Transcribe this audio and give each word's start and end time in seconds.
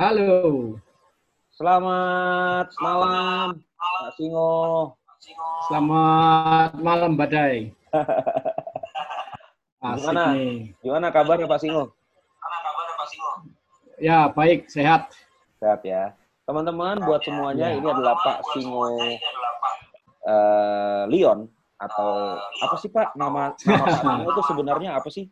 Halo. 0.00 0.80
Selamat 1.52 2.72
malam, 2.80 3.60
Pak 3.76 4.16
Singo. 4.16 4.96
Selamat 5.68 6.72
malam, 6.80 7.20
Badai. 7.20 7.68
Asik 9.84 10.00
Gimana? 10.00 10.22
nih. 10.32 10.72
Gimana 10.80 11.12
kabarnya 11.12 11.44
Pak 11.44 11.60
Singo? 11.60 11.92
Ya, 14.00 14.32
baik, 14.32 14.72
sehat. 14.72 15.12
Sehat 15.60 15.84
ya. 15.84 16.16
Teman-teman, 16.48 17.04
buat 17.04 17.20
semuanya 17.20 17.68
Ya. 17.68 17.76
ini 17.76 17.84
adalah 17.84 18.16
Pak 18.24 18.40
Singo 18.56 18.88
eh, 20.24 21.02
Leon 21.12 21.44
atau 21.76 22.40
apa 22.40 22.76
sih 22.80 22.88
Pak 22.88 23.12
nama 23.20 23.52
nama 23.68 23.84
Pak 23.84 24.00
Singo 24.00 24.32
itu 24.32 24.42
sebenarnya 24.48 24.96
apa 24.96 25.12
sih? 25.12 25.28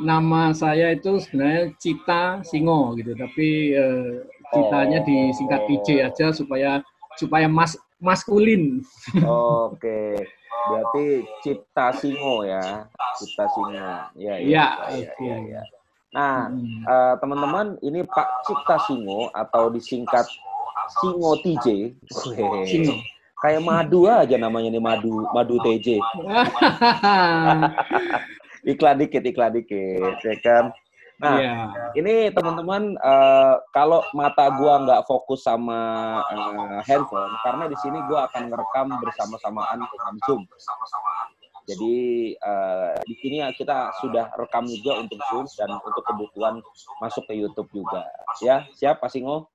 Nama 0.00 0.56
saya 0.56 0.96
itu 0.96 1.20
sebenarnya 1.20 1.76
Cita 1.76 2.40
Singo 2.40 2.96
gitu, 2.96 3.12
tapi 3.12 3.76
eh, 3.76 4.24
citanya 4.48 4.98
Oh. 5.00 5.06
disingkat 5.06 5.60
PJ 5.68 5.88
aja 6.00 6.26
supaya 6.32 6.80
supaya 7.20 7.46
mas 7.52 7.76
maskulin. 8.00 8.80
Oke, 9.20 10.16
berarti 10.72 11.04
Cipta 11.44 11.92
Singo 11.92 12.48
ya, 12.48 12.88
Cipta 13.20 13.44
Singo. 13.52 13.76
Ya, 14.16 14.16
ya, 14.16 14.34
Iya, 14.40 14.40
ya, 14.40 14.64
oke. 15.04 15.20
ya, 15.20 15.36
ya. 15.36 15.62
Nah, 16.10 16.48
Hmm. 16.48 16.82
eh, 16.82 17.14
teman-teman, 17.20 17.66
ini 17.84 18.00
Pak 18.02 18.28
Cipta 18.48 18.80
Singo 18.80 19.28
atau 19.30 19.68
disingkat 19.68 20.24
Singo 20.96 21.36
TJ. 21.38 21.92
Singo. 22.66 22.96
Kayak 23.40 23.64
madu 23.64 24.04
aja 24.04 24.36
namanya 24.36 24.68
nih 24.68 24.80
madu, 24.80 25.28
madu 25.32 25.56
TJ. 25.60 25.96
Iklan 28.64 29.00
dikit, 29.00 29.22
iklan 29.24 29.52
dikit, 29.56 30.20
ya 30.20 30.36
kan? 30.44 30.64
Nah, 31.20 31.36
Iya. 31.36 31.52
ini 32.00 32.32
teman-teman 32.32 32.96
eh, 32.96 33.54
kalau 33.76 34.00
mata 34.16 34.48
gua 34.56 34.80
nggak 34.80 35.04
fokus 35.04 35.44
sama 35.44 35.80
eh, 36.32 36.80
handphone 36.88 37.28
karena 37.44 37.68
di 37.68 37.76
sini 37.76 38.00
gua 38.08 38.24
akan 38.32 38.48
ngerekam 38.48 38.88
bersama-samaan 39.04 39.84
dengan 39.84 40.14
Zoom. 40.24 40.42
Jadi 41.68 41.96
eh, 42.34 42.94
di 43.04 43.14
sini 43.20 43.36
kita 43.52 43.92
sudah 44.00 44.32
rekam 44.32 44.64
juga 44.64 44.96
untuk 44.96 45.20
Zoom 45.28 45.44
dan 45.60 45.76
untuk 45.76 46.02
kebutuhan 46.08 46.64
masuk 47.04 47.28
ke 47.28 47.36
YouTube 47.36 47.68
juga. 47.68 48.08
Ya, 48.40 48.64
siap 48.72 49.04
Pak 49.04 49.12
Singo? 49.12 49.52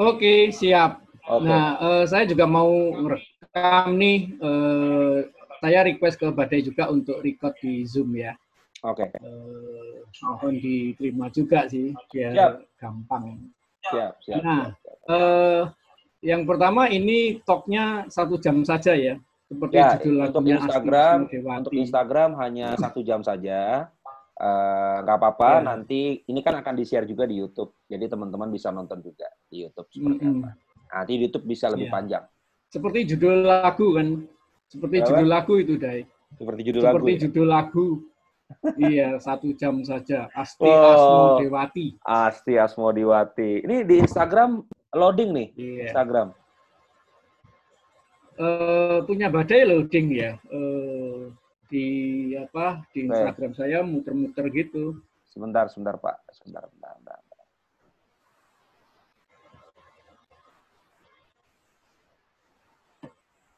Oke, 0.00 0.48
siap. 0.48 1.04
Oke. 1.28 1.44
Nah, 1.44 1.76
eh, 1.76 2.04
saya 2.08 2.24
juga 2.24 2.48
mau 2.48 2.72
merekam 2.96 4.00
nih. 4.00 4.32
eh, 4.40 5.18
saya 5.58 5.82
request 5.82 6.16
ke 6.16 6.26
Badai 6.30 6.62
juga 6.62 6.88
untuk 6.88 7.18
record 7.20 7.54
di 7.58 7.82
Zoom 7.84 8.14
ya. 8.14 8.34
Oke, 8.80 9.10
Eh, 9.10 9.98
mohon 10.22 10.54
diterima 10.54 11.26
juga 11.28 11.66
sih, 11.66 11.90
biar 12.08 12.32
Siap. 12.32 12.52
gampang. 12.78 13.24
siap, 13.88 14.12
siap. 14.22 14.38
Nah, 14.38 14.64
eh, 15.08 15.62
yang 16.20 16.44
pertama 16.44 16.86
ini 16.86 17.40
talknya 17.42 18.06
satu 18.06 18.36
jam 18.36 18.62
saja 18.62 18.92
ya, 18.94 19.16
seperti 19.48 19.74
Ya, 19.74 19.96
judul 19.96 20.16
untuk 20.28 20.44
Instagram, 20.44 21.16
untuk 21.58 21.72
Instagram 21.74 22.30
hanya 22.38 22.76
satu 22.76 23.00
jam 23.02 23.24
saja. 23.24 23.88
Eh, 24.38 24.96
nggak 25.02 25.16
apa-apa, 25.18 25.50
Ya. 25.58 25.74
nanti 25.74 26.22
ini 26.22 26.38
kan 26.38 26.54
akan 26.54 26.78
di-share 26.78 27.02
juga 27.02 27.26
di 27.26 27.42
YouTube. 27.42 27.74
Jadi 27.90 28.06
teman-teman 28.06 28.46
bisa 28.54 28.70
nonton 28.70 29.02
juga 29.02 29.26
di 29.50 29.66
YouTube 29.66 29.90
seperti 29.90 30.22
Mm-mm. 30.22 30.46
apa. 30.46 30.50
Nanti 30.94 31.12
di 31.18 31.22
YouTube 31.26 31.46
bisa 31.48 31.66
lebih 31.66 31.90
Ya. 31.90 31.94
panjang. 31.98 32.24
Seperti 32.70 32.98
judul 33.08 33.42
lagu 33.42 33.98
kan, 33.98 34.08
seperti 34.68 34.96
Apa? 35.00 35.06
judul 35.10 35.28
lagu 35.28 35.52
itu 35.56 35.74
Dai. 35.76 36.02
Seperti 36.36 36.60
judul 36.62 36.82
Seperti 36.84 36.96
lagu. 37.00 37.08
ya? 37.08 37.20
judul 37.24 37.46
lagu. 37.48 37.86
iya, 38.80 39.08
satu 39.18 39.52
jam 39.52 39.80
saja. 39.82 40.28
Asti 40.32 40.64
Oh. 40.64 40.72
Asmo 40.88 41.24
Dewati. 41.40 41.86
Asti 42.00 42.52
Asmodiwati. 42.56 43.60
Ini 43.64 43.84
di 43.84 44.00
Instagram 44.00 44.64
loading 44.94 45.30
nih, 45.32 45.48
Iya. 45.52 45.80
Instagram. 45.88 46.28
Eh, 48.38 48.98
punya 49.04 49.28
badai 49.28 49.66
loading 49.66 50.06
ya. 50.14 50.32
Eh, 50.48 51.28
di 51.68 51.86
apa 52.38 52.80
di. 52.94 53.04
Instagram 53.04 53.52
saya 53.52 53.84
muter-muter 53.84 54.48
gitu. 54.48 54.96
Sebentar, 55.28 55.68
sebentar 55.68 56.00
Pak. 56.00 56.16
Sebentar, 56.32 56.64
sebentar, 56.72 56.92
sebentar. 56.96 57.18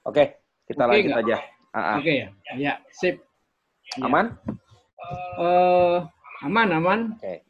Oke, 0.04 0.39
kita 0.70 0.86
Oke, 0.86 0.90
lanjut 0.94 1.10
nggak? 1.10 1.24
aja. 1.26 1.36
Oke 1.98 2.12
ya. 2.14 2.28
Ya, 2.54 2.72
sip. 2.94 3.18
Ya. 3.98 4.06
Aman? 4.06 4.38
Eh, 5.42 5.98
aman, 6.46 6.68
aman. 6.70 7.00
Oke. 7.18 7.42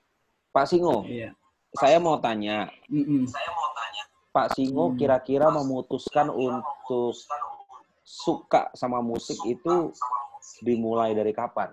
Pak 0.50 0.64
Singo, 0.66 1.04
Iya. 1.04 1.36
saya 1.76 2.00
mau 2.00 2.16
tanya, 2.18 2.66
Mm-mm. 2.90 3.28
Pak 4.32 4.56
Singo 4.56 4.96
kira-kira 4.96 5.46
memutuskan 5.46 6.32
untuk 6.32 7.14
suka 8.02 8.72
sama 8.74 8.98
musik 8.98 9.38
itu 9.46 9.92
dimulai 10.64 11.14
dari 11.14 11.30
kapan? 11.30 11.70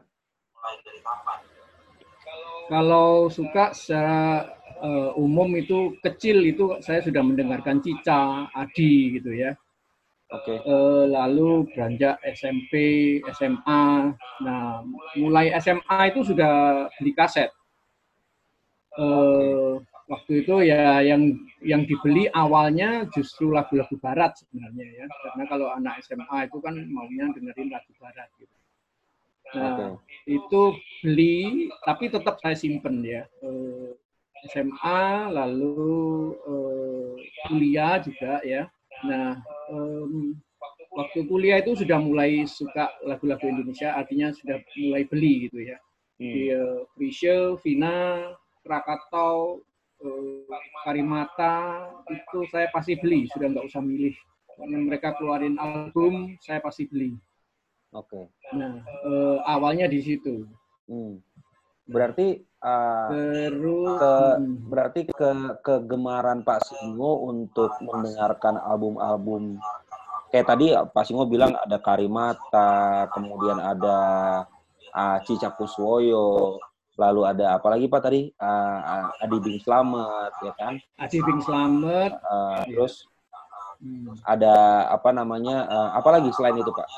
Kalau 2.68 3.32
suka 3.32 3.72
secara 3.72 4.44
eh, 4.78 5.10
umum 5.18 5.48
itu 5.58 5.96
kecil 6.04 6.44
itu 6.46 6.78
saya 6.84 7.02
sudah 7.02 7.24
mendengarkan 7.24 7.80
Cica, 7.82 8.46
Adi 8.54 9.18
gitu 9.18 9.32
ya. 9.34 9.56
Oke. 10.28 10.60
Eh, 10.60 11.04
lalu 11.08 11.72
beranjak 11.72 12.20
SMP, 12.36 12.72
SMA. 13.32 14.12
Nah, 14.44 14.84
mulai 15.16 15.56
SMA 15.56 16.12
itu 16.12 16.28
sudah 16.28 16.88
beli 17.00 17.16
kaset. 17.16 17.48
Eh, 18.98 19.74
waktu 20.12 20.32
itu 20.44 20.56
ya 20.68 21.00
yang 21.00 21.32
yang 21.64 21.88
dibeli 21.88 22.28
awalnya 22.32 23.08
justru 23.16 23.56
lagu-lagu 23.56 23.96
barat 24.04 24.36
sebenarnya 24.36 24.88
ya. 25.00 25.06
Karena 25.08 25.44
kalau 25.48 25.68
anak 25.72 26.04
SMA 26.04 26.52
itu 26.52 26.58
kan 26.60 26.76
maunya 26.92 27.32
dengerin 27.32 27.72
lagu 27.72 27.92
barat 27.96 28.28
gitu. 28.36 28.56
Nah, 29.56 29.96
itu 30.28 30.62
beli 31.00 31.72
tapi 31.88 32.12
tetap 32.12 32.36
saya 32.44 32.60
simpen 32.60 33.00
ya. 33.00 33.24
Eh, 33.40 33.96
SMA 34.52 35.32
lalu 35.32 36.36
eh, 36.36 37.12
kuliah 37.48 37.96
juga 38.04 38.44
ya. 38.44 38.68
Nah, 39.06 39.38
em, 39.70 40.34
waktu 40.98 41.30
kuliah 41.30 41.62
itu 41.62 41.78
sudah 41.78 42.02
mulai 42.02 42.50
suka 42.50 42.90
lagu-lagu 43.06 43.46
Indonesia, 43.46 43.94
artinya 43.94 44.34
sudah 44.34 44.58
mulai 44.82 45.06
beli 45.06 45.50
gitu 45.50 45.62
ya. 45.62 45.78
Di 46.18 46.50
Hmm. 46.50 46.58
uh, 46.58 46.80
Krisye, 46.98 47.62
Vina, 47.62 48.34
Krakatau, 48.66 49.62
eh, 50.02 50.50
Karimata 50.82 51.86
itu 52.10 52.42
saya 52.50 52.74
pasti 52.74 52.98
beli, 52.98 53.30
sudah 53.30 53.54
nggak 53.54 53.70
usah 53.70 53.86
milih. 53.86 54.18
Karena 54.58 54.78
mereka 54.82 55.14
keluarin 55.14 55.62
album, 55.62 56.34
saya 56.42 56.58
pasti 56.58 56.90
beli. 56.90 57.14
Oke. 57.94 58.34
Nah, 58.58 58.82
eh, 58.82 59.38
awalnya 59.46 59.86
di 59.86 60.02
situ. 60.02 60.50
Hmm. 60.90 61.22
Berarti 61.86 62.42
uh, 62.62 63.10
Terus 63.12 63.98
ke 63.98 64.14
hmm, 64.38 64.54
berarti 64.70 65.02
ke 65.10 65.30
kegemaran 65.62 66.42
Pak 66.42 66.66
Singo 66.66 67.28
untuk 67.30 67.72
mendengarkan 67.82 68.58
album-album 68.62 69.58
kayak 70.28 70.48
tadi 70.48 70.76
Pak 70.76 71.04
Singo 71.08 71.24
bilang 71.26 71.56
ada 71.56 71.80
Karimata, 71.80 73.08
kemudian 73.16 73.58
ada 73.64 74.00
uh, 74.92 75.18
Cica 75.24 75.56
Kuswoyo, 75.56 76.60
lalu 77.00 77.22
ada 77.24 77.56
apa 77.56 77.68
lagi 77.72 77.88
Pak 77.88 78.02
tadi 78.04 78.22
Uh, 78.36 78.80
uh, 78.84 79.24
Adi 79.24 79.38
Bing 79.40 79.60
Slamet 79.64 80.34
ya 80.44 80.54
kan, 80.58 80.74
Adi 81.00 81.20
Bing 81.24 81.42
Slamet, 81.42 82.12
Uh, 82.28 82.66
Iya. 82.68 82.76
terus 82.76 83.08
hmm, 83.80 84.20
ada 84.26 84.56
apa 84.92 85.10
namanya 85.16 85.64
uh, 85.70 85.90
apa 85.96 86.10
lagi 86.20 86.30
selain 86.34 86.58
itu 86.60 86.70
Pak? 86.74 86.90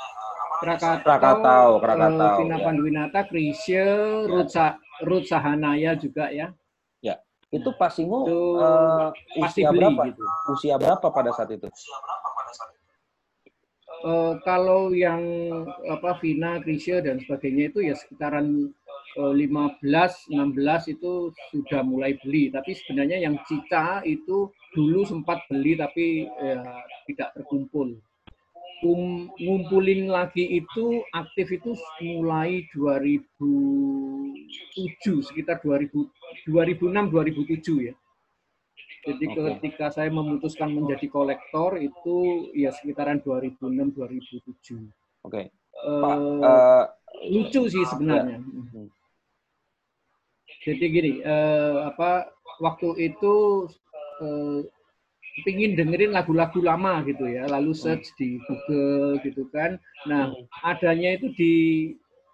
Krakatau, 0.59 0.99
Krakatau, 1.07 1.67
Krakatau, 1.79 2.27
eh, 2.27 2.37
Vina 2.43 2.57
ya. 2.59 2.65
Panduwinata, 2.67 3.19
Krisye, 3.31 3.85
Ruth, 4.27 4.51
Sa- 4.51 4.75
Ruth 5.05 5.27
Sahanaya 5.27 5.95
juga 5.95 6.31
ya. 6.31 6.51
Itu 7.49 7.73
Pak 7.73 7.89
Singo 7.97 8.29
Itu 8.29 8.61
uh, 8.61 9.09
pasti 9.41 9.65
usia 9.65 9.69
beli 9.73 9.89
berapa? 9.89 10.01
gitu. 10.13 10.23
Usia 10.53 10.75
berapa 10.77 11.07
pada 11.09 11.31
saat 11.33 11.49
itu? 11.49 11.65
Eh, 13.99 14.33
kalau 14.47 14.95
yang 14.95 15.19
apa 15.91 16.15
Vina, 16.23 16.63
Krisye 16.63 17.03
dan 17.03 17.19
sebagainya 17.19 17.67
itu 17.73 17.83
ya 17.83 17.99
sekitaran 17.99 18.71
eh, 19.17 19.33
15, 19.35 19.81
16 19.83 20.93
itu 20.95 21.33
sudah 21.51 21.81
mulai 21.83 22.15
beli. 22.21 22.53
Tapi 22.53 22.77
sebenarnya 22.79 23.17
yang 23.25 23.35
Cica 23.49 24.05
itu 24.05 24.53
dulu 24.77 25.01
sempat 25.03 25.41
beli 25.49 25.73
tapi 25.73 26.29
ya, 26.29 26.61
tidak 27.09 27.33
terkumpul. 27.33 27.97
Um, 28.79 29.27
ngumpulin 29.35 30.07
lagi 30.07 30.63
itu 30.63 31.03
aktif 31.11 31.51
itu 31.51 31.75
mulai 31.99 32.63
2007 32.71 35.19
sekitar 35.19 35.59
2000 35.59 36.07
2006 36.47 37.11
2007 37.11 37.91
ya. 37.91 37.93
Jadi 39.03 39.25
Oke. 39.31 39.41
ketika 39.59 39.91
saya 39.91 40.11
memutuskan 40.11 40.75
menjadi 40.75 41.07
kolektor 41.07 41.79
itu 41.79 42.49
ya 42.55 42.71
sekitaran 42.75 43.23
2006 43.23 43.95
2007. 43.95 44.91
Oke. 45.27 45.51
Eh, 45.51 46.01
Pak 46.03 46.15
uh, 46.19 46.83
lucu 47.31 47.61
sih 47.71 47.83
sebenarnya. 47.87 48.43
Hmm. 48.43 48.91
jadi 50.59 50.85
gini, 50.91 51.23
eh, 51.23 51.75
apa 51.87 52.27
waktu 52.59 52.91
itu 52.99 53.63
eh, 54.19 54.59
pingin 55.45 55.75
dengerin 55.75 56.15
lagu-lagu 56.15 56.59
lama 56.63 57.03
gitu 57.07 57.27
ya, 57.27 57.47
lalu 57.47 57.71
search 57.75 58.11
di 58.19 58.39
Google 58.47 59.19
gitu 59.23 59.47
kan. 59.51 59.79
Nah, 60.07 60.31
adanya 60.63 61.15
itu 61.15 61.31
di 61.35 61.53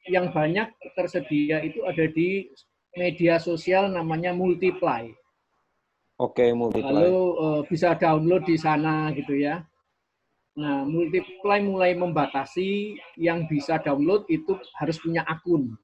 yang 0.06 0.30
banyak 0.30 0.70
tersedia 0.94 1.66
itu 1.66 1.82
ada 1.86 2.06
di 2.10 2.50
media 2.96 3.42
sosial 3.42 3.92
namanya 3.92 4.32
Multiply. 4.32 5.10
Oke, 6.22 6.56
Multiply. 6.56 6.94
Lalu 6.96 7.18
uh, 7.42 7.62
bisa 7.68 7.98
download 8.00 8.48
di 8.48 8.56
sana 8.56 9.12
gitu 9.12 9.36
ya. 9.36 9.66
Nah, 10.56 10.88
Multiply 10.88 11.60
mulai 11.60 11.92
membatasi 11.92 12.96
yang 13.20 13.44
bisa 13.52 13.76
download 13.84 14.24
itu 14.32 14.56
harus 14.80 14.96
punya 15.04 15.28
akun. 15.28 15.76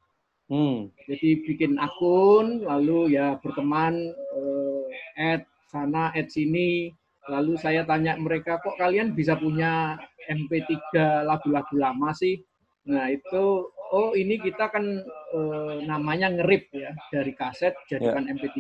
Hmm. 0.48 0.92
Jadi 1.08 1.44
bikin 1.48 1.76
akun, 1.80 2.64
lalu 2.64 3.16
ya 3.16 3.40
berteman, 3.40 4.16
uh, 4.36 4.84
add 5.20 5.44
sana, 5.68 6.12
add 6.16 6.32
sini. 6.32 6.96
Lalu 7.30 7.54
saya 7.62 7.86
tanya 7.86 8.18
mereka, 8.18 8.58
kok 8.58 8.80
kalian 8.82 9.14
bisa 9.14 9.38
punya 9.38 10.00
MP3 10.26 10.74
lagu-lagu 11.28 11.76
lama 11.78 12.10
sih? 12.18 12.42
Nah 12.90 13.14
itu, 13.14 13.70
oh 13.94 14.18
ini 14.18 14.42
kita 14.42 14.74
kan 14.74 14.86
uh, 15.38 15.76
namanya 15.86 16.34
ngerip 16.34 16.74
ya, 16.74 16.90
dari 17.14 17.38
kaset 17.38 17.78
jadikan 17.86 18.26
yeah. 18.26 18.34
MP3 18.34 18.58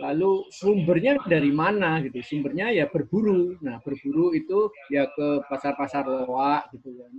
Lalu 0.00 0.48
sumbernya 0.50 1.20
dari 1.24 1.52
mana 1.52 2.02
gitu? 2.02 2.18
Sumbernya 2.24 2.72
ya 2.74 2.90
berburu. 2.90 3.54
Nah, 3.62 3.78
berburu 3.84 4.34
itu 4.34 4.72
ya 4.90 5.06
ke 5.12 5.44
pasar-pasar 5.46 6.04
loak 6.04 6.72
gitu 6.74 6.96
kan. 6.96 7.12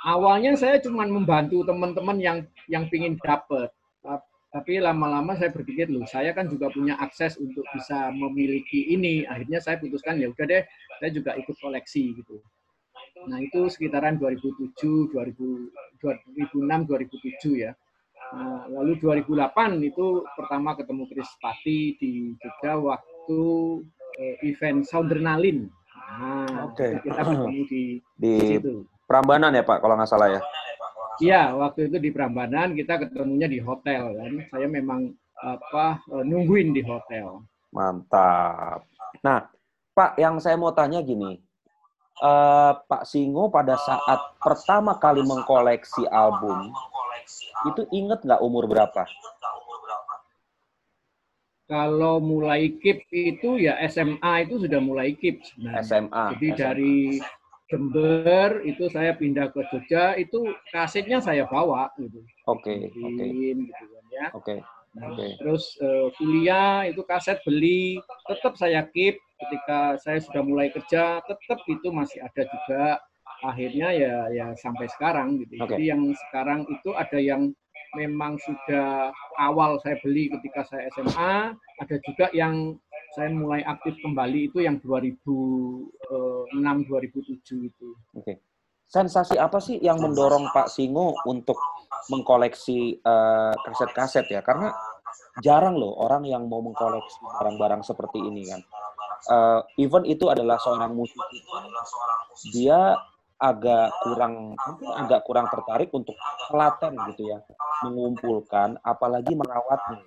Awalnya 0.00 0.56
saya 0.56 0.80
cuma 0.80 1.04
membantu 1.04 1.60
teman-teman 1.66 2.16
yang 2.16 2.38
yang 2.72 2.88
pingin 2.88 3.20
dapat. 3.20 3.68
Tapi 4.50 4.82
lama-lama 4.82 5.38
saya 5.38 5.54
berpikir, 5.54 5.86
loh, 5.86 6.02
saya 6.10 6.34
kan 6.34 6.50
juga 6.50 6.74
punya 6.74 6.98
akses 6.98 7.38
untuk 7.38 7.62
bisa 7.70 8.10
memiliki 8.10 8.90
ini. 8.90 9.22
Akhirnya 9.22 9.62
saya 9.62 9.78
putuskan, 9.78 10.18
ya 10.18 10.26
udah 10.34 10.42
deh, 10.42 10.66
saya 10.98 11.10
juga 11.14 11.38
ikut 11.38 11.54
koleksi 11.62 12.18
gitu. 12.18 12.42
Nah, 13.30 13.38
itu 13.38 13.70
sekitaran 13.70 14.18
2007, 14.18 15.14
2000, 15.14 15.70
2006, 16.02 16.66
2007 16.66 17.62
ya. 17.62 17.72
Nah, 18.30 18.66
lalu 18.70 18.98
2008 18.98 19.82
itu 19.86 20.22
pertama 20.34 20.74
ketemu 20.74 21.02
Chris 21.10 21.30
Pati 21.38 21.98
di 21.98 22.34
Jogja 22.38 22.78
waktu 22.78 23.42
eh, 24.18 24.36
event 24.46 24.82
Soundernalin. 24.86 25.66
Nah, 25.94 26.70
Oke. 26.70 26.98
Okay. 26.98 27.06
Kita 27.06 27.22
ketemu 27.22 27.62
di, 27.70 27.82
di 28.18 28.32
situ. 28.58 28.82
Prambanan 29.06 29.54
ya 29.54 29.66
Pak, 29.66 29.82
kalau 29.82 29.94
nggak 29.98 30.10
salah 30.10 30.38
ya? 30.38 30.40
Iya, 31.20 31.52
waktu 31.52 31.92
itu 31.92 31.96
di 32.00 32.10
Prambanan 32.10 32.72
kita 32.72 32.96
ketemunya 32.96 33.44
di 33.44 33.60
hotel 33.60 34.16
kan. 34.16 34.32
Saya 34.48 34.66
memang 34.66 35.12
apa 35.36 36.00
eh, 36.16 36.24
nungguin 36.24 36.72
di 36.72 36.80
hotel. 36.80 37.44
Mantap. 37.70 38.88
Nah, 39.20 39.46
Pak, 39.92 40.16
yang 40.16 40.40
saya 40.40 40.56
mau 40.56 40.72
tanya 40.72 41.04
gini, 41.04 41.38
uh, 42.24 42.72
Pak 42.88 43.04
Singo 43.06 43.52
pada 43.52 43.78
saat 43.78 44.20
pertama 44.42 44.96
kali 44.96 45.22
mengkoleksi 45.22 46.08
album, 46.10 46.72
itu 47.68 47.82
inget 47.94 48.24
nggak 48.24 48.42
umur 48.42 48.66
berapa? 48.66 49.06
Kalau 51.70 52.18
mulai 52.18 52.74
KIP 52.82 53.06
itu 53.14 53.62
ya 53.62 53.78
SMA 53.86 54.42
itu 54.42 54.58
sudah 54.58 54.80
mulai 54.82 55.14
KIP 55.14 55.38
sebenarnya. 55.46 55.86
SMA. 55.86 56.24
Jadi 56.34 56.48
SMA. 56.50 56.58
dari 56.58 56.96
Jember 57.70 58.66
itu 58.66 58.90
saya 58.90 59.14
pindah 59.14 59.54
ke 59.54 59.62
Jogja 59.70 60.18
itu 60.18 60.42
kasetnya 60.74 61.22
saya 61.22 61.46
bawa 61.46 61.94
gitu. 62.02 62.20
Oke. 62.50 62.90
Okay, 62.90 63.00
Oke. 63.00 63.14
Okay. 63.14 63.28
Gitu 63.30 63.84
kan 63.86 64.04
ya. 64.10 64.26
Oke. 64.34 64.44
Okay. 64.44 64.58
Nah, 64.90 65.14
okay. 65.14 65.38
Terus 65.38 65.78
uh, 65.78 66.10
kuliah 66.18 66.82
itu 66.90 67.06
kaset 67.06 67.38
beli, 67.46 68.02
tetap 68.26 68.58
saya 68.58 68.82
keep. 68.90 69.14
Ketika 69.40 69.96
saya 70.02 70.20
sudah 70.20 70.42
mulai 70.44 70.68
kerja, 70.68 71.22
tetap 71.24 71.64
itu 71.64 71.88
masih 71.88 72.20
ada 72.20 72.42
juga 72.44 73.00
akhirnya 73.40 73.88
ya 73.96 74.16
ya 74.28 74.46
sampai 74.58 74.84
sekarang 74.90 75.40
gitu. 75.40 75.56
Okay. 75.64 75.78
Jadi 75.78 75.84
yang 75.88 76.02
sekarang 76.28 76.60
itu 76.68 76.90
ada 76.92 77.16
yang 77.16 77.54
memang 77.96 78.38
sudah 78.38 79.10
awal 79.40 79.80
saya 79.82 79.98
beli 80.04 80.30
ketika 80.30 80.62
saya 80.68 80.86
SMA, 80.94 81.54
ada 81.56 81.96
juga 82.06 82.26
yang 82.36 82.76
saya 83.14 83.28
mulai 83.34 83.60
aktif 83.66 83.98
kembali 84.02 84.52
itu 84.52 84.62
yang 84.62 84.78
2006 84.78 85.90
2007 86.54 87.70
itu. 87.70 87.88
Oke. 88.14 88.22
Okay. 88.22 88.36
Sensasi 88.90 89.38
apa 89.38 89.62
sih 89.62 89.78
yang 89.78 90.02
mendorong 90.02 90.50
Pak 90.50 90.66
Singo 90.66 91.14
untuk 91.22 91.54
mengkoleksi 92.10 92.98
uh, 93.06 93.54
kaset-kaset 93.62 94.26
ya? 94.26 94.42
Karena 94.42 94.74
jarang 95.38 95.78
loh 95.78 95.94
orang 96.02 96.26
yang 96.26 96.50
mau 96.50 96.58
mengkoleksi 96.58 97.22
barang-barang 97.38 97.86
seperti 97.86 98.18
ini 98.18 98.42
kan. 98.50 98.60
Uh, 99.30 99.60
even 99.78 100.02
itu 100.08 100.26
adalah 100.26 100.58
seorang 100.58 100.96
musisi, 100.96 101.38
dia 102.50 102.98
agak 103.40 103.88
kurang 104.04 104.52
mungkin 104.52 104.88
agak 105.00 105.24
kurang 105.24 105.48
tertarik 105.48 105.88
untuk 105.96 106.12
telaten 106.52 106.92
gitu 107.08 107.32
ya 107.32 107.40
mengumpulkan 107.88 108.76
apalagi 108.84 109.32
merawatnya 109.32 110.04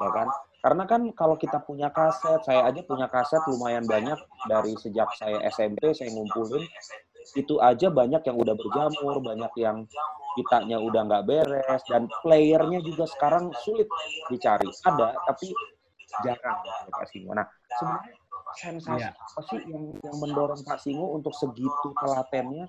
ya 0.00 0.08
kan 0.08 0.28
karena 0.62 0.84
kan 0.86 1.10
kalau 1.18 1.34
kita 1.34 1.58
punya 1.66 1.90
kaset 1.90 2.38
saya 2.46 2.70
aja 2.70 2.80
punya 2.86 3.10
kaset 3.10 3.42
lumayan 3.50 3.82
banyak 3.82 4.14
dari 4.46 4.78
sejak 4.78 5.10
saya 5.18 5.42
SMP 5.50 5.90
saya 5.90 6.14
ngumpulin 6.14 6.62
itu 7.34 7.58
aja 7.58 7.90
banyak 7.90 8.22
yang 8.22 8.36
udah 8.38 8.54
berjamur 8.54 9.18
banyak 9.18 9.52
yang 9.58 9.82
kitanya 10.38 10.78
udah 10.78 11.02
nggak 11.02 11.26
beres 11.26 11.82
dan 11.90 12.06
playernya 12.22 12.78
juga 12.86 13.10
sekarang 13.10 13.50
sulit 13.66 13.90
dicari 14.30 14.70
ada 14.86 15.18
tapi 15.26 15.50
jarang 16.20 16.58
Pak 16.92 17.08
Simo. 17.08 17.32
Nah 17.32 17.46
sebenarnya 17.80 18.12
sensasi 18.52 19.00
ya. 19.00 19.10
apa 19.16 19.40
sih 19.48 19.60
yang 19.64 19.84
yang 20.04 20.16
mendorong 20.20 20.60
Pak 20.60 20.78
Singo 20.80 21.16
untuk 21.16 21.32
segitu 21.32 21.88
telatennya 21.96 22.68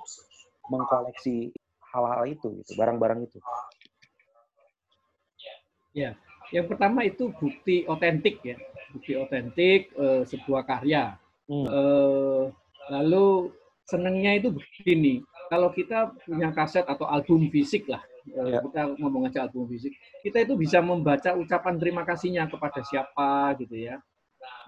mengkoleksi 0.71 1.51
hal-hal 1.91 2.23
itu 2.25 2.47
gitu 2.63 2.71
barang-barang 2.79 3.27
itu 3.27 3.37
ya 5.93 6.15
yang 6.53 6.69
pertama 6.69 7.01
itu 7.03 7.33
bukti 7.33 7.83
otentik 7.89 8.39
ya 8.45 8.57
bukti 8.93 9.17
otentik 9.17 9.89
eh, 9.97 10.23
sebuah 10.29 10.63
karya 10.69 11.17
hmm. 11.49 11.65
eh, 11.65 12.43
lalu 12.93 13.49
senengnya 13.89 14.37
itu 14.37 14.53
begini 14.53 15.25
kalau 15.49 15.73
kita 15.73 16.13
punya 16.23 16.53
kaset 16.53 16.85
atau 16.85 17.09
album 17.09 17.49
fisik 17.49 17.89
lah 17.89 18.05
eh, 18.29 18.53
ya. 18.53 18.59
kita 18.61 18.95
ngomong 19.01 19.27
aja 19.27 19.49
album 19.49 19.65
fisik 19.65 19.97
kita 20.21 20.45
itu 20.45 20.53
bisa 20.55 20.79
membaca 20.79 21.33
ucapan 21.33 21.75
terima 21.81 22.05
kasihnya 22.05 22.45
kepada 22.45 22.85
siapa 22.85 23.57
gitu 23.57 23.89
ya 23.89 23.97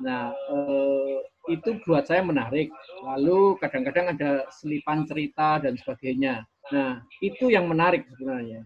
Nah, 0.03 0.31
eh, 0.31 1.17
itu 1.55 1.79
buat 1.87 2.03
saya 2.07 2.23
menarik. 2.25 2.71
Lalu 3.03 3.59
kadang-kadang 3.61 4.15
ada 4.17 4.31
selipan 4.51 5.07
cerita 5.07 5.61
dan 5.61 5.79
sebagainya. 5.79 6.43
Nah, 6.73 7.03
itu 7.21 7.53
yang 7.53 7.69
menarik 7.69 8.03
sebenarnya. 8.09 8.65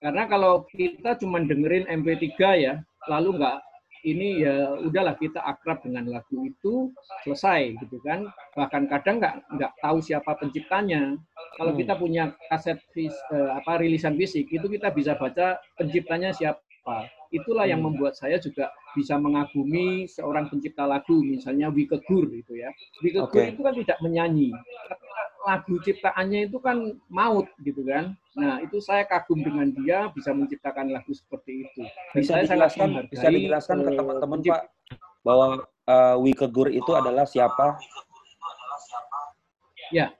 Karena 0.00 0.28
kalau 0.28 0.68
kita 0.68 1.16
cuma 1.16 1.40
dengerin 1.40 1.88
MP3 1.88 2.30
ya, 2.60 2.74
lalu 3.08 3.40
nggak 3.40 3.58
ini 4.06 4.46
ya 4.46 4.78
udahlah 4.86 5.18
kita 5.18 5.42
akrab 5.42 5.82
dengan 5.82 6.06
lagu 6.06 6.46
itu 6.46 6.94
selesai 7.26 7.74
gitu 7.82 7.98
kan 8.06 8.30
bahkan 8.54 8.86
kadang 8.86 9.18
nggak 9.18 9.42
nggak 9.58 9.72
tahu 9.82 9.98
siapa 9.98 10.38
penciptanya 10.38 11.18
kalau 11.58 11.74
hmm. 11.74 11.80
kita 11.82 11.98
punya 11.98 12.30
kaset 12.46 12.78
vis, 12.94 13.10
eh, 13.34 13.50
apa 13.50 13.82
rilisan 13.82 14.14
fisik 14.14 14.46
itu 14.46 14.62
kita 14.70 14.94
bisa 14.94 15.18
baca 15.18 15.58
penciptanya 15.74 16.30
siapa 16.30 16.62
Itulah 17.34 17.66
yang 17.66 17.82
hmm. 17.82 17.98
membuat 17.98 18.14
saya 18.14 18.38
juga 18.38 18.70
bisa 18.94 19.18
mengagumi 19.18 20.06
seorang 20.06 20.46
pencipta 20.46 20.86
lagu, 20.86 21.18
misalnya 21.26 21.68
Wike 21.74 21.98
Gur 22.06 22.30
itu 22.30 22.54
ya. 22.54 22.70
Wike 23.02 23.26
okay. 23.26 23.50
itu 23.50 23.60
kan 23.66 23.74
tidak 23.74 23.98
menyanyi, 23.98 24.54
lagu 25.46 25.78
ciptaannya 25.78 26.50
itu 26.50 26.58
kan 26.58 26.98
maut 27.06 27.46
gitu 27.62 27.86
kan. 27.86 28.18
Nah 28.34 28.58
itu 28.58 28.82
saya 28.82 29.06
kagum 29.06 29.38
dengan 29.46 29.70
dia 29.70 30.10
bisa 30.10 30.34
menciptakan 30.34 30.90
lagu 30.90 31.14
seperti 31.14 31.70
itu. 31.70 31.82
Dan 31.86 32.20
bisa 32.20 32.32
saya 32.34 32.42
dijelaskan, 32.42 32.88
sangat 32.90 33.04
bisa 33.14 33.26
dijelaskan 33.30 33.76
ke 33.86 33.90
teman-teman 33.94 34.38
Pak 34.42 34.62
bahwa 35.22 35.46
uh, 35.86 36.16
Wike 36.18 36.46
Gur 36.50 36.68
itu 36.74 36.90
adalah 36.98 37.22
siapa? 37.22 37.78
Ya, 39.94 40.10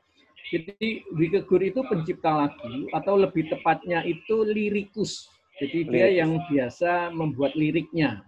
jadi 0.55 1.03
Wike 1.11 1.43
Gur 1.51 1.63
itu 1.67 1.83
pencipta 1.83 2.47
lagu 2.47 2.87
atau 2.95 3.19
lebih 3.19 3.51
tepatnya 3.51 4.07
itu 4.07 4.47
lirikus 4.47 5.27
jadi 5.57 5.79
dia 5.89 6.09
yang 6.21 6.37
biasa 6.53 7.09
membuat 7.17 7.57
liriknya. 7.57 8.21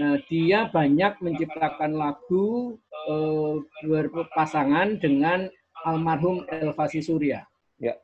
Nah, 0.00 0.16
dia 0.32 0.70
banyak 0.72 1.20
menciptakan 1.20 1.92
lagu 1.92 2.78
eh, 3.10 3.54
berpasangan 3.84 4.96
dengan 5.02 5.52
almarhum 5.84 6.44
Elvasi 6.48 7.00
Surya. 7.04 7.44
Ya. 7.80 7.96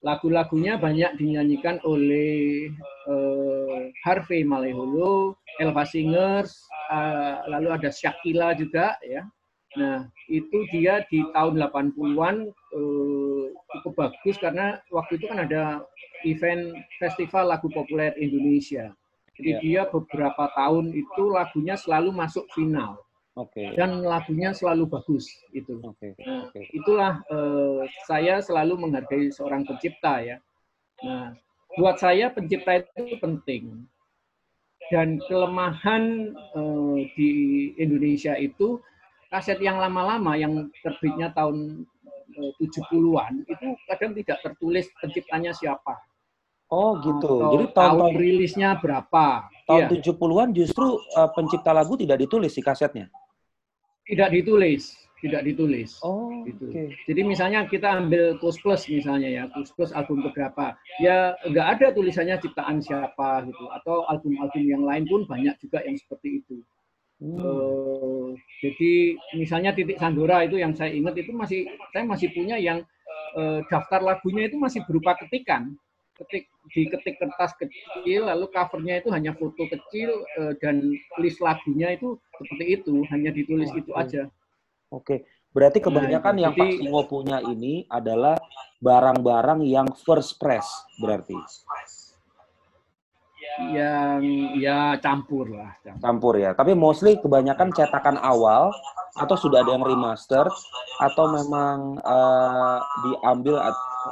Lagu-lagunya 0.00 0.80
banyak 0.80 1.20
dinyanyikan 1.20 1.76
oleh 1.84 2.72
eh, 3.08 3.80
Harvey 4.04 4.40
Maleholo, 4.46 5.36
Elva 5.60 5.84
Singers, 5.84 6.56
eh, 6.88 7.36
lalu 7.52 7.68
ada 7.76 7.90
Shakila 7.92 8.56
juga 8.56 8.96
ya. 9.04 9.28
Nah, 9.78 10.02
itu 10.26 10.66
dia 10.74 11.06
di 11.06 11.22
tahun 11.30 11.60
80-an 11.60 12.36
eh, 12.48 13.44
cukup 13.76 13.92
bagus 13.94 14.36
karena 14.40 14.80
waktu 14.90 15.20
itu 15.20 15.28
kan 15.30 15.44
ada 15.46 15.84
event 16.24 16.74
festival 16.98 17.52
lagu 17.52 17.68
populer 17.70 18.16
Indonesia. 18.16 18.92
Jadi 19.40 19.50
yeah. 19.56 19.60
dia 19.62 19.82
beberapa 19.88 20.52
tahun 20.52 20.92
itu 20.92 21.22
lagunya 21.32 21.76
selalu 21.76 22.12
masuk 22.12 22.44
final. 22.52 23.00
Okay. 23.38 23.78
Dan 23.78 24.02
lagunya 24.02 24.50
selalu 24.50 24.90
bagus 24.90 25.30
itu. 25.54 25.78
Okay. 25.96 26.18
Okay. 26.50 26.64
itulah 26.74 27.22
uh, 27.30 27.86
saya 28.10 28.42
selalu 28.42 28.86
menghargai 28.86 29.30
seorang 29.30 29.62
pencipta 29.62 30.18
ya. 30.18 30.36
Nah, 31.06 31.32
buat 31.78 32.02
saya 32.02 32.34
pencipta 32.34 32.82
itu 32.82 33.16
penting. 33.22 33.86
Dan 34.90 35.22
kelemahan 35.30 36.34
uh, 36.58 36.98
di 37.14 37.30
Indonesia 37.78 38.34
itu 38.34 38.82
kaset 39.30 39.62
yang 39.62 39.78
lama-lama 39.78 40.34
yang 40.34 40.66
terbitnya 40.82 41.30
tahun 41.30 41.86
70-an 42.34 43.46
itu 43.46 43.66
kadang 43.86 44.12
tidak 44.18 44.38
tertulis 44.42 44.90
penciptanya 44.98 45.54
siapa. 45.54 45.94
Oh 46.70 46.94
gitu. 47.02 47.26
Atau 47.42 47.52
Jadi 47.58 47.66
tahun, 47.74 47.98
tahun 47.98 48.14
rilisnya 48.14 48.70
berapa? 48.78 49.50
Tahun 49.66 49.90
ya. 49.90 49.90
70-an 49.90 50.48
justru 50.54 51.02
uh, 51.18 51.30
pencipta 51.34 51.74
lagu 51.74 51.98
tidak 51.98 52.22
ditulis 52.22 52.54
di 52.54 52.62
kasetnya. 52.62 53.10
Tidak 54.06 54.30
ditulis, 54.30 54.94
tidak 55.18 55.42
ditulis. 55.42 55.98
Oh, 56.06 56.46
gitu. 56.46 56.70
Okay. 56.70 56.94
Jadi 57.10 57.20
misalnya 57.26 57.66
kita 57.66 57.90
ambil 57.98 58.38
Plus 58.38 58.54
Plus 58.62 58.86
misalnya 58.86 59.28
ya, 59.28 59.42
Plus 59.50 59.70
Plus 59.74 59.90
album 59.90 60.22
keberapa, 60.30 60.78
ya 61.02 61.34
nggak 61.42 61.66
ada 61.78 61.86
tulisannya 61.90 62.38
ciptaan 62.38 62.78
siapa 62.78 63.50
gitu. 63.50 63.64
Atau 63.74 64.06
album-album 64.06 64.62
yang 64.62 64.86
lain 64.86 65.10
pun 65.10 65.26
banyak 65.26 65.58
juga 65.58 65.82
yang 65.82 65.98
seperti 65.98 66.42
itu. 66.42 66.62
Hmm. 67.20 67.36
Uh, 67.36 68.28
jadi 68.64 69.18
misalnya 69.36 69.76
titik 69.76 70.00
Sandora 70.00 70.40
itu 70.46 70.56
yang 70.56 70.72
saya 70.72 70.88
ingat 70.94 71.18
itu 71.20 71.36
masih 71.36 71.68
saya 71.92 72.08
masih 72.08 72.32
punya 72.32 72.56
yang 72.56 72.80
uh, 73.36 73.60
daftar 73.68 74.00
lagunya 74.00 74.48
itu 74.48 74.56
masih 74.56 74.80
berupa 74.88 75.18
ketikan, 75.20 75.76
ketik 76.20 76.44
di 76.70 76.82
ketik 76.86 77.16
kertas 77.16 77.56
kecil, 77.56 78.28
lalu 78.28 78.46
covernya 78.52 79.00
itu 79.00 79.08
hanya 79.10 79.32
foto 79.34 79.64
kecil 79.66 80.22
uh, 80.36 80.52
dan 80.60 80.92
list 81.18 81.40
lagunya 81.40 81.96
itu 81.96 82.20
seperti 82.36 82.64
itu, 82.76 82.94
hanya 83.08 83.32
ditulis 83.32 83.72
oh, 83.72 83.80
itu 83.80 83.90
aja. 83.96 84.22
Oke, 84.92 85.24
berarti 85.56 85.80
nah, 85.80 85.84
kebanyakan 85.88 86.34
nah, 86.36 86.42
yang 86.44 86.52
jadi, 86.54 86.60
Pak 86.60 86.70
Singo 86.76 87.02
punya 87.08 87.38
ini 87.42 87.88
adalah 87.88 88.36
barang-barang 88.80 89.60
yang 89.64 89.88
first 90.04 90.40
press 90.40 90.68
berarti 91.00 91.36
yang 93.68 94.22
ya 94.56 94.96
campur 95.02 95.52
lah. 95.52 95.76
Campur. 95.84 96.00
campur 96.00 96.34
ya. 96.40 96.50
Tapi 96.56 96.72
mostly 96.72 97.20
kebanyakan 97.20 97.68
cetakan 97.76 98.16
awal 98.20 98.72
atau 99.18 99.36
sudah 99.36 99.60
ada 99.60 99.74
yang 99.74 99.84
remaster 99.84 100.46
atau 101.02 101.24
memang 101.34 101.98
uh, 102.00 102.78
diambil 103.04 103.58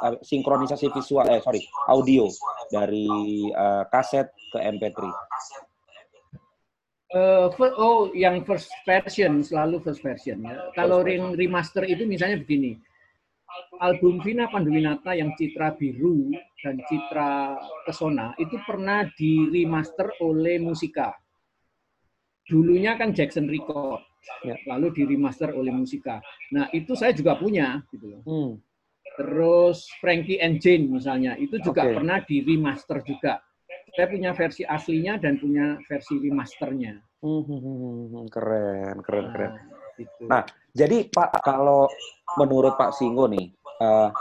uh, 0.03 0.15
sinkronisasi 0.21 0.93
visual 0.93 1.27
eh 1.29 1.41
sorry 1.41 1.63
audio 1.89 2.29
dari 2.69 3.09
uh, 3.53 3.85
kaset 3.89 4.29
ke 4.53 4.59
MP3. 4.61 4.99
Uh, 7.09 7.49
oh, 7.81 8.13
yang 8.13 8.45
first 8.45 8.69
version 8.85 9.41
selalu 9.41 9.81
first 9.81 10.05
version 10.05 10.45
ya. 10.45 10.69
Kalau 10.77 11.01
yang 11.09 11.33
remaster 11.33 11.89
itu 11.89 12.05
misalnya 12.05 12.37
begini, 12.37 12.77
album 13.81 14.21
Vina 14.21 14.45
Panduwinata 14.53 15.17
yang 15.17 15.33
citra 15.41 15.73
biru 15.81 16.29
dan 16.61 16.77
citra 16.85 17.57
pesona 17.89 18.37
itu 18.37 18.61
pernah 18.69 19.09
di 19.17 19.49
remaster 19.49 20.13
oleh 20.21 20.61
Musika. 20.61 21.17
Dulunya 22.45 22.97
kan 22.97 23.17
Jackson 23.17 23.49
Record, 23.49 24.05
ya. 24.45 24.57
lalu 24.69 24.93
di 24.93 25.03
remaster 25.09 25.53
oleh 25.57 25.73
Musika. 25.73 26.21
Nah 26.53 26.69
itu 26.77 26.93
saya 26.93 27.17
juga 27.17 27.41
punya, 27.41 27.81
gitu 27.93 28.05
loh. 28.09 28.23
Hmm. 28.25 28.53
Terus 29.19 29.91
Frankie 29.99 30.39
and 30.39 30.63
Jane 30.63 30.87
misalnya, 30.87 31.35
itu 31.35 31.59
juga 31.59 31.83
okay. 31.83 31.99
pernah 31.99 32.23
di 32.23 32.39
remaster 32.47 33.03
juga. 33.03 33.43
Saya 33.91 34.07
punya 34.07 34.31
versi 34.31 34.63
aslinya 34.63 35.19
dan 35.19 35.43
punya 35.43 35.75
versi 35.91 36.23
remasternya. 36.23 37.03
Hmm, 37.19 37.43
hmm, 37.43 37.59
hmm, 37.59 38.27
keren, 38.31 38.97
keren, 39.03 39.27
keren. 39.35 39.53
Nah, 39.59 39.63
gitu. 39.99 40.23
nah 40.31 40.43
jadi 40.71 41.11
Pak, 41.11 41.43
kalau 41.43 41.91
menurut 42.39 42.79
Pak 42.79 42.95
Singo 42.95 43.27
nih, 43.27 43.51
uh, 43.83 44.15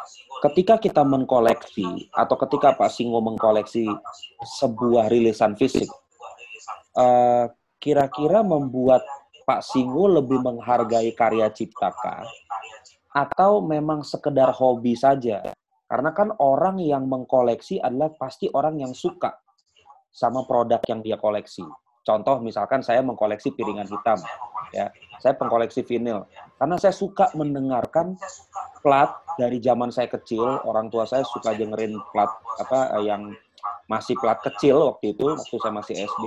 ketika 0.50 0.82
kita 0.82 1.06
mengkoleksi 1.06 2.10
atau 2.10 2.34
ketika 2.42 2.74
Pak 2.74 2.90
Singo 2.90 3.22
mengkoleksi 3.22 3.86
sebuah 4.58 5.14
rilisan 5.14 5.54
fisik, 5.54 5.90
eh, 6.98 7.46
kira-kira 7.78 8.42
membuat 8.42 9.06
Pak 9.46 9.62
Singo 9.62 10.10
lebih 10.10 10.42
menghargai 10.42 11.14
karya 11.14 11.54
ciptaka 11.54 12.26
atau 13.18 13.66
memang 13.66 14.06
sekedar 14.06 14.54
hobi 14.54 14.94
saja? 14.94 15.42
Karena 15.90 16.14
kan 16.14 16.36
orang 16.38 16.78
yang 16.78 17.10
mengkoleksi 17.10 17.82
adalah 17.82 18.14
pasti 18.14 18.46
orang 18.54 18.78
yang 18.78 18.94
suka 18.94 19.34
sama 20.14 20.46
produk 20.46 20.84
yang 20.86 21.02
dia 21.02 21.18
koleksi. 21.18 21.66
Contoh 22.06 22.40
misalkan 22.40 22.86
saya 22.86 23.02
mengkoleksi 23.04 23.52
piringan 23.58 23.90
hitam, 23.90 24.20
ya. 24.72 24.88
Saya 25.18 25.34
pengkoleksi 25.34 25.82
vinil 25.82 26.30
karena 26.62 26.78
saya 26.78 26.94
suka 26.94 27.34
mendengarkan 27.34 28.16
plat 28.86 29.12
dari 29.36 29.58
zaman 29.58 29.90
saya 29.90 30.08
kecil, 30.08 30.62
orang 30.64 30.94
tua 30.94 31.10
saya 31.10 31.26
suka 31.26 31.58
dengerin 31.58 31.98
plat 32.14 32.30
apa 32.62 33.02
yang 33.02 33.34
masih 33.90 34.14
plat 34.20 34.38
kecil 34.40 34.94
waktu 34.94 35.18
itu, 35.18 35.26
waktu 35.36 35.56
saya 35.58 35.74
masih 35.74 35.96
SD. 36.06 36.26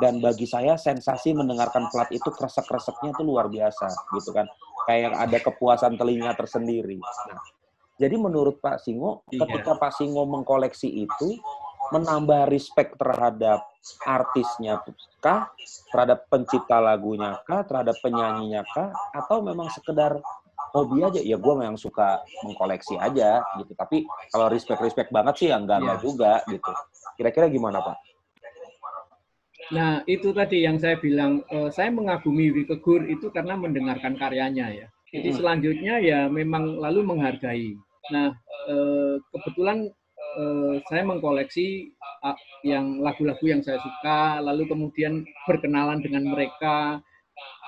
Dan 0.00 0.18
bagi 0.18 0.48
saya 0.48 0.74
sensasi 0.74 1.36
mendengarkan 1.36 1.86
plat 1.92 2.10
itu 2.10 2.26
kresek-kreseknya 2.26 3.14
itu 3.14 3.22
luar 3.22 3.46
biasa 3.46 3.86
gitu 4.18 4.34
kan. 4.34 4.48
Kayak 4.84 5.16
ada 5.16 5.38
kepuasan 5.40 5.94
telinga 5.96 6.34
tersendiri. 6.34 6.98
Nah, 7.00 7.40
jadi 7.94 8.18
menurut 8.18 8.58
Pak 8.58 8.82
Singo, 8.82 9.22
iya. 9.30 9.46
ketika 9.46 9.78
Pak 9.78 9.94
Singo 9.94 10.26
mengkoleksi 10.26 10.90
itu, 11.06 11.38
menambah 11.94 12.50
respect 12.50 12.96
terhadap 12.98 13.70
artisnya 14.08 14.80
kah, 15.20 15.52
terhadap 15.92 16.26
pencipta 16.32 16.80
lagunya 16.80 17.38
kah, 17.44 17.62
terhadap 17.62 17.94
penyanyinya 18.00 18.64
kah, 18.72 18.90
atau 19.12 19.44
memang 19.44 19.68
sekedar 19.70 20.18
hobi 20.74 21.06
aja 21.06 21.22
ya 21.22 21.38
gue 21.38 21.54
memang 21.54 21.78
suka 21.78 22.26
mengkoleksi 22.42 22.98
aja 22.98 23.46
gitu 23.62 23.78
tapi 23.78 24.02
kalau 24.34 24.50
respect 24.50 24.82
respect 24.82 25.14
banget 25.14 25.34
sih 25.38 25.46
ya 25.54 25.62
enggak 25.62 25.78
enggak 25.86 25.98
yeah. 26.02 26.02
juga 26.02 26.32
gitu 26.50 26.72
kira-kira 27.14 27.46
gimana 27.46 27.78
pak 27.78 27.94
nah 29.72 30.04
itu 30.04 30.34
tadi 30.36 30.64
yang 30.64 30.76
saya 30.76 31.00
bilang 31.00 31.40
uh, 31.48 31.72
saya 31.72 31.88
mengagumi 31.88 32.52
Wikegur 32.52 33.08
itu 33.08 33.32
karena 33.32 33.56
mendengarkan 33.56 34.18
karyanya 34.18 34.68
ya 34.68 34.86
jadi 35.14 35.30
hmm. 35.30 35.38
selanjutnya 35.40 35.94
ya 36.02 36.20
memang 36.28 36.76
lalu 36.76 37.00
menghargai 37.06 37.72
nah 38.12 38.36
uh, 38.68 39.16
kebetulan 39.32 39.88
uh, 40.36 40.76
saya 40.90 41.02
mengkoleksi 41.08 41.96
uh, 42.20 42.36
yang 42.60 43.00
lagu-lagu 43.00 43.44
yang 43.48 43.64
saya 43.64 43.80
suka 43.80 44.42
lalu 44.44 44.68
kemudian 44.68 45.24
berkenalan 45.48 46.04
dengan 46.04 46.28
mereka 46.28 47.00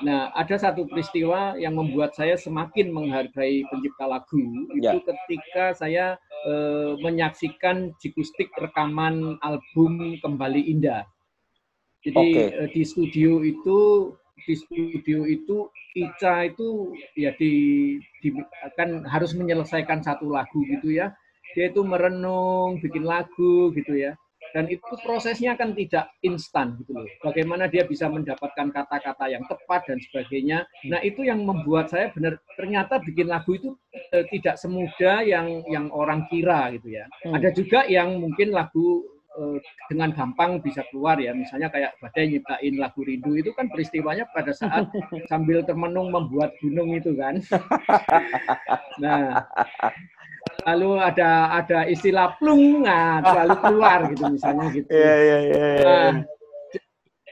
Nah, 0.05 0.29
ada 0.37 0.61
satu 0.61 0.85
peristiwa 0.85 1.57
yang 1.57 1.73
membuat 1.73 2.13
saya 2.13 2.37
semakin 2.37 2.93
menghargai 2.93 3.65
pencipta 3.73 4.05
lagu 4.05 4.45
ya. 4.77 4.93
itu 4.93 5.01
ketika 5.01 5.73
saya 5.73 6.21
e, 6.45 6.53
menyaksikan 7.01 7.97
jikustik 7.97 8.53
rekaman 8.61 9.41
album 9.41 10.21
Kembali 10.21 10.69
Indah. 10.69 11.09
Jadi 12.07 12.27
okay. 12.39 12.47
e, 12.55 12.63
di 12.71 12.83
studio 12.87 13.43
itu 13.43 13.79
di 14.47 14.55
studio 14.55 15.27
itu 15.27 15.67
Ica 15.97 16.47
itu 16.47 16.95
ya 17.19 17.35
di, 17.35 17.97
di 18.23 18.29
kan 18.79 19.03
harus 19.09 19.35
menyelesaikan 19.35 20.05
satu 20.07 20.31
lagu 20.31 20.63
gitu 20.71 20.95
ya. 20.95 21.11
Dia 21.57 21.73
itu 21.73 21.81
merenung, 21.83 22.79
bikin 22.79 23.03
lagu 23.09 23.73
gitu 23.73 23.97
ya 23.97 24.15
dan 24.57 24.73
itu 24.73 24.89
prosesnya 25.05 25.53
kan 25.53 25.77
tidak 25.77 26.09
instan 26.25 26.81
gitu 26.81 26.97
loh. 26.97 27.05
Bagaimana 27.21 27.69
dia 27.69 27.85
bisa 27.85 28.09
mendapatkan 28.09 28.73
kata-kata 28.73 29.29
yang 29.29 29.45
tepat 29.45 29.85
dan 29.85 30.01
sebagainya. 30.01 30.65
Nah, 30.89 31.05
itu 31.05 31.29
yang 31.29 31.45
membuat 31.45 31.93
saya 31.93 32.09
benar 32.17 32.41
ternyata 32.57 32.97
bikin 33.05 33.29
lagu 33.29 33.53
itu 33.53 33.77
eh, 34.17 34.25
tidak 34.33 34.57
semudah 34.57 35.21
yang 35.29 35.61
yang 35.69 35.93
orang 35.93 36.25
kira 36.33 36.73
gitu 36.73 36.97
ya. 36.97 37.05
Hmm. 37.29 37.37
Ada 37.37 37.53
juga 37.53 37.85
yang 37.85 38.17
mungkin 38.17 38.57
lagu 38.57 39.05
eh, 39.37 39.59
dengan 39.93 40.11
gampang 40.13 40.59
bisa 40.65 40.83
keluar 40.91 41.21
ya. 41.21 41.37
Misalnya 41.37 41.69
kayak 41.69 41.97
Badai 42.01 42.33
nyiptain 42.33 42.75
lagu 42.81 43.01
Rindu 43.05 43.37
itu 43.37 43.53
kan 43.53 43.69
peristiwanya 43.71 44.27
pada 44.33 44.53
saat 44.57 44.89
sambil 45.31 45.63
termenung 45.63 46.11
membuat 46.11 46.57
gunung 46.61 46.97
itu 46.97 47.13
kan. 47.17 47.39
Nah, 48.97 49.45
lalu 50.65 50.97
ada 50.97 51.53
ada 51.53 51.85
istilah 51.85 52.33
plung 52.41 52.81
nah 52.81 53.21
selalu 53.21 53.55
keluar 53.61 53.99
gitu 54.09 54.25
misalnya 54.33 54.67
gitu. 54.73 54.89
Yeah, 54.89 55.19
yeah, 55.21 55.41
yeah. 55.45 55.77
Nah, 55.85 56.13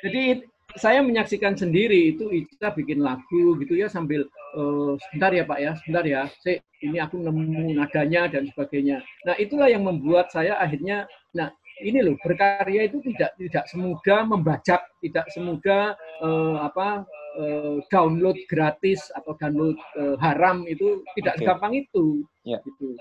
jadi 0.04 0.44
saya 0.74 1.00
menyaksikan 1.06 1.54
sendiri 1.54 2.14
itu 2.14 2.28
Ica 2.34 2.74
bikin 2.74 2.98
lagu 2.98 3.54
gitu 3.62 3.78
ya 3.78 3.86
sambil 3.86 4.26
uh, 4.58 4.98
sebentar 5.08 5.30
ya 5.30 5.44
Pak 5.46 5.58
ya, 5.62 5.70
sebentar 5.78 6.04
ya. 6.04 6.22
Saya 6.42 6.58
ini 6.82 6.98
aku 6.98 7.22
nemu 7.22 7.78
nadanya 7.78 8.26
dan 8.26 8.50
sebagainya. 8.50 8.98
Nah, 9.24 9.34
itulah 9.38 9.70
yang 9.70 9.86
membuat 9.86 10.34
saya 10.34 10.58
akhirnya 10.58 11.06
nah 11.34 11.50
ini 11.82 11.98
loh 12.04 12.14
berkarya 12.22 12.86
itu 12.86 13.02
tidak 13.10 13.34
tidak 13.34 13.64
semudah 13.66 14.20
membajak, 14.28 14.82
tidak 15.02 15.26
semudah 15.34 15.98
uh, 16.22 16.62
apa 16.62 17.02
uh, 17.40 17.82
download 17.90 18.38
gratis 18.46 19.10
atau 19.18 19.34
download 19.40 19.74
uh, 19.98 20.14
haram 20.22 20.62
itu 20.70 21.02
tidak 21.18 21.34
okay. 21.40 21.46
gampang 21.46 21.72
itu. 21.74 22.22
Yeah. 22.46 22.62
Gitu. 22.62 22.94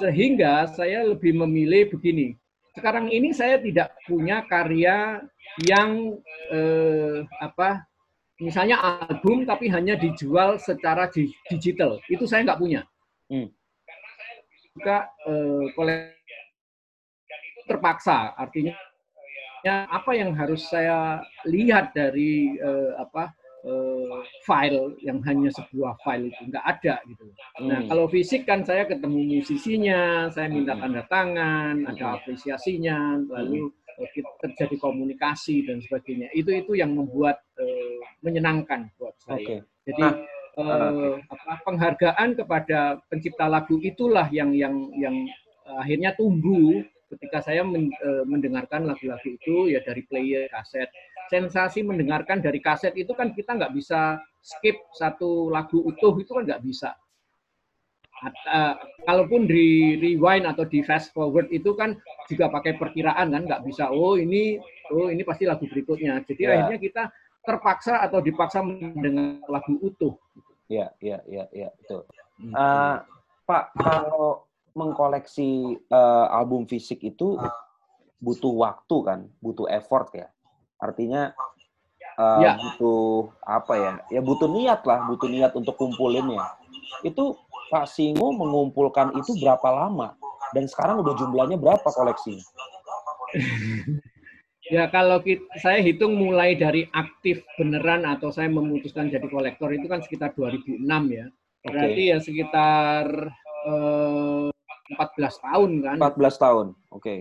Sehingga 0.00 0.72
saya 0.72 1.04
lebih 1.04 1.36
memilih 1.36 1.92
begini. 1.92 2.38
sekarang 2.74 3.06
ini 3.06 3.30
saya 3.30 3.62
tidak 3.62 3.94
punya 4.02 4.42
karya 4.50 5.22
yang 5.62 6.18
eh, 6.50 7.22
apa 7.38 7.86
misalnya 8.42 8.82
album 8.82 9.46
tapi 9.46 9.70
hanya 9.70 9.94
dijual 9.94 10.58
secara 10.58 11.06
di, 11.06 11.30
digital 11.46 12.02
itu 12.10 12.26
saya 12.26 12.42
nggak 12.42 12.58
punya 12.58 12.82
hmm. 13.30 13.46
juga 14.74 15.06
eh, 15.22 15.64
koleksi 15.78 16.23
terpaksa 17.64 18.36
artinya 18.36 18.76
apa 19.64 20.12
yang 20.12 20.36
harus 20.36 20.68
saya 20.68 21.24
lihat 21.48 21.96
dari 21.96 22.52
eh, 22.60 22.92
apa 23.00 23.32
uh, 23.64 24.20
file 24.44 24.94
yang 25.00 25.18
hanya 25.24 25.48
sebuah 25.50 25.96
file 26.04 26.28
itu 26.30 26.42
nggak 26.52 26.64
ada 26.64 27.00
gitu. 27.08 27.24
Hmm. 27.58 27.68
Nah 27.68 27.80
kalau 27.88 28.04
fisik 28.12 28.44
kan 28.44 28.62
saya 28.62 28.84
ketemu 28.84 29.40
musisinya, 29.40 30.28
saya 30.30 30.52
minta 30.52 30.76
hmm. 30.76 30.82
tanda 30.84 31.02
tangan, 31.08 31.74
ada 31.88 32.04
hmm. 32.04 32.16
apresiasinya, 32.20 32.98
lalu 33.32 33.72
uh, 33.72 34.08
terjadi 34.44 34.76
komunikasi 34.78 35.64
dan 35.64 35.80
sebagainya. 35.80 36.28
Itu 36.36 36.52
itu 36.52 36.76
yang 36.76 36.92
membuat 36.92 37.40
uh, 37.56 37.98
menyenangkan 38.20 38.92
buat 39.00 39.16
saya. 39.24 39.40
Okay. 39.40 39.58
Jadi 39.84 40.00
nah, 40.00 40.14
uh, 40.60 41.16
apa, 41.28 41.52
penghargaan 41.64 42.28
kepada 42.36 43.00
pencipta 43.08 43.48
lagu 43.48 43.80
itulah 43.80 44.28
yang 44.28 44.52
yang 44.52 44.92
yang 44.96 45.16
akhirnya 45.64 46.12
tumbuh 46.12 46.84
ketika 47.12 47.44
saya 47.44 47.62
mendengarkan 48.24 48.88
lagu-lagu 48.88 49.28
itu 49.28 49.70
ya 49.70 49.84
dari 49.84 50.02
player 50.08 50.48
kaset 50.48 50.88
sensasi 51.28 51.80
mendengarkan 51.80 52.44
dari 52.44 52.60
kaset 52.60 52.92
itu 52.96 53.12
kan 53.16 53.32
kita 53.32 53.56
nggak 53.56 53.72
bisa 53.72 54.20
skip 54.44 54.76
satu 54.92 55.48
lagu 55.48 55.80
utuh 55.80 56.12
itu 56.20 56.30
kan 56.36 56.44
nggak 56.44 56.64
bisa. 56.64 56.92
Uh, 58.24 58.72
kalaupun 59.04 59.44
di 59.44 60.00
rewind 60.00 60.48
atau 60.48 60.64
di 60.64 60.80
fast 60.80 61.12
forward 61.12 61.44
itu 61.52 61.76
kan 61.76 61.92
juga 62.24 62.48
pakai 62.48 62.80
perkiraan 62.80 63.36
kan 63.36 63.42
nggak 63.44 63.68
bisa 63.68 63.92
oh 63.92 64.16
ini 64.16 64.56
oh 64.96 65.12
ini 65.12 65.20
pasti 65.28 65.44
lagu 65.44 65.68
berikutnya 65.68 66.24
jadi 66.24 66.40
yeah. 66.40 66.52
akhirnya 66.56 66.80
kita 66.80 67.02
terpaksa 67.44 68.00
atau 68.00 68.24
dipaksa 68.24 68.64
mendengar 68.64 69.44
lagu 69.44 69.76
utuh. 69.84 70.16
Iya 70.72 70.88
iya 71.04 71.20
iya 71.28 71.44
iya 71.52 71.68
betul. 71.76 72.08
Uh, 72.40 72.96
Pak 73.44 73.76
kalau 73.76 74.48
mengkoleksi 74.74 75.78
uh, 75.90 76.26
album 76.34 76.66
fisik 76.66 77.02
itu 77.02 77.38
butuh 78.18 78.52
waktu 78.52 78.96
kan 79.06 79.20
butuh 79.38 79.70
effort 79.70 80.10
ya 80.14 80.28
Artinya 80.84 81.32
uh, 82.20 82.40
ya. 82.44 82.52
butuh 82.60 83.32
apa 83.48 83.72
ya? 83.80 83.92
Ya 84.12 84.20
butuh 84.20 84.48
niat 84.52 84.84
lah, 84.84 85.08
butuh 85.08 85.28
niat 85.32 85.56
untuk 85.56 85.80
kumpulinnya. 85.80 86.44
Itu 87.00 87.40
Pak 87.72 87.88
Singo 87.88 88.36
mengumpulkan 88.36 89.16
itu 89.16 89.32
berapa 89.40 89.64
lama? 89.72 90.12
Dan 90.52 90.68
sekarang 90.68 91.00
udah 91.00 91.16
jumlahnya 91.16 91.56
berapa 91.56 91.88
koleksi? 91.88 92.38
ya 94.74 94.86
kalau 94.92 95.18
kita, 95.24 95.42
saya 95.58 95.82
hitung 95.82 96.14
mulai 96.14 96.54
dari 96.54 96.86
aktif 96.94 97.42
beneran 97.58 98.06
atau 98.06 98.30
saya 98.30 98.46
memutuskan 98.52 99.10
jadi 99.10 99.26
kolektor 99.26 99.72
itu 99.74 99.88
kan 99.88 100.04
sekitar 100.04 100.36
2006 100.36 100.84
ya. 101.10 101.26
Berarti 101.64 102.02
okay. 102.06 102.12
ya 102.12 102.18
sekitar 102.20 103.04
eh, 103.66 104.23
14 104.92 105.44
tahun 105.44 105.70
kan? 105.80 105.96
14 105.96 106.44
tahun, 106.44 106.66
oke. 106.92 107.00
Okay. 107.00 107.18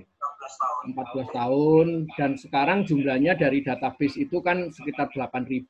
14 0.84 1.32
tahun 1.32 1.88
dan 2.20 2.36
sekarang 2.36 2.84
jumlahnya 2.84 3.40
dari 3.40 3.64
database 3.64 4.20
itu 4.20 4.44
kan 4.44 4.68
sekitar 4.76 5.08
8.000. 5.16 5.64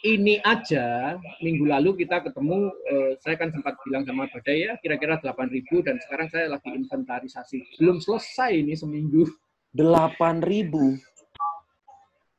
Ini 0.00 0.40
aja 0.40 1.20
minggu 1.44 1.68
lalu 1.68 2.00
kita 2.00 2.24
ketemu 2.24 2.72
eh, 2.88 3.12
saya 3.20 3.36
kan 3.36 3.52
sempat 3.52 3.76
bilang 3.84 4.08
sama 4.08 4.24
Badai 4.32 4.58
ya 4.64 4.72
kira-kira 4.80 5.20
8.000 5.20 5.84
dan 5.84 6.00
sekarang 6.00 6.28
saya 6.32 6.48
lagi 6.48 6.72
inventarisasi. 6.72 7.76
Belum 7.76 8.00
selesai 8.00 8.56
ini 8.56 8.72
seminggu. 8.72 9.28
8.000. 9.76 10.72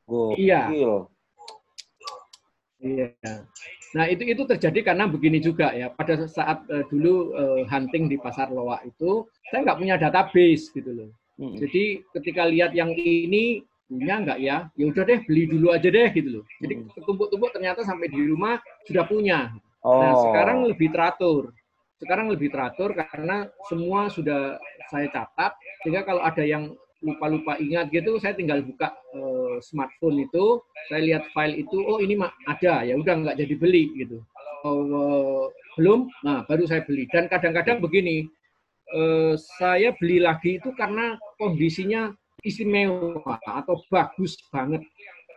Oh, 0.08 0.34
iya. 0.34 0.66
Iya. 2.82 3.46
Nah 3.96 4.04
itu 4.08 4.24
itu 4.28 4.42
terjadi 4.44 4.92
karena 4.92 5.08
begini 5.08 5.40
juga 5.40 5.72
ya. 5.72 5.88
Pada 5.88 6.28
saat 6.28 6.64
uh, 6.68 6.84
dulu 6.92 7.32
uh, 7.32 7.62
hunting 7.68 8.12
di 8.12 8.20
pasar 8.20 8.52
loa 8.52 8.80
itu, 8.84 9.24
saya 9.48 9.64
nggak 9.64 9.78
punya 9.80 9.94
database 9.96 10.68
gitu 10.72 10.90
loh. 10.92 11.10
Hmm. 11.38 11.56
Jadi 11.56 12.02
ketika 12.12 12.44
lihat 12.50 12.74
yang 12.74 12.92
ini 12.92 13.62
punya 13.88 14.20
nggak 14.20 14.38
ya? 14.42 14.68
Ya 14.76 14.84
udah 14.90 15.04
deh 15.06 15.20
beli 15.24 15.48
dulu 15.48 15.72
aja 15.72 15.88
deh 15.88 16.08
gitu 16.12 16.40
loh. 16.40 16.44
Jadi 16.60 16.74
tumpuk-tumpuk 17.00 17.50
ternyata 17.56 17.80
sampai 17.86 18.12
di 18.12 18.20
rumah 18.28 18.60
sudah 18.84 19.04
punya. 19.08 19.54
Nah, 19.80 19.88
oh. 19.88 20.02
Nah 20.02 20.12
sekarang 20.28 20.58
lebih 20.68 20.92
teratur. 20.92 21.54
Sekarang 21.98 22.30
lebih 22.30 22.52
teratur 22.52 22.94
karena 22.94 23.48
semua 23.66 24.06
sudah 24.12 24.60
saya 24.92 25.08
catat. 25.08 25.56
Sehingga 25.82 26.04
kalau 26.04 26.20
ada 26.22 26.44
yang 26.44 26.76
lupa-lupa 27.02 27.54
ingat 27.62 27.90
gitu, 27.94 28.18
saya 28.18 28.34
tinggal 28.34 28.62
buka 28.66 28.90
uh, 29.14 29.62
smartphone 29.62 30.26
itu, 30.26 30.62
saya 30.90 31.00
lihat 31.04 31.24
file 31.30 31.62
itu, 31.62 31.78
oh 31.78 32.02
ini 32.02 32.18
mah 32.18 32.34
ada, 32.50 32.82
ya 32.82 32.98
udah 32.98 33.14
nggak 33.22 33.38
jadi 33.38 33.54
beli 33.54 33.84
gitu. 33.94 34.18
Oh, 34.66 34.82
uh, 34.82 35.44
belum, 35.78 36.10
nah 36.26 36.42
baru 36.50 36.66
saya 36.66 36.82
beli. 36.82 37.06
Dan 37.06 37.30
kadang-kadang 37.30 37.78
begini, 37.78 38.26
eh, 38.90 39.34
saya 39.62 39.94
beli 39.94 40.18
lagi 40.18 40.58
itu 40.58 40.74
karena 40.74 41.14
kondisinya 41.38 42.10
istimewa 42.42 43.38
atau 43.46 43.78
bagus 43.86 44.34
banget. 44.50 44.82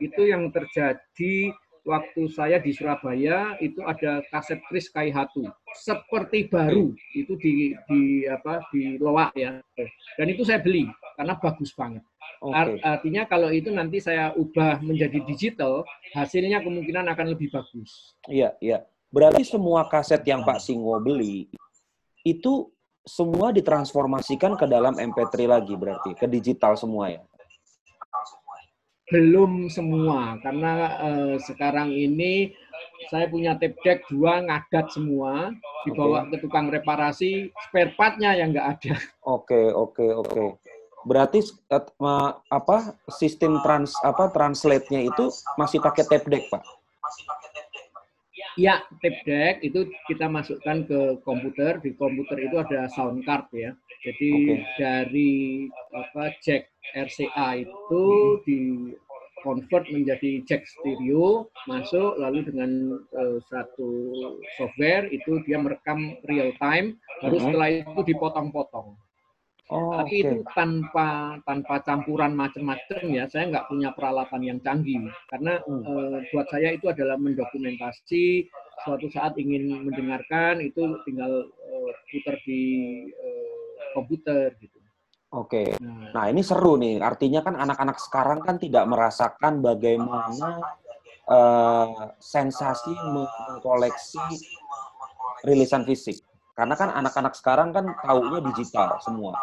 Itu 0.02 0.26
yang 0.26 0.50
terjadi 0.50 1.54
waktu 1.86 2.30
saya 2.30 2.62
di 2.62 2.74
Surabaya 2.74 3.58
itu 3.58 3.82
ada 3.82 4.22
kaset 4.30 4.62
Kris 4.70 4.90
Kaihatu 4.94 5.50
seperti 5.74 6.46
baru 6.46 6.94
itu 7.18 7.34
di 7.42 7.74
di 7.90 8.26
apa 8.30 8.62
di 8.70 9.02
Loak 9.02 9.34
ya 9.34 9.58
dan 10.18 10.28
itu 10.30 10.46
saya 10.46 10.62
beli 10.62 10.86
karena 11.18 11.34
bagus 11.40 11.72
banget 11.76 12.04
okay. 12.44 12.80
artinya 12.82 13.24
kalau 13.28 13.50
itu 13.52 13.70
nanti 13.74 14.00
saya 14.00 14.32
ubah 14.36 14.80
menjadi 14.84 15.22
digital 15.26 15.86
hasilnya 16.16 16.64
kemungkinan 16.64 17.08
akan 17.12 17.28
lebih 17.34 17.52
bagus 17.52 18.16
iya 18.30 18.56
iya 18.64 18.86
berarti 19.12 19.44
semua 19.44 19.86
kaset 19.92 20.24
yang 20.24 20.46
Pak 20.48 20.64
Singo 20.64 20.96
beli 21.04 21.52
itu 22.22 22.70
semua 23.02 23.50
ditransformasikan 23.50 24.54
ke 24.58 24.66
dalam 24.70 24.94
MP3 24.94 25.50
lagi 25.50 25.74
berarti 25.74 26.14
ke 26.14 26.30
digital 26.30 26.78
semua 26.78 27.10
ya? 27.10 27.22
Belum 29.12 29.68
semua 29.68 30.40
karena 30.40 30.74
uh, 31.02 31.36
sekarang 31.42 31.92
ini 31.92 32.56
saya 33.12 33.28
punya 33.28 33.58
tape 33.60 33.76
deck 33.84 34.08
dua 34.08 34.40
ngadat 34.46 34.94
semua 34.94 35.52
dibawa 35.84 36.24
okay. 36.24 36.38
ke 36.38 36.48
tukang 36.48 36.72
reparasi 36.72 37.52
spare 37.68 37.92
partnya 37.98 38.38
yang 38.38 38.56
nggak 38.56 38.68
ada. 38.80 38.94
Oke 39.26 39.52
okay, 39.52 39.66
oke 39.74 40.00
okay, 40.00 40.10
oke. 40.16 40.30
Okay. 40.32 40.50
Berarti 41.08 41.42
uh, 41.72 42.32
apa 42.50 42.96
sistem 43.10 43.58
trans 43.66 43.94
apa 44.06 44.30
translate-nya 44.30 45.10
itu 45.10 45.34
masih 45.58 45.82
pakai 45.82 46.06
tape 46.06 46.28
deck 46.30 46.46
pak? 46.50 46.62
Masih 47.02 47.24
pakai 47.26 47.52
Ya, 48.60 48.84
tape 49.00 49.24
deck 49.24 49.64
itu 49.64 49.88
kita 50.12 50.28
masukkan 50.28 50.84
ke 50.84 51.00
komputer. 51.24 51.80
Di 51.80 51.96
komputer 51.96 52.52
itu 52.52 52.60
ada 52.60 52.92
sound 52.92 53.24
card 53.24 53.48
ya. 53.56 53.72
Jadi 54.04 54.32
okay. 54.60 54.66
dari 54.76 55.32
apa 55.96 56.36
jack 56.44 56.68
RCA 56.92 57.64
itu 57.64 58.04
di 58.44 58.60
convert 59.42 59.88
menjadi 59.90 60.44
jack 60.46 60.68
stereo 60.68 61.50
masuk 61.66 62.18
lalu 62.22 62.46
dengan 62.46 63.02
uh, 63.18 63.42
satu 63.50 64.14
software 64.58 65.10
itu 65.10 65.42
dia 65.50 65.58
merekam 65.58 66.14
real 66.30 66.54
time 66.62 66.94
baru 67.26 67.42
setelah 67.42 67.70
itu 67.82 68.00
dipotong-potong 68.06 68.94
Oh, 69.72 69.96
Tapi 69.96 70.16
okay. 70.20 70.24
itu 70.28 70.38
tanpa 70.52 71.40
tanpa 71.48 71.80
campuran 71.80 72.36
macam-macam 72.36 73.02
ya. 73.08 73.24
Saya 73.32 73.48
nggak 73.56 73.72
punya 73.72 73.96
peralatan 73.96 74.44
yang 74.44 74.60
canggih 74.60 75.08
karena 75.32 75.64
hmm. 75.64 75.84
uh, 75.88 76.20
buat 76.36 76.48
saya 76.52 76.76
itu 76.76 76.92
adalah 76.92 77.16
mendokumentasi 77.16 78.52
suatu 78.84 79.08
saat 79.08 79.40
ingin 79.40 79.88
mendengarkan 79.88 80.60
itu 80.60 81.00
tinggal 81.08 81.48
uh, 81.48 81.92
putar 82.12 82.36
di 82.44 82.64
uh, 83.16 83.64
komputer 83.96 84.52
gitu. 84.60 84.76
Oke. 85.32 85.72
Okay. 85.72 85.80
Nah, 85.80 86.12
nah 86.12 86.26
ini 86.28 86.44
seru 86.44 86.76
nih. 86.76 87.00
Artinya 87.00 87.40
kan 87.40 87.56
anak-anak 87.56 87.96
sekarang 88.04 88.44
kan 88.44 88.60
tidak 88.60 88.84
merasakan 88.92 89.64
bagaimana 89.64 90.60
uh, 91.32 92.12
sensasi 92.20 92.92
mengkoleksi 92.92 94.20
rilisan 95.48 95.88
fisik. 95.88 96.20
Karena 96.52 96.76
kan 96.76 96.90
anak-anak 96.92 97.34
sekarang 97.38 97.72
kan 97.72 97.96
taunya 98.04 98.40
digital 98.52 99.00
semua. 99.00 99.34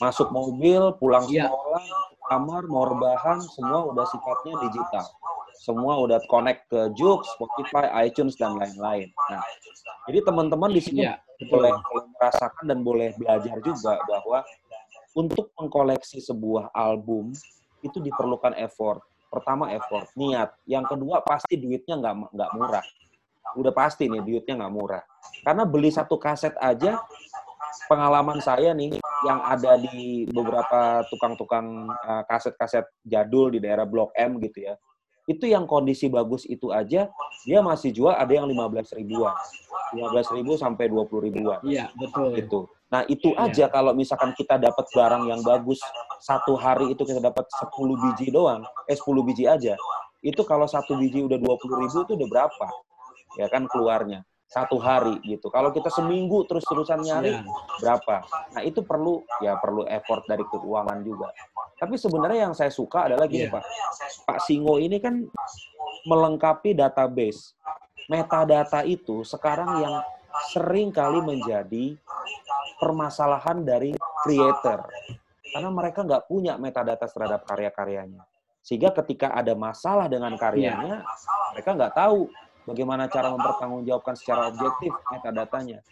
Masuk 0.00 0.28
mobil, 0.28 0.92
pulang 1.00 1.24
iya. 1.32 1.48
sekolah, 1.48 1.84
kamar, 2.28 2.62
mau 2.68 2.84
rebahan, 2.84 3.40
semua 3.40 3.88
udah 3.88 4.04
sifatnya 4.08 4.54
digital. 4.68 5.06
Semua 5.60 6.00
udah 6.00 6.20
connect 6.28 6.72
ke 6.72 6.88
Joox, 6.96 7.36
Spotify, 7.36 7.88
iTunes, 8.08 8.36
dan 8.40 8.56
lain-lain. 8.56 9.12
Nah, 9.28 9.44
jadi 10.08 10.24
teman-teman 10.24 10.72
di 10.72 10.80
sini 10.80 11.04
boleh, 11.52 11.72
boleh 11.76 12.06
merasakan 12.16 12.64
dan 12.64 12.78
boleh 12.80 13.12
belajar 13.20 13.56
juga 13.60 14.00
bahwa 14.08 14.40
untuk 15.12 15.52
mengkoleksi 15.60 16.20
sebuah 16.24 16.72
album 16.72 17.36
itu 17.84 18.00
diperlukan 18.00 18.56
effort. 18.56 19.04
Pertama 19.28 19.68
effort, 19.76 20.08
niat. 20.16 20.56
Yang 20.64 20.96
kedua 20.96 21.22
pasti 21.24 21.60
duitnya 21.60 22.00
nggak 22.00 22.34
nggak 22.34 22.50
murah 22.56 22.84
udah 23.56 23.72
pasti 23.74 24.06
nih 24.06 24.22
duitnya 24.22 24.60
nggak 24.60 24.74
murah. 24.74 25.02
Karena 25.42 25.64
beli 25.66 25.90
satu 25.90 26.20
kaset 26.20 26.54
aja, 26.60 27.00
pengalaman 27.88 28.38
saya 28.42 28.74
nih, 28.74 28.98
yang 29.26 29.40
ada 29.44 29.76
di 29.76 30.24
beberapa 30.30 31.04
tukang-tukang 31.12 31.90
uh, 31.92 32.22
kaset-kaset 32.24 32.88
jadul 33.04 33.52
di 33.52 33.58
daerah 33.60 33.84
Blok 33.84 34.12
M 34.16 34.40
gitu 34.40 34.70
ya. 34.70 34.74
Itu 35.28 35.46
yang 35.46 35.68
kondisi 35.68 36.10
bagus 36.10 36.42
itu 36.48 36.72
aja 36.74 37.06
dia 37.46 37.60
masih 37.62 37.94
jual 37.94 38.10
ada 38.16 38.32
yang 38.32 38.48
15 38.48 38.98
ribuan. 38.98 39.36
15 39.94 40.36
ribu 40.38 40.54
sampai 40.54 40.86
20 40.86 41.26
ribuan. 41.30 41.60
Iya, 41.66 41.90
betul. 41.98 42.34
Gitu. 42.38 42.60
Nah, 42.90 43.06
itu 43.06 43.30
iya. 43.34 43.46
aja 43.46 43.64
ya. 43.66 43.68
kalau 43.70 43.94
misalkan 43.94 44.34
kita 44.34 44.58
dapat 44.58 44.86
barang 44.90 45.30
yang 45.30 45.40
bagus 45.46 45.78
satu 46.18 46.58
hari 46.58 46.90
itu 46.90 47.02
kita 47.06 47.22
dapat 47.22 47.46
10 47.46 47.70
biji 48.02 48.34
doang, 48.34 48.66
eh 48.90 48.98
10 48.98 49.26
biji 49.26 49.46
aja. 49.46 49.78
Itu 50.20 50.42
kalau 50.42 50.66
satu 50.66 50.98
biji 50.98 51.24
udah 51.24 51.38
20 51.38 51.80
ribu 51.80 51.98
itu 52.02 52.12
udah 52.18 52.28
berapa? 52.28 52.66
Ya 53.38 53.46
kan 53.46 53.70
keluarnya 53.70 54.26
satu 54.50 54.82
hari 54.82 55.22
gitu. 55.22 55.46
Kalau 55.46 55.70
kita 55.70 55.86
seminggu 55.94 56.42
terus-terusan 56.50 57.06
nyari 57.06 57.38
ya. 57.38 57.46
berapa? 57.78 58.26
Nah 58.50 58.62
itu 58.66 58.82
perlu 58.82 59.22
ya 59.38 59.54
perlu 59.62 59.86
effort 59.86 60.26
dari 60.26 60.42
keuangan 60.42 60.98
juga. 61.06 61.30
Tapi 61.78 61.94
sebenarnya 61.94 62.50
yang 62.50 62.54
saya 62.58 62.74
suka 62.74 63.06
adalah 63.06 63.30
gini 63.30 63.46
ya. 63.46 63.54
Pak, 63.54 63.64
Pak 64.26 64.38
Singo 64.42 64.82
ini 64.82 64.98
kan 64.98 65.22
melengkapi 66.02 66.74
database. 66.74 67.54
Metadata 68.10 68.82
itu 68.82 69.22
sekarang 69.22 69.86
yang 69.86 69.94
sering 70.50 70.90
kali 70.90 71.22
menjadi 71.22 71.94
permasalahan 72.82 73.62
dari 73.62 73.94
creator. 74.26 74.82
Karena 75.46 75.70
mereka 75.70 76.02
nggak 76.02 76.26
punya 76.26 76.58
metadata 76.58 77.06
terhadap 77.06 77.46
karya-karyanya. 77.46 78.26
Sehingga 78.66 78.90
ketika 78.98 79.30
ada 79.30 79.54
masalah 79.54 80.10
dengan 80.10 80.34
karyanya, 80.34 81.06
ya. 81.06 81.54
mereka 81.54 81.70
nggak 81.78 81.94
tahu 81.96 82.28
bagaimana 82.70 83.10
cara 83.10 83.34
mempertanggungjawabkan 83.34 84.14
secara 84.14 84.46
objektif 84.54 84.94
metadatanya. 85.10 85.82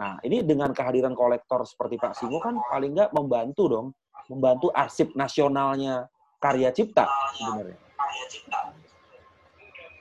Nah, 0.00 0.16
ini 0.24 0.40
dengan 0.40 0.72
kehadiran 0.72 1.12
kolektor 1.12 1.60
seperti 1.68 2.00
Pak 2.00 2.16
Singo 2.16 2.40
kan 2.40 2.56
paling 2.72 2.96
nggak 2.96 3.12
membantu 3.12 3.68
dong, 3.68 3.86
membantu 4.32 4.72
arsip 4.72 5.12
nasionalnya 5.12 6.08
karya 6.40 6.72
cipta 6.72 7.04
sebenarnya. 7.36 7.78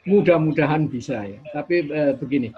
Mudah-mudahan 0.07 0.87
bisa 0.87 1.21
ya. 1.27 1.39
Tapi 1.51 1.91
eh, 1.91 2.13
begini, 2.15 2.49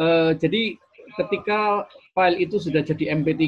eh, 0.00 0.32
jadi 0.40 0.74
ketika 1.16 1.86
file 2.12 2.38
itu 2.42 2.58
sudah 2.58 2.82
jadi 2.82 3.14
MP3, 3.14 3.46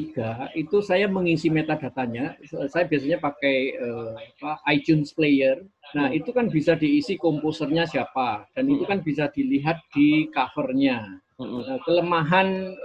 itu 0.55 0.79
saya 0.81 1.11
mengisi 1.11 1.51
metadatanya. 1.51 2.39
Saya 2.71 2.87
biasanya 2.87 3.19
pakai 3.19 3.77
uh, 3.77 4.15
apa, 4.17 4.63
iTunes 4.71 5.11
Player. 5.13 5.59
Nah, 5.97 6.07
hmm. 6.11 6.19
itu 6.19 6.31
kan 6.31 6.47
bisa 6.47 6.79
diisi 6.79 7.19
komposernya 7.19 7.87
siapa, 7.87 8.47
dan 8.55 8.65
itu 8.71 8.87
kan 8.87 9.03
bisa 9.03 9.27
dilihat 9.31 9.83
di 9.95 10.31
covernya. 10.31 11.21
Uh, 11.41 11.81
kelemahan 11.89 12.77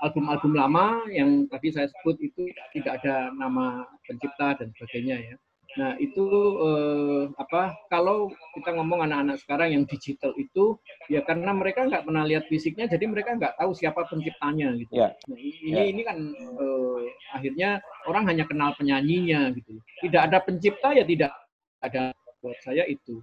album-album 0.00 0.56
uh, 0.56 0.64
lama 0.64 0.86
yang 1.12 1.44
tadi 1.52 1.68
saya 1.68 1.84
sebut 1.92 2.16
itu 2.24 2.48
tidak 2.72 3.04
ada 3.04 3.28
nama 3.36 3.84
pencipta 4.08 4.56
dan 4.56 4.72
sebagainya 4.72 5.16
ya. 5.20 5.36
Nah, 5.76 5.92
itu 6.00 6.24
eh, 6.64 7.22
apa 7.36 7.76
kalau 7.92 8.32
kita 8.56 8.72
ngomong 8.72 9.04
anak-anak 9.04 9.36
sekarang 9.44 9.76
yang 9.76 9.84
digital 9.84 10.32
itu 10.40 10.80
ya 11.12 11.20
karena 11.20 11.52
mereka 11.52 11.84
nggak 11.84 12.08
pernah 12.08 12.24
lihat 12.24 12.48
fisiknya 12.48 12.88
jadi 12.88 13.04
mereka 13.04 13.36
nggak 13.36 13.60
tahu 13.60 13.76
siapa 13.76 14.08
penciptanya 14.08 14.72
gitu. 14.80 14.92
Yeah. 14.96 15.12
Nah, 15.28 15.36
ini 15.36 15.68
yeah. 15.68 15.86
ini 15.92 16.02
kan 16.02 16.18
eh, 16.32 17.00
akhirnya 17.36 17.70
orang 18.08 18.24
hanya 18.24 18.48
kenal 18.48 18.72
penyanyinya 18.72 19.52
gitu. 19.52 19.76
Tidak 20.00 20.22
ada 20.32 20.40
pencipta 20.40 20.96
ya 20.96 21.04
tidak 21.04 21.36
ada 21.82 22.12
buat 22.40 22.58
saya 22.62 22.84
itu. 22.86 23.20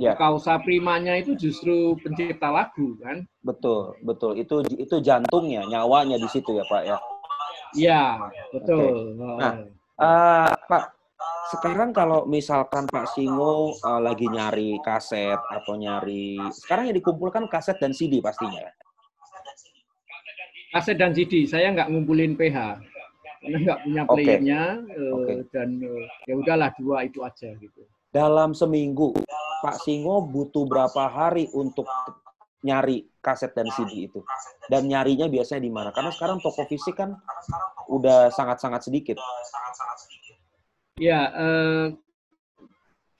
Ya. 0.00 0.16
Kausa 0.16 0.56
primanya 0.64 1.20
itu 1.20 1.36
justru 1.36 1.94
pencipta 2.00 2.48
lagu 2.48 2.96
kan? 2.98 3.28
Betul, 3.44 3.92
betul. 4.02 4.40
Itu 4.40 4.64
itu 4.74 4.98
jantungnya, 5.04 5.68
nyawanya 5.68 6.16
di 6.16 6.28
situ 6.32 6.56
ya, 6.56 6.64
Pak 6.66 6.82
ya. 6.88 6.98
Iya, 7.76 8.04
betul. 8.56 9.14
Okay. 9.14 9.38
Nah, 9.40 9.52
uh, 10.00 10.48
Pak, 10.66 10.84
sekarang 11.52 11.92
kalau 11.92 12.24
misalkan 12.24 12.88
Pak 12.88 13.12
Singo 13.12 13.76
uh, 13.84 14.00
lagi 14.00 14.26
nyari 14.26 14.80
kaset 14.80 15.38
atau 15.38 15.76
nyari 15.76 16.40
sekarang 16.50 16.88
yang 16.88 16.96
dikumpulkan 16.96 17.46
kaset 17.46 17.76
dan 17.76 17.92
CD 17.92 18.24
pastinya. 18.24 18.64
Kaset 20.72 20.96
dan 20.96 21.12
CD, 21.12 21.44
saya 21.44 21.68
nggak 21.68 21.92
ngumpulin 21.92 22.32
PH 22.32 22.80
karena 23.42 23.58
nggak 23.58 23.78
punya 23.82 24.02
playernya 24.06 24.62
okay. 24.86 25.02
uh, 25.02 25.12
okay. 25.18 25.38
dan 25.50 25.68
uh, 25.82 26.06
ya 26.30 26.34
udahlah 26.38 26.70
dua 26.78 26.96
itu 27.02 27.18
aja 27.26 27.50
gitu. 27.58 27.82
Dalam 28.14 28.54
seminggu 28.54 29.16
Pak 29.66 29.82
Singo 29.82 30.22
butuh 30.22 30.68
berapa 30.68 31.10
hari 31.10 31.50
untuk 31.50 31.90
nyari 32.62 33.10
kaset 33.18 33.50
dan 33.52 33.66
CD 33.74 34.06
itu? 34.06 34.22
Dan 34.70 34.86
nyarinya 34.86 35.26
biasanya 35.26 35.62
di 35.66 35.72
mana? 35.74 35.90
Karena 35.90 36.14
sekarang 36.14 36.38
toko 36.38 36.62
fisik 36.70 36.94
kan 36.94 37.18
udah 37.90 38.30
sangat-sangat 38.30 38.86
sedikit. 38.86 39.16
Ya, 41.00 41.32
eh, 41.34 41.86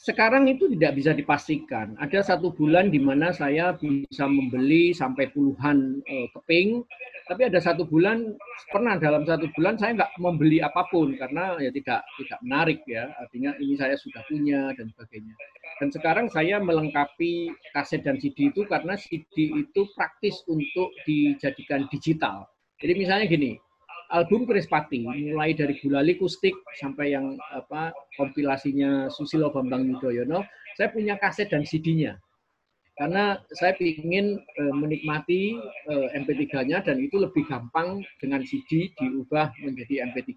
sekarang 0.02 0.50
itu 0.50 0.66
tidak 0.74 0.98
bisa 0.98 1.14
dipastikan. 1.14 1.94
Ada 2.02 2.34
satu 2.34 2.50
bulan 2.50 2.90
di 2.90 2.98
mana 2.98 3.30
saya 3.30 3.70
bisa 3.78 4.26
membeli 4.26 4.90
sampai 4.90 5.30
puluhan 5.30 6.02
eh, 6.10 6.26
keping, 6.34 6.82
tapi 7.30 7.46
ada 7.46 7.62
satu 7.62 7.86
bulan 7.86 8.34
pernah 8.74 8.98
dalam 8.98 9.22
satu 9.22 9.46
bulan 9.54 9.78
saya 9.78 9.94
nggak 10.02 10.18
membeli 10.18 10.58
apa 10.58 10.90
pun 10.90 11.14
karena 11.14 11.54
ya 11.62 11.70
tidak 11.70 12.02
tidak 12.18 12.38
menarik 12.42 12.82
ya. 12.90 13.14
Artinya 13.22 13.54
ini 13.62 13.78
saya 13.78 13.94
sudah 13.94 14.26
punya 14.26 14.74
dan 14.74 14.90
sebagainya. 14.90 15.34
Dan 15.78 15.88
sekarang 15.94 16.26
saya 16.34 16.58
melengkapi 16.58 17.54
kaset 17.70 18.02
dan 18.02 18.18
CD 18.18 18.50
itu 18.50 18.66
karena 18.66 18.98
CD 18.98 19.54
itu 19.54 19.86
praktis 19.94 20.42
untuk 20.50 20.90
dijadikan 21.06 21.86
digital. 21.94 22.50
Jadi 22.82 22.98
misalnya 22.98 23.30
gini, 23.30 23.54
album 24.12 24.44
Krispati 24.44 25.08
mulai 25.08 25.56
dari 25.56 25.74
Gulali 25.80 26.20
Kustik 26.20 26.52
sampai 26.76 27.16
yang 27.16 27.40
apa 27.50 27.96
kompilasinya 28.20 29.08
Susilo 29.08 29.48
Bambang 29.48 29.88
Yudhoyono 29.88 30.44
saya 30.76 30.92
punya 30.92 31.16
kaset 31.16 31.48
dan 31.48 31.64
CD-nya 31.64 32.20
karena 33.00 33.40
saya 33.56 33.72
ingin 33.80 34.36
e, 34.36 34.62
menikmati 34.76 35.56
e, 35.88 35.94
MP3-nya 36.12 36.84
dan 36.84 37.00
itu 37.00 37.16
lebih 37.16 37.48
gampang 37.48 38.04
dengan 38.20 38.44
CD 38.44 38.92
diubah 39.00 39.48
menjadi 39.64 40.12
MP3 40.12 40.30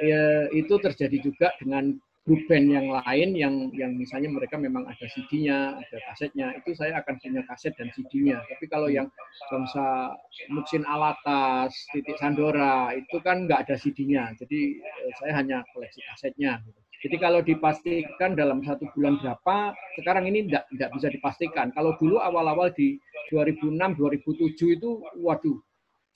e, 0.00 0.08
itu 0.56 0.74
terjadi 0.80 1.20
juga 1.20 1.52
dengan 1.60 1.92
grup 2.24 2.40
band 2.48 2.72
yang 2.72 2.88
lain 2.88 3.36
yang 3.36 3.54
yang 3.76 3.92
misalnya 4.00 4.32
mereka 4.32 4.56
memang 4.56 4.88
ada 4.88 5.06
CD-nya, 5.12 5.76
ada 5.76 5.98
kasetnya, 6.08 6.56
itu 6.56 6.72
saya 6.72 7.04
akan 7.04 7.20
punya 7.20 7.44
kaset 7.44 7.76
dan 7.76 7.92
CD-nya. 7.92 8.40
Tapi 8.48 8.64
kalau 8.64 8.88
yang 8.88 9.12
bangsa 9.52 10.16
Muksin 10.48 10.88
Alatas, 10.88 11.76
Titik 11.92 12.16
Sandora, 12.16 12.96
itu 12.96 13.20
kan 13.20 13.44
nggak 13.44 13.68
ada 13.68 13.76
CD-nya. 13.76 14.32
Jadi 14.40 14.80
eh, 14.80 15.12
saya 15.20 15.36
hanya 15.36 15.60
koleksi 15.76 16.00
kasetnya. 16.08 16.64
Jadi 17.04 17.20
kalau 17.20 17.44
dipastikan 17.44 18.32
dalam 18.32 18.64
satu 18.64 18.88
bulan 18.96 19.20
berapa, 19.20 19.76
sekarang 20.00 20.24
ini 20.24 20.48
tidak, 20.48 20.64
tidak 20.72 20.90
bisa 20.96 21.08
dipastikan. 21.12 21.68
Kalau 21.76 21.92
dulu 22.00 22.16
awal-awal 22.16 22.72
di 22.72 22.96
2006-2007 23.28 24.80
itu, 24.80 25.04
waduh, 25.20 25.60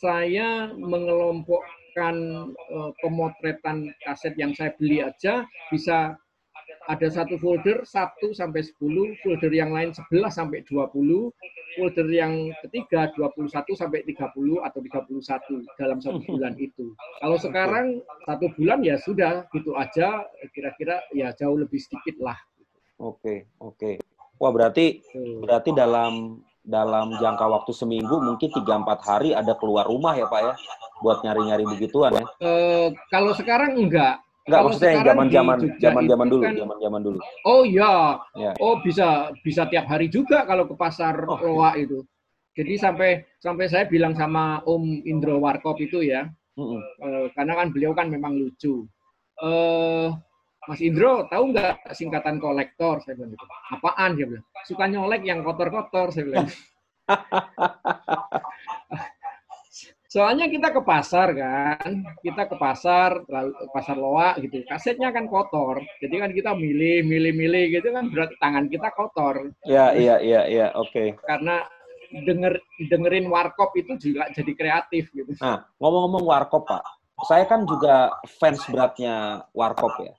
saya 0.01 0.73
mengelompok 0.73 1.61
berdasarkan 1.99 2.17
uh, 2.71 2.91
pemotretan 3.03 3.91
kaset 4.07 4.35
yang 4.39 4.55
saya 4.55 4.71
beli 4.79 5.03
aja 5.03 5.43
bisa 5.75 6.15
ada 6.89 7.09
satu 7.13 7.37
folder 7.37 7.85
1 7.85 8.33
sampai 8.33 8.65
10, 8.65 9.21
folder 9.21 9.53
yang 9.53 9.77
lain 9.77 9.93
11 9.93 10.09
sampai 10.33 10.65
20, 10.65 11.29
folder 11.77 12.09
yang 12.09 12.49
ketiga 12.65 13.13
21 13.13 13.53
sampai 13.77 14.01
30 14.09 14.65
atau 14.65 14.81
31 14.81 15.69
dalam 15.77 15.99
satu 16.01 16.21
hmm. 16.25 16.29
bulan 16.33 16.55
itu. 16.57 16.97
Kalau 17.21 17.37
sekarang 17.37 18.01
satu 18.25 18.47
bulan 18.57 18.81
ya 18.81 18.97
sudah 19.01 19.45
gitu 19.53 19.77
aja 19.77 20.25
kira-kira 20.57 21.05
ya 21.13 21.33
jauh 21.37 21.61
lebih 21.61 21.81
sedikit 21.81 22.17
lah. 22.25 22.39
Oke, 22.97 23.53
oke. 23.61 24.01
Wah, 24.39 24.55
berarti 24.55 25.03
berarti 25.45 25.71
dalam 25.77 26.41
dalam 26.69 27.17
jangka 27.17 27.49
waktu 27.49 27.73
seminggu 27.73 28.21
mungkin 28.21 28.53
3 28.53 28.61
4 28.61 29.09
hari 29.09 29.33
ada 29.33 29.57
keluar 29.57 29.89
rumah 29.89 30.13
ya, 30.13 30.29
Pak 30.29 30.41
ya? 30.45 30.55
buat 31.03 31.23
nyari-nyari 31.23 31.65
begituan 31.67 32.13
ya? 32.19 32.25
Uh, 32.43 32.89
kalau 33.11 33.33
sekarang 33.35 33.79
enggak. 33.79 34.19
Enggak, 34.49 34.61
maksudnya 34.65 34.93
yang 34.97 35.05
zaman-zaman 35.05 35.57
zaman-zaman 35.77 36.27
dulu, 36.33 36.43
kan, 36.43 36.55
zaman-zaman 36.57 37.01
dulu. 37.05 37.19
Oh 37.45 37.63
iya. 37.69 38.17
Ya. 38.33 38.53
Oh 38.65 38.81
bisa 38.81 39.29
bisa 39.45 39.69
tiap 39.69 39.85
hari 39.87 40.09
juga 40.09 40.49
kalau 40.49 40.65
ke 40.65 40.75
pasar 40.75 41.21
oh, 41.29 41.37
Loa 41.37 41.77
itu. 41.77 42.01
Jadi 42.57 42.75
sampai 42.81 43.23
sampai 43.39 43.69
saya 43.69 43.85
bilang 43.87 44.17
sama 44.17 44.65
Om 44.65 45.05
Indro 45.05 45.39
Warkop 45.39 45.79
itu 45.79 46.03
ya, 46.03 46.27
mm 46.59 46.65
-hmm. 46.65 46.81
uh, 46.81 47.27
karena 47.37 47.55
kan 47.55 47.69
beliau 47.71 47.93
kan 47.93 48.09
memang 48.09 48.35
lucu. 48.35 48.89
Uh, 49.39 50.11
Mas 50.69 50.85
Indro, 50.85 51.25
tahu 51.33 51.57
nggak 51.57 51.97
singkatan 51.97 52.37
kolektor? 52.37 53.01
Saya 53.01 53.17
bilang 53.17 53.33
gitu. 53.33 53.47
Apaan? 53.73 54.21
Dia 54.21 54.29
bilang. 54.29 54.45
Suka 54.69 54.85
nyolek 54.85 55.25
yang 55.25 55.41
kotor-kotor, 55.41 56.13
saya 56.13 56.29
bilang. 56.29 56.45
Soalnya 60.09 60.49
kita 60.49 60.73
ke 60.73 60.81
pasar 60.85 61.37
kan, 61.37 62.01
kita 62.25 62.49
ke 62.49 62.57
pasar, 62.57 63.29
pasar 63.77 63.97
loa 63.97 64.41
gitu. 64.41 64.65
Kasetnya 64.65 65.13
kan 65.13 65.29
kotor, 65.29 65.85
jadi 66.01 66.25
kan 66.25 66.33
kita 66.33 66.57
milih, 66.57 67.05
milih, 67.05 67.37
milih 67.37 67.65
gitu 67.77 67.93
kan 67.93 68.09
berat 68.09 68.33
tangan 68.41 68.73
kita 68.73 68.89
kotor. 68.97 69.53
Iya, 69.69 69.93
iya, 70.01 70.17
iya, 70.25 70.49
iya, 70.49 70.67
oke. 70.73 70.89
Okay. 70.97 71.13
Karena 71.29 71.61
denger 72.25 72.57
dengerin 72.89 73.29
warkop 73.29 73.77
itu 73.77 74.01
juga 74.01 74.33
jadi 74.33 74.53
kreatif 74.57 75.13
gitu. 75.13 75.29
Nah, 75.45 75.69
ngomong-ngomong 75.77 76.25
warkop 76.25 76.65
Pak, 76.65 76.81
saya 77.29 77.45
kan 77.45 77.69
juga 77.69 78.17
fans 78.41 78.65
beratnya 78.65 79.45
Warkop 79.53 79.93
ya. 80.01 80.17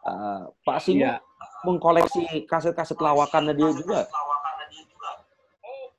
Uh, 0.00 0.48
Pak 0.64 0.80
Singo 0.80 1.04
yeah. 1.04 1.20
mengkoleksi 1.64 2.48
kaset-kaset 2.48 2.96
lawakannya 2.96 3.52
dia 3.52 3.70
juga. 3.76 4.00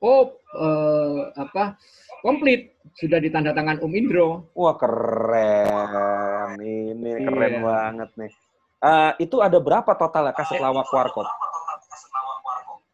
Oh, 0.02 0.34
uh, 0.58 1.30
apa? 1.38 1.78
Komplit 2.22 2.74
sudah 2.98 3.22
ditanda 3.22 3.54
tangan 3.54 3.78
Om 3.78 3.94
Indro. 3.94 4.50
Wah 4.58 4.74
keren, 4.74 6.58
ini 6.58 7.10
keren 7.22 7.52
yeah. 7.58 7.62
banget 7.62 8.10
nih. 8.18 8.32
Uh, 8.82 9.14
itu 9.22 9.38
ada 9.38 9.62
berapa 9.62 9.94
total 9.94 10.34
kaset 10.34 10.58
lawak 10.58 10.90
Warkop? 10.90 11.26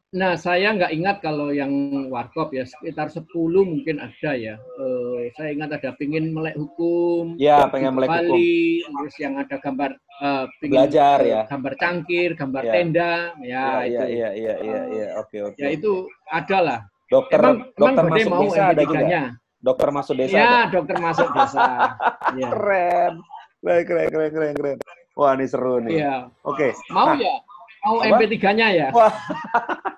Nah, 0.09 0.40
saya 0.40 0.73
nggak 0.73 0.88
ingat 0.97 1.16
kalau 1.21 1.53
yang 1.53 1.68
warkop 2.09 2.57
ya, 2.57 2.64
sekitar 2.64 3.12
10 3.12 3.29
mungkin 3.61 4.01
ada 4.01 4.33
ya. 4.33 4.57
Uh, 4.81 5.29
saya 5.37 5.53
ingat 5.53 5.77
ada 5.77 5.92
pingin 6.01 6.33
melek 6.33 6.57
hukum, 6.57 7.37
ya, 7.37 7.68
pengen 7.68 7.92
melek 7.92 8.09
Bali, 8.09 8.81
hukum. 8.88 9.05
terus 9.05 9.16
yang 9.21 9.37
ada 9.37 9.61
gambar 9.61 10.01
uh, 10.25 10.49
belajar 10.64 11.21
ya, 11.21 11.44
gambar 11.44 11.73
cangkir, 11.77 12.33
gambar 12.40 12.62
ya. 12.64 12.73
tenda, 12.73 13.12
ya, 13.44 13.64
ya 13.85 13.85
itu. 13.85 13.92
Iya, 13.92 14.29
iya, 14.33 14.55
iya, 14.64 14.81
iya, 14.88 15.09
oke, 15.21 15.37
oke. 15.53 15.61
Ya 15.61 15.68
itu 15.77 16.09
ada 16.33 16.59
lah. 16.64 16.81
Dokter, 17.12 17.40
emang, 17.44 17.68
dokter 17.77 18.05
emang 18.09 18.16
masuk 18.16 18.33
mau 18.33 18.42
desa 18.49 18.62
ada 18.64 18.83
juga. 18.88 19.21
Dokter 19.61 19.88
masuk 19.92 20.14
desa. 20.16 20.37
Ya, 20.40 20.49
ada? 20.49 20.73
dokter 20.73 20.97
masuk 21.05 21.29
desa. 21.37 21.64
ya. 22.40 22.49
Keren. 22.49 23.12
Keren, 23.61 23.83
keren, 23.85 24.09
keren, 24.09 24.31
keren, 24.33 24.53
keren. 24.57 24.79
Wah, 25.21 25.37
ini 25.37 25.44
seru 25.44 25.85
nih. 25.85 26.01
Iya. 26.01 26.33
Oke. 26.49 26.73
Okay. 26.73 26.94
Mau 26.97 27.12
nah. 27.12 27.21
ya? 27.21 27.37
Mau 27.85 27.97
MP3-nya 28.01 28.68
ya? 28.73 28.88
Wah. 28.97 29.12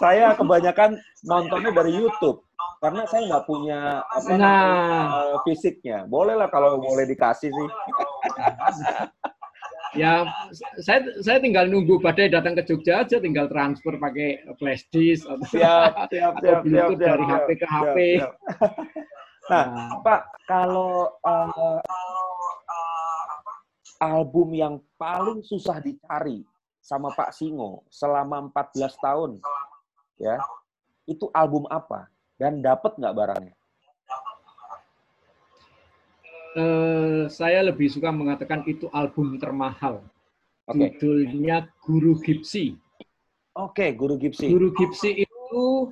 saya 0.00 0.32
kebanyakan 0.32 0.96
nontonnya 1.28 1.70
dari 1.76 1.92
YouTube 1.92 2.40
karena 2.80 3.04
saya 3.04 3.28
nggak 3.28 3.44
punya 3.44 4.00
apa 4.08 4.28
nah. 4.40 5.36
uh, 5.36 5.36
fisiknya. 5.44 6.08
Boleh 6.08 6.32
lah 6.32 6.48
kalau 6.48 6.80
boleh 6.80 7.04
dikasih 7.04 7.52
sih. 7.52 7.68
ya, 10.00 10.24
saya 10.80 11.04
saya 11.20 11.38
tinggal 11.44 11.68
nunggu 11.68 12.00
badai 12.00 12.32
datang 12.32 12.56
ke 12.56 12.64
Jogja 12.64 13.04
aja, 13.04 13.20
tinggal 13.20 13.52
transfer 13.52 14.00
pakai 14.00 14.40
flash 14.56 14.88
disk 14.88 15.28
atau, 15.28 15.44
siap, 15.52 16.08
siap, 16.08 16.32
atau 16.40 16.40
siap, 16.40 16.62
siap, 16.64 16.88
siap, 16.88 16.88
dari 16.96 17.24
siap, 17.28 17.36
HP 17.36 17.48
ke 17.52 17.66
siap, 17.68 17.84
HP. 17.84 17.98
Siap. 18.00 18.32
Nah, 19.50 19.66
nah, 19.66 19.88
Pak, 20.06 20.20
kalau 20.46 21.10
uh, 21.26 21.82
album 24.00 24.48
yang 24.56 24.74
paling 24.94 25.44
susah 25.44 25.82
dicari 25.82 26.46
sama 26.80 27.12
Pak 27.12 27.36
Singo 27.36 27.84
selama 27.92 28.48
14 28.48 28.94
tahun 29.04 29.30
ya 30.20 30.36
itu 31.08 31.26
album 31.32 31.64
apa 31.72 32.06
dan 32.36 32.60
dapat 32.60 32.94
nggak 33.00 33.16
barangnya? 33.16 33.54
Uh, 36.50 37.30
saya 37.30 37.62
lebih 37.62 37.86
suka 37.86 38.10
mengatakan 38.10 38.66
itu 38.66 38.90
album 38.90 39.38
termahal. 39.38 40.02
Okay. 40.66 40.94
Judulnya 40.98 41.66
Guru 41.82 42.18
Gipsi. 42.22 42.78
Oke, 43.54 43.86
okay, 43.86 43.90
Guru 43.94 44.18
Gipsi. 44.18 44.50
Guru 44.50 44.70
Gipsi 44.74 45.26
itu 45.26 45.90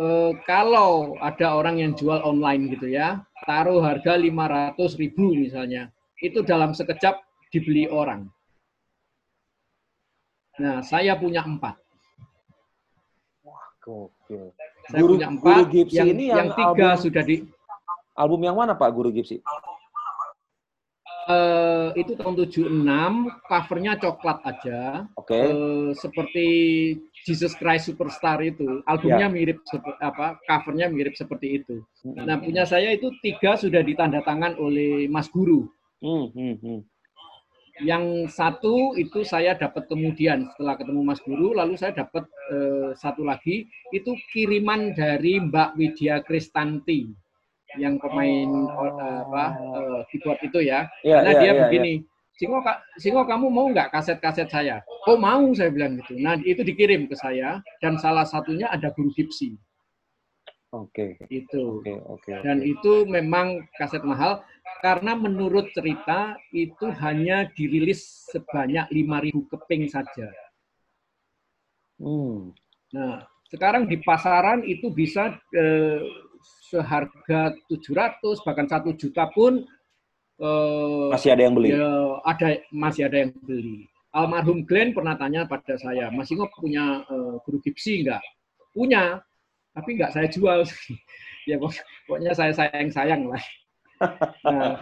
uh, 0.00 0.32
kalau 0.48 1.16
ada 1.20 1.56
orang 1.56 1.80
yang 1.80 1.92
jual 1.92 2.20
online 2.24 2.72
gitu 2.72 2.88
ya, 2.88 3.20
taruh 3.44 3.84
harga 3.84 4.16
500 4.16 4.76
ribu 4.96 5.36
misalnya, 5.36 5.92
itu 6.20 6.40
dalam 6.44 6.72
sekejap 6.72 7.20
dibeli 7.52 7.84
orang. 7.88 8.28
Nah, 10.60 10.80
saya 10.84 11.16
punya 11.16 11.44
empat. 11.44 11.81
Gokil. 13.82 14.54
Saya 14.88 15.00
Guru, 15.02 15.12
punya 15.18 15.28
empat, 15.28 15.42
Guru 15.42 15.62
Gipsy 15.74 15.98
yang, 15.98 16.08
ini 16.14 16.24
yang, 16.30 16.38
yang 16.38 16.48
tiga 16.54 16.88
album, 16.94 17.02
sudah 17.02 17.22
di... 17.26 17.36
Album 18.14 18.40
yang 18.46 18.56
mana 18.56 18.72
Pak 18.78 18.90
Guru 18.94 19.10
Gipsy? 19.10 19.42
Uh, 21.22 21.94
itu 21.94 22.18
tahun 22.18 22.34
76, 22.34 22.66
covernya 23.46 23.92
coklat 23.94 24.38
aja. 24.42 25.06
Oke. 25.14 25.30
Okay. 25.30 25.44
Uh, 25.54 25.90
seperti 25.94 26.46
Jesus 27.22 27.54
Christ 27.54 27.94
Superstar 27.94 28.42
itu, 28.42 28.82
albumnya 28.90 29.30
yeah. 29.30 29.34
mirip 29.34 29.58
apa, 30.02 30.42
covernya 30.50 30.90
mirip 30.90 31.14
seperti 31.14 31.62
itu. 31.62 31.86
Hmm. 32.02 32.26
Nah 32.26 32.42
punya 32.42 32.66
saya 32.66 32.90
itu 32.90 33.14
tiga 33.22 33.54
sudah 33.54 33.86
ditanda 33.86 34.18
tangan 34.26 34.58
oleh 34.58 35.06
Mas 35.06 35.30
Guru. 35.30 35.70
Hmm, 36.02 36.34
hmm, 36.34 36.54
hmm. 36.58 36.80
Yang 37.82 38.30
satu 38.30 38.94
itu 38.94 39.26
saya 39.26 39.58
dapat 39.58 39.90
kemudian 39.90 40.46
setelah 40.54 40.78
ketemu 40.78 41.00
Mas 41.02 41.20
Guru, 41.20 41.52
lalu 41.52 41.74
saya 41.74 41.92
dapat 41.92 42.24
eh, 42.54 42.90
satu 42.94 43.26
lagi 43.26 43.66
itu 43.90 44.14
kiriman 44.30 44.94
dari 44.94 45.42
Mbak 45.42 45.74
Widya 45.74 46.22
Kristanti 46.22 47.10
yang 47.80 47.96
pemain 47.98 48.48
oh. 48.68 48.96
apa 49.00 49.44
eh, 49.58 50.00
keyboard 50.14 50.40
itu 50.46 50.58
ya. 50.62 50.86
ya 51.02 51.20
Karena 51.20 51.32
ya, 51.32 51.40
dia 51.40 51.50
ya, 51.50 51.60
begini, 51.66 51.92
ya. 51.98 52.06
Singo, 52.32 52.58
Singo 52.96 53.22
kamu 53.28 53.46
mau 53.52 53.66
nggak 53.68 53.92
kaset-kaset 53.92 54.48
saya? 54.48 54.80
Oh 55.10 55.18
mau 55.18 55.52
saya 55.52 55.68
bilang 55.68 55.98
gitu. 56.00 56.16
Nah 56.16 56.38
itu 56.40 56.64
dikirim 56.64 57.10
ke 57.10 57.14
saya 57.18 57.60
dan 57.82 57.98
salah 58.00 58.24
satunya 58.24 58.70
ada 58.72 58.94
Guru 58.94 59.12
Gipsy. 59.12 59.58
Oke. 60.72 61.20
Okay. 61.20 61.44
Itu. 61.44 61.84
Oke, 61.84 61.92
okay, 61.92 61.98
oke. 62.08 62.20
Okay, 62.24 62.36
dan 62.40 62.64
itu 62.64 63.04
memang 63.04 63.68
kaset 63.76 64.00
mahal 64.08 64.40
karena 64.80 65.12
menurut 65.12 65.68
cerita 65.76 66.32
itu 66.48 66.88
hanya 66.96 67.44
dirilis 67.52 68.24
sebanyak 68.32 68.88
5.000 68.88 69.52
keping 69.52 69.84
saja. 69.92 70.32
Hmm. 72.00 72.56
Nah, 72.96 73.28
sekarang 73.52 73.84
di 73.84 74.00
pasaran 74.00 74.64
itu 74.64 74.88
bisa 74.88 75.36
eh, 75.52 76.00
seharga 76.72 77.52
700 77.68 78.40
bahkan 78.40 78.64
satu 78.64 78.96
juta 78.96 79.28
pun 79.28 79.60
eh, 80.40 81.08
masih 81.12 81.36
ada 81.36 81.42
yang 81.44 81.54
beli. 81.54 81.76
Ya, 81.76 81.92
ada 82.24 82.48
masih 82.72 83.02
ada 83.12 83.16
yang 83.28 83.32
beli. 83.44 83.92
Almarhum 84.12 84.64
Glenn 84.64 84.96
pernah 84.96 85.16
tanya 85.16 85.44
pada 85.44 85.76
saya, 85.76 86.08
Mas 86.08 86.32
Ingo 86.32 86.48
punya 86.48 87.04
eh, 87.04 87.34
guru 87.44 87.60
gipsi 87.60 88.04
enggak? 88.04 88.24
Punya, 88.72 89.20
tapi 89.72 89.88
enggak 89.98 90.12
saya 90.12 90.28
jual. 90.28 90.64
ya 91.50 91.58
pokoknya 91.58 92.32
saya 92.36 92.52
sayang-sayang 92.54 93.26
lah. 93.26 93.44
Nah, 94.46 94.78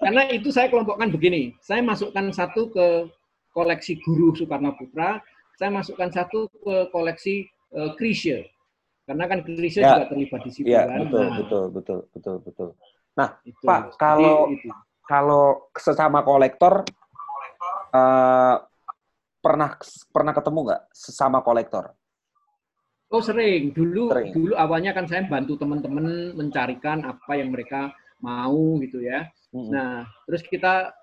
karena 0.00 0.22
itu 0.32 0.48
saya 0.48 0.68
kelompokkan 0.72 1.12
begini, 1.12 1.52
saya 1.60 1.84
masukkan 1.84 2.32
satu 2.32 2.72
ke 2.72 3.08
koleksi 3.52 4.00
Guru 4.00 4.32
Soekarno 4.36 4.72
Putra, 4.76 5.20
saya 5.60 5.70
masukkan 5.72 6.08
satu 6.08 6.48
ke 6.48 6.88
koleksi 6.88 7.44
uh, 7.76 7.92
Krisye. 8.00 8.48
Karena 9.04 9.26
kan 9.28 9.44
Krisye 9.44 9.82
ya, 9.84 9.98
juga 10.00 10.06
terlibat 10.08 10.40
di 10.46 10.50
situ 10.52 10.66
ya, 10.70 10.88
kan. 10.88 11.04
Betul, 11.04 11.20
nah, 11.20 11.36
betul, 11.36 11.64
betul, 11.72 11.98
betul, 12.14 12.36
betul. 12.44 12.68
Nah, 13.18 13.28
itu. 13.44 13.64
Pak, 13.66 14.00
kalau 14.00 14.48
itu. 14.48 14.68
kalau 15.04 15.68
sesama 15.76 16.24
kolektor 16.24 16.86
uh, 17.92 18.56
pernah 19.40 19.70
pernah 20.12 20.32
ketemu 20.32 20.58
nggak 20.64 20.82
sesama 20.94 21.38
kolektor? 21.44 21.92
Oh 23.10 23.18
sering. 23.18 23.74
Dulu 23.74 24.14
sering. 24.14 24.30
dulu 24.30 24.54
awalnya 24.54 24.94
kan 24.94 25.10
saya 25.10 25.26
bantu 25.26 25.58
teman-teman 25.58 26.30
mencarikan 26.38 27.02
apa 27.02 27.34
yang 27.34 27.50
mereka 27.50 27.90
mau 28.22 28.78
gitu 28.78 29.02
ya. 29.02 29.26
Hmm. 29.50 29.66
Nah, 29.66 30.06
terus 30.30 30.46
kita 30.46 30.94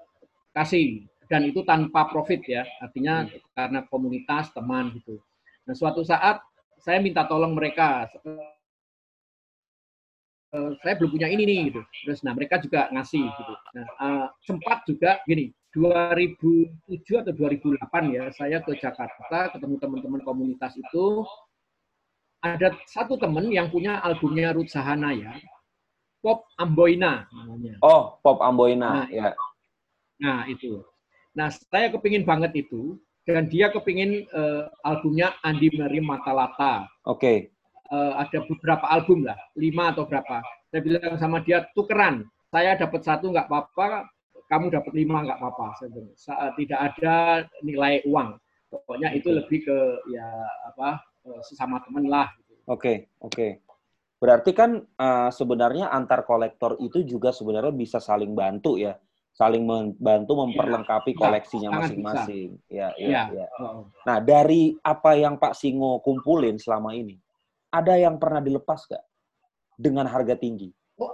kasih 0.55 1.03
dan 1.27 1.43
itu 1.43 1.67
tanpa 1.67 2.07
profit 2.07 2.39
ya, 2.47 2.63
artinya 2.79 3.27
hmm. 3.27 3.51
karena 3.51 3.79
komunitas 3.91 4.55
teman 4.55 4.95
gitu. 4.95 5.19
Nah, 5.67 5.75
suatu 5.75 5.99
saat 6.07 6.39
saya 6.79 7.03
minta 7.03 7.27
tolong 7.27 7.51
mereka, 7.51 8.07
uh, 10.55 10.71
saya 10.79 10.95
belum 10.95 11.11
punya 11.11 11.27
ini 11.27 11.43
nih 11.43 11.59
gitu. 11.75 11.83
Terus 12.07 12.23
nah 12.23 12.31
mereka 12.31 12.63
juga 12.63 12.87
ngasih 12.95 13.27
gitu. 13.27 13.53
Nah, 13.75 13.87
uh, 13.99 14.31
sempat 14.47 14.87
juga 14.87 15.19
gini, 15.27 15.51
2007 15.75 17.19
atau 17.19 17.33
2008 17.35 18.15
ya, 18.15 18.31
saya 18.31 18.63
ke 18.63 18.79
Jakarta 18.79 19.51
ketemu 19.51 19.75
teman-teman 19.83 20.23
komunitas 20.23 20.71
itu 20.79 21.27
ada 22.55 22.71
satu 22.88 23.19
teman 23.19 23.51
yang 23.51 23.67
punya 23.67 23.99
albumnya 23.99 24.55
Ruth 24.55 24.71
Sahanaya 24.71 25.36
Pop 26.21 26.43
Amboina 26.57 27.23
namanya. 27.31 27.77
Oh, 27.83 28.17
Pop 28.19 28.41
Amboina, 28.41 29.05
nah, 29.05 29.07
ya. 29.07 29.31
Nah, 30.19 30.43
itu. 30.49 30.81
Nah, 31.38 31.53
saya 31.53 31.93
kepingin 31.93 32.25
banget 32.25 32.67
itu, 32.67 32.97
dan 33.23 33.45
dia 33.47 33.69
kepingin 33.69 34.25
uh, 34.33 34.67
albumnya 34.81 35.38
Andi 35.45 35.71
Mari 35.71 36.01
Matalata. 36.01 36.89
Oke. 37.05 37.21
Okay. 37.21 37.38
Uh, 37.88 38.19
ada 38.19 38.43
beberapa 38.43 38.83
album 38.91 39.23
lah, 39.23 39.39
lima 39.55 39.95
atau 39.95 40.03
berapa. 40.03 40.43
Saya 40.67 40.81
bilang 40.83 41.15
sama 41.15 41.39
dia, 41.45 41.63
tukeran. 41.71 42.27
Saya 42.51 42.75
dapat 42.75 43.07
satu 43.07 43.31
nggak 43.31 43.47
apa-apa, 43.47 44.12
kamu 44.51 44.67
dapat 44.73 44.91
lima 44.91 45.23
nggak 45.23 45.39
apa-apa. 45.39 45.79
Tidak 46.60 46.79
ada 46.79 47.47
nilai 47.63 48.03
uang. 48.03 48.36
Pokoknya 48.67 49.15
itu 49.15 49.31
lebih 49.31 49.63
ke 49.63 49.77
ya 50.12 50.27
apa 50.67 50.99
eh, 50.99 51.16
sesama 51.43 51.83
teman 51.83 52.05
lah. 52.07 52.27
Gitu. 52.35 52.53
Oke, 52.67 52.67
okay, 52.67 52.97
oke. 53.23 53.33
Okay. 53.33 53.51
Berarti 54.17 54.51
kan 54.57 54.81
uh, 54.81 55.29
sebenarnya 55.29 55.93
antar 55.93 56.25
kolektor 56.25 56.73
itu 56.81 57.05
juga 57.05 57.29
sebenarnya 57.29 57.69
bisa 57.69 58.01
saling 58.01 58.33
bantu 58.33 58.81
ya, 58.81 58.97
saling 59.37 59.61
membantu 59.61 60.33
iya. 60.33 60.41
memperlengkapi 60.41 61.11
ya, 61.13 61.19
koleksinya 61.21 61.69
masing-masing. 61.69 62.57
Ya, 62.65 62.89
ya, 62.97 63.29
ya. 63.29 63.45
ya. 63.45 63.47
Nah, 64.09 64.17
dari 64.17 64.73
apa 64.81 65.13
yang 65.13 65.37
Pak 65.37 65.53
Singo 65.53 66.01
kumpulin 66.01 66.57
selama 66.57 66.97
ini, 66.97 67.13
ada 67.69 67.93
yang 67.93 68.17
pernah 68.17 68.41
dilepas 68.41 68.89
gak 68.89 69.05
dengan 69.77 70.09
harga 70.09 70.33
tinggi? 70.33 70.73
Oh, 70.97 71.13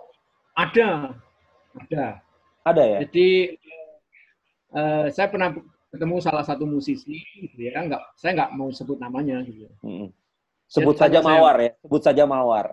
ada. 0.55 1.11
Ada. 1.75 2.23
Ada 2.63 2.83
ya? 2.87 2.99
Jadi 3.03 3.59
uh, 4.71 5.05
saya 5.11 5.27
pernah 5.27 5.51
ketemu 5.93 6.17
salah 6.25 6.41
satu 6.41 6.65
musisi, 6.65 7.21
gitu 7.37 7.69
ya, 7.69 7.85
nggak, 7.85 8.17
saya 8.17 8.33
nggak 8.33 8.51
mau 8.57 8.73
sebut 8.73 8.97
namanya. 8.97 9.45
Gitu. 9.45 9.69
Hmm. 9.85 10.09
Sebut 10.65 10.97
Jadi 10.97 11.01
saja 11.05 11.19
Mawar 11.21 11.55
saya... 11.61 11.65
ya, 11.69 11.71
sebut 11.85 12.01
saja 12.01 12.23
Mawar. 12.25 12.65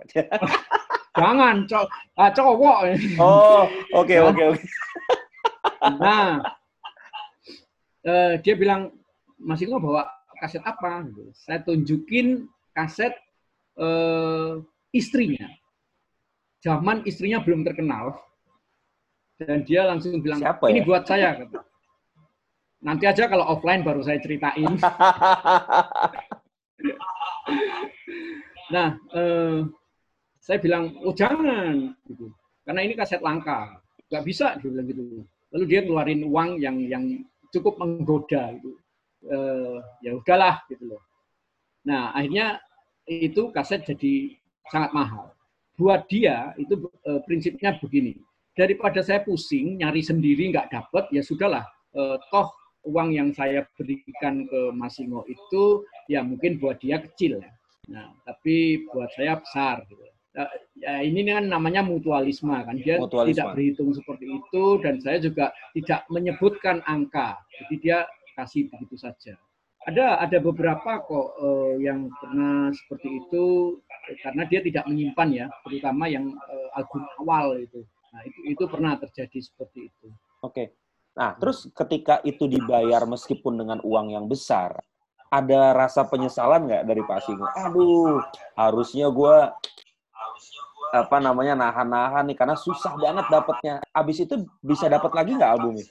Jangan, 1.20 1.56
cow 1.68 1.84
ah, 2.16 2.30
cowok. 2.32 2.76
Oh, 3.20 3.68
oke 3.92 4.16
oke 4.24 4.42
oke. 4.56 4.64
Nah, 6.00 6.40
uh, 8.08 8.34
dia 8.40 8.54
bilang, 8.56 8.94
Mas 9.36 9.60
Iko 9.60 9.76
bawa 9.76 10.08
kaset 10.40 10.64
apa? 10.64 11.04
Gitu. 11.12 11.28
Saya 11.36 11.60
tunjukin 11.60 12.48
kaset 12.72 13.12
uh, 13.76 14.64
istrinya. 14.96 15.50
Zaman 16.64 17.04
istrinya 17.04 17.44
belum 17.44 17.68
terkenal. 17.68 18.16
Dan 19.40 19.64
dia 19.64 19.88
langsung 19.88 20.20
bilang, 20.20 20.40
Siapa 20.40 20.68
ini 20.72 20.84
ya? 20.84 20.86
buat 20.88 21.04
saya. 21.04 21.28
Kata. 21.36 21.69
Nanti 22.80 23.04
aja 23.04 23.28
kalau 23.28 23.44
offline 23.44 23.84
baru 23.84 24.00
saya 24.00 24.16
ceritain. 24.24 24.72
nah, 28.74 28.96
eh, 28.96 29.58
saya 30.40 30.58
bilang, 30.64 30.96
oh 31.04 31.12
jangan, 31.12 31.92
gitu. 32.08 32.32
karena 32.64 32.80
ini 32.80 32.96
kaset 32.96 33.20
langka, 33.20 33.76
nggak 34.08 34.24
bisa, 34.24 34.56
dia 34.56 34.72
bilang 34.72 34.88
gitu. 34.88 35.02
Lalu 35.52 35.64
dia 35.68 35.80
ngeluarin 35.84 36.24
uang 36.24 36.50
yang 36.56 36.76
yang 36.80 37.04
cukup 37.52 37.76
menggoda, 37.76 38.56
gitu. 38.56 38.72
Eh, 39.28 39.76
ya 40.00 40.16
udahlah, 40.16 40.64
gitu 40.72 40.96
loh. 40.96 41.02
Nah, 41.84 42.16
akhirnya 42.16 42.64
itu 43.04 43.52
kaset 43.52 43.84
jadi 43.84 44.32
sangat 44.72 44.96
mahal. 44.96 45.36
Buat 45.76 46.08
dia 46.08 46.56
itu 46.56 46.80
eh, 47.04 47.20
prinsipnya 47.28 47.76
begini, 47.76 48.16
daripada 48.56 49.04
saya 49.04 49.20
pusing 49.20 49.84
nyari 49.84 50.00
sendiri 50.00 50.48
nggak 50.48 50.72
dapet, 50.72 51.12
ya 51.12 51.20
sudahlah. 51.20 51.68
Eh, 51.92 52.16
toh 52.32 52.48
uang 52.86 53.12
yang 53.12 53.28
saya 53.36 53.66
berikan 53.76 54.48
ke 54.48 54.72
Mas 54.72 54.96
Singo 54.96 55.24
itu 55.28 55.84
ya 56.08 56.24
mungkin 56.24 56.56
buat 56.56 56.80
dia 56.80 57.00
kecil 57.00 57.40
ya. 57.40 57.50
Nah, 57.90 58.14
tapi 58.24 58.86
buat 58.94 59.10
saya 59.18 59.40
besar 59.42 59.82
gitu. 59.90 60.00
Nah, 60.30 60.46
ya 60.78 61.02
ini 61.02 61.26
kan 61.26 61.50
namanya 61.50 61.82
mutualisme 61.82 62.54
kan 62.54 62.78
dia 62.78 63.02
mutualisme. 63.02 63.34
tidak 63.34 63.46
berhitung 63.58 63.90
seperti 63.90 64.30
itu 64.30 64.64
dan 64.78 65.02
saya 65.02 65.18
juga 65.18 65.50
tidak 65.74 66.06
menyebutkan 66.06 66.78
angka. 66.86 67.34
Jadi 67.58 67.74
dia 67.82 68.06
kasih 68.38 68.70
begitu 68.70 68.94
saja. 68.94 69.34
Ada 69.88 70.22
ada 70.22 70.38
beberapa 70.38 71.02
kok 71.02 71.28
uh, 71.40 71.74
yang 71.80 72.12
pernah 72.20 72.70
seperti 72.70 73.08
itu 73.16 73.44
karena 74.22 74.44
dia 74.46 74.60
tidak 74.60 74.84
menyimpan 74.86 75.28
ya, 75.32 75.46
terutama 75.66 76.04
yang 76.06 76.30
uh, 76.30 76.68
album 76.78 77.02
awal 77.24 77.58
itu. 77.58 77.82
Nah, 78.14 78.22
itu 78.22 78.40
itu 78.54 78.64
pernah 78.70 78.94
terjadi 79.00 79.38
seperti 79.40 79.90
itu. 79.90 80.08
Oke. 80.46 80.76
Nah, 81.18 81.34
terus 81.36 81.66
ketika 81.74 82.22
itu 82.22 82.46
dibayar 82.46 83.02
meskipun 83.02 83.58
dengan 83.58 83.78
uang 83.82 84.14
yang 84.14 84.30
besar, 84.30 84.78
ada 85.30 85.74
rasa 85.74 86.06
penyesalan 86.06 86.66
nggak 86.66 86.86
dari 86.86 87.02
Pak 87.06 87.18
Singo? 87.26 87.46
Aduh, 87.54 88.22
harusnya 88.58 89.10
gue 89.10 89.36
apa 90.90 91.22
namanya 91.22 91.54
nahan-nahan 91.54 92.26
nih 92.26 92.36
karena 92.38 92.56
susah 92.58 92.94
banget 92.98 93.26
dapatnya. 93.30 93.78
Abis 93.94 94.26
itu 94.26 94.46
bisa 94.62 94.90
dapat 94.90 95.10
lagi 95.14 95.38
nggak 95.38 95.50
albumnya? 95.50 95.86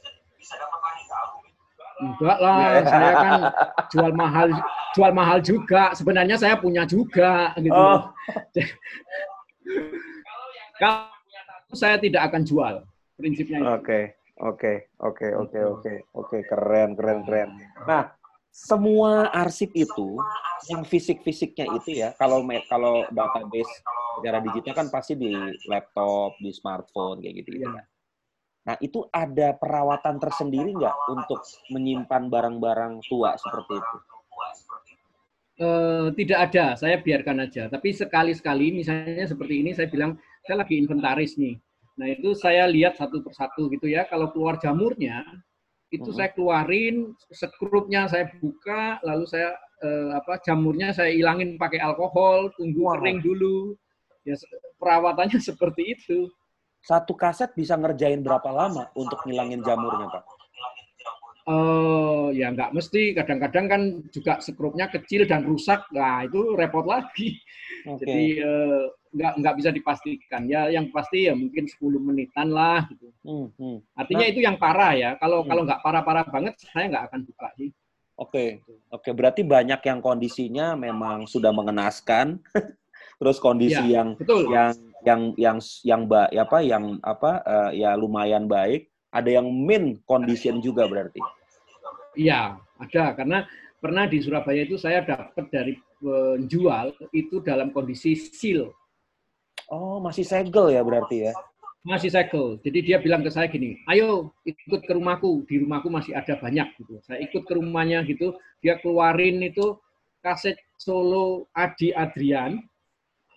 Enggak 2.00 2.40
lah, 2.40 2.80
saya 2.88 3.12
kan 3.12 3.52
jual 3.92 4.12
mahal, 4.16 4.48
jual 4.96 5.12
mahal 5.12 5.44
juga. 5.44 5.92
Sebenarnya 5.92 6.40
saya 6.40 6.56
punya 6.56 6.88
juga, 6.88 7.52
gitu. 7.60 7.76
Oh. 7.76 8.08
Kalau 10.80 11.12
saya 11.76 12.00
tidak 12.00 12.32
akan 12.32 12.48
jual, 12.48 12.88
prinsipnya. 13.20 13.76
Oke. 13.76 13.84
Okay. 13.84 14.04
Oke, 14.40 14.88
oke, 15.04 15.28
oke, 15.36 15.60
oke, 15.60 15.94
oke, 16.16 16.38
keren, 16.48 16.96
keren, 16.96 17.28
keren. 17.28 17.50
Nah, 17.84 18.16
semua 18.48 19.28
arsip 19.36 19.68
itu, 19.76 20.16
yang 20.72 20.88
fisik-fisiknya 20.88 21.68
itu 21.76 22.00
ya, 22.00 22.16
kalau 22.16 22.48
kalau 22.72 23.04
database 23.12 23.68
secara 24.16 24.40
digital 24.40 24.74
kan 24.80 24.88
pasti 24.88 25.20
di 25.20 25.36
laptop, 25.68 26.40
di 26.40 26.56
smartphone 26.56 27.20
kayak 27.20 27.44
gitu, 27.44 27.60
gitu 27.60 27.68
kan. 27.68 27.86
Nah, 28.64 28.76
itu 28.80 29.04
ada 29.12 29.60
perawatan 29.60 30.16
tersendiri 30.24 30.72
nggak 30.72 30.98
untuk 31.12 31.44
menyimpan 31.76 32.32
barang-barang 32.32 33.04
tua 33.12 33.36
seperti 33.36 33.76
itu? 33.76 33.98
Uh, 35.60 36.08
tidak 36.16 36.40
ada, 36.48 36.80
saya 36.80 36.96
biarkan 37.04 37.44
aja. 37.44 37.68
Tapi 37.68 37.92
sekali-sekali, 37.92 38.72
misalnya 38.72 39.28
seperti 39.28 39.68
ini, 39.68 39.76
saya 39.76 39.92
bilang 39.92 40.16
saya 40.48 40.64
lagi 40.64 40.80
inventaris 40.80 41.36
nih 41.36 41.60
Nah 42.00 42.08
itu 42.08 42.32
saya 42.32 42.64
lihat 42.72 42.96
satu 42.96 43.20
persatu 43.20 43.68
gitu 43.76 43.92
ya. 43.92 44.08
Kalau 44.08 44.32
keluar 44.32 44.56
jamurnya, 44.56 45.28
itu 45.92 46.08
hmm. 46.08 46.16
saya 46.16 46.30
keluarin, 46.32 47.12
sekrupnya 47.28 48.08
saya 48.08 48.32
buka, 48.40 49.04
lalu 49.04 49.28
saya 49.28 49.52
eh, 49.84 50.16
apa 50.16 50.40
jamurnya 50.40 50.96
saya 50.96 51.12
ilangin 51.12 51.60
pakai 51.60 51.84
alkohol, 51.84 52.56
tunggu 52.56 52.88
wow. 52.88 52.96
kering 52.96 53.20
dulu. 53.20 53.76
Ya 54.24 54.40
perawatannya 54.80 55.44
seperti 55.52 56.00
itu. 56.00 56.32
Satu 56.80 57.12
kaset 57.12 57.52
bisa 57.52 57.76
ngerjain 57.76 58.24
berapa 58.24 58.48
lama 58.56 58.88
untuk 58.96 59.20
ngilangin 59.28 59.60
jamurnya, 59.60 60.08
Pak? 60.08 60.39
Uh, 61.50 62.30
ya 62.38 62.54
nggak 62.54 62.78
mesti. 62.78 63.18
Kadang-kadang 63.18 63.66
kan 63.66 63.82
juga 64.14 64.38
sekrupnya 64.38 64.86
kecil 64.94 65.26
dan 65.26 65.42
rusak. 65.50 65.82
Nah 65.90 66.22
itu 66.30 66.54
repot 66.54 66.86
lagi. 66.86 67.42
Okay. 67.90 68.06
Jadi 68.06 68.26
uh, 68.46 68.86
nggak 69.10 69.34
nggak 69.42 69.56
bisa 69.58 69.70
dipastikan 69.74 70.46
ya 70.46 70.70
yang 70.70 70.94
pasti 70.94 71.26
ya 71.26 71.34
mungkin 71.34 71.66
10 71.66 71.82
menitan 71.98 72.54
lah 72.54 72.86
gitu 72.94 73.10
hmm, 73.26 73.48
hmm. 73.58 73.78
artinya 73.98 74.26
nah, 74.26 74.32
itu 74.32 74.40
yang 74.46 74.58
parah 74.62 74.94
ya 74.94 75.10
kalau 75.18 75.42
hmm. 75.42 75.50
kalau 75.50 75.62
nggak 75.66 75.82
parah-parah 75.82 76.26
banget 76.30 76.54
saya 76.62 76.86
nggak 76.94 77.06
akan 77.10 77.20
buka 77.26 77.48
sih 77.58 77.70
oke 78.22 78.30
okay. 78.30 78.50
oke 78.94 79.02
okay. 79.02 79.14
berarti 79.18 79.42
banyak 79.42 79.82
yang 79.82 80.00
kondisinya 80.06 80.78
memang 80.78 81.26
sudah 81.26 81.50
mengenaskan 81.50 82.38
terus 83.20 83.42
kondisi 83.42 83.82
ya, 83.90 84.02
yang 84.02 84.08
betul. 84.14 84.46
yang 84.54 84.72
yang 85.02 85.22
yang 85.42 85.58
yang 85.82 86.02
ba, 86.06 86.30
apa 86.30 86.58
yang 86.62 87.02
apa 87.02 87.32
uh, 87.42 87.70
ya 87.74 87.98
lumayan 87.98 88.46
baik 88.46 88.94
ada 89.10 89.42
yang 89.42 89.50
min 89.50 89.98
condition 90.06 90.62
juga 90.62 90.86
berarti 90.86 91.18
iya 92.20 92.60
ada 92.76 93.16
karena 93.16 93.48
pernah 93.80 94.04
di 94.12 94.20
Surabaya 94.20 94.68
itu 94.68 94.76
saya 94.76 95.08
dapat 95.08 95.48
dari 95.48 95.80
penjual 96.04 96.92
itu 97.16 97.40
dalam 97.40 97.72
kondisi 97.72 98.20
seal 98.20 98.68
Oh, 99.70 100.02
masih 100.02 100.26
segel 100.26 100.74
ya 100.74 100.82
berarti 100.82 101.30
ya? 101.30 101.34
Masih 101.86 102.10
segel. 102.10 102.58
Jadi 102.66 102.80
dia 102.92 102.98
bilang 102.98 103.22
ke 103.22 103.30
saya 103.30 103.46
gini, 103.48 103.78
ayo 103.86 104.34
ikut 104.44 104.82
ke 104.84 104.92
rumahku. 104.98 105.46
Di 105.46 105.62
rumahku 105.62 105.94
masih 105.94 106.18
ada 106.18 106.36
banyak 106.42 106.68
gitu. 106.82 106.98
Saya 107.06 107.22
ikut 107.22 107.46
ke 107.46 107.54
rumahnya 107.54 108.02
gitu, 108.10 108.34
dia 108.66 108.82
keluarin 108.82 109.40
itu 109.46 109.78
kaset 110.26 110.58
solo 110.76 111.48
Adi 111.56 111.94
Adrian, 111.96 112.60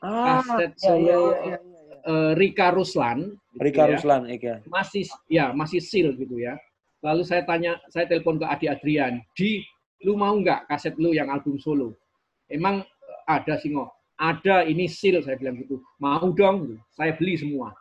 ah, 0.02 0.42
kaset 0.42 0.72
iya, 0.74 0.80
solo 0.80 0.98
iya, 1.06 1.18
iya, 1.20 1.28
iya, 1.46 1.58
iya. 1.60 1.96
Uh, 2.02 2.32
Rika 2.34 2.74
Ruslan. 2.74 3.36
Gitu 3.54 3.62
Rika 3.62 3.84
ya. 3.86 3.90
Ruslan, 3.94 4.22
iya. 4.26 4.56
Masih 4.66 5.04
ya 5.28 5.44
masih 5.52 5.78
seal 5.84 6.16
gitu 6.16 6.40
ya. 6.40 6.56
Lalu 7.02 7.22
saya 7.26 7.42
tanya, 7.42 7.82
saya 7.90 8.06
telepon 8.06 8.38
ke 8.38 8.46
Adi 8.46 8.66
Adrian, 8.70 9.18
di 9.34 9.62
lu 10.06 10.14
mau 10.14 10.34
nggak 10.38 10.70
kaset 10.70 10.94
lu 10.98 11.10
yang 11.10 11.30
album 11.30 11.58
solo? 11.58 11.98
Emang 12.46 12.86
ada 13.26 13.58
sih 13.58 13.74
nggak? 13.74 13.90
ada 14.22 14.62
ini 14.62 14.86
seal 14.86 15.18
saya 15.18 15.34
bilang 15.34 15.58
gitu. 15.58 15.82
Mau 15.98 16.30
dong. 16.30 16.78
Saya 16.94 17.18
beli 17.18 17.34
semua. 17.34 17.74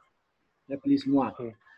Saya 0.65 0.81
beli 0.81 0.97
semua. 0.97 1.29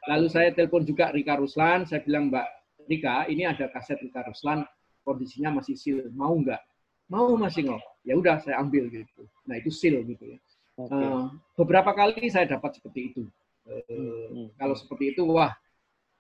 Lalu 0.08 0.28
saya 0.32 0.56
telepon 0.56 0.88
juga 0.88 1.12
Rika 1.12 1.36
Ruslan 1.36 1.84
saya 1.84 2.00
bilang 2.04 2.32
Mbak 2.32 2.48
Rika 2.88 3.28
ini 3.28 3.44
ada 3.44 3.68
kaset 3.68 4.00
Rika 4.00 4.24
Ruslan 4.24 4.64
kondisinya 5.04 5.60
masih 5.60 5.76
seal. 5.76 6.08
Mau 6.16 6.32
nggak? 6.40 6.64
Mau 7.12 7.36
masih 7.36 7.68
nggak 7.68 7.82
ya 8.08 8.16
udah 8.16 8.40
saya 8.40 8.64
ambil 8.64 8.88
gitu. 8.88 9.28
Nah 9.44 9.60
itu 9.60 9.68
seal 9.68 10.00
gitu 10.08 10.24
ya. 10.24 10.40
Okay. 10.74 11.06
uh, 11.06 11.30
beberapa 11.60 11.94
kali 11.94 12.32
saya 12.32 12.48
dapat 12.48 12.80
seperti 12.80 13.14
itu. 13.14 13.24
Uh, 13.64 13.80
hmm. 14.28 14.48
kalau 14.60 14.76
seperti 14.76 15.16
itu 15.16 15.24
wah 15.24 15.56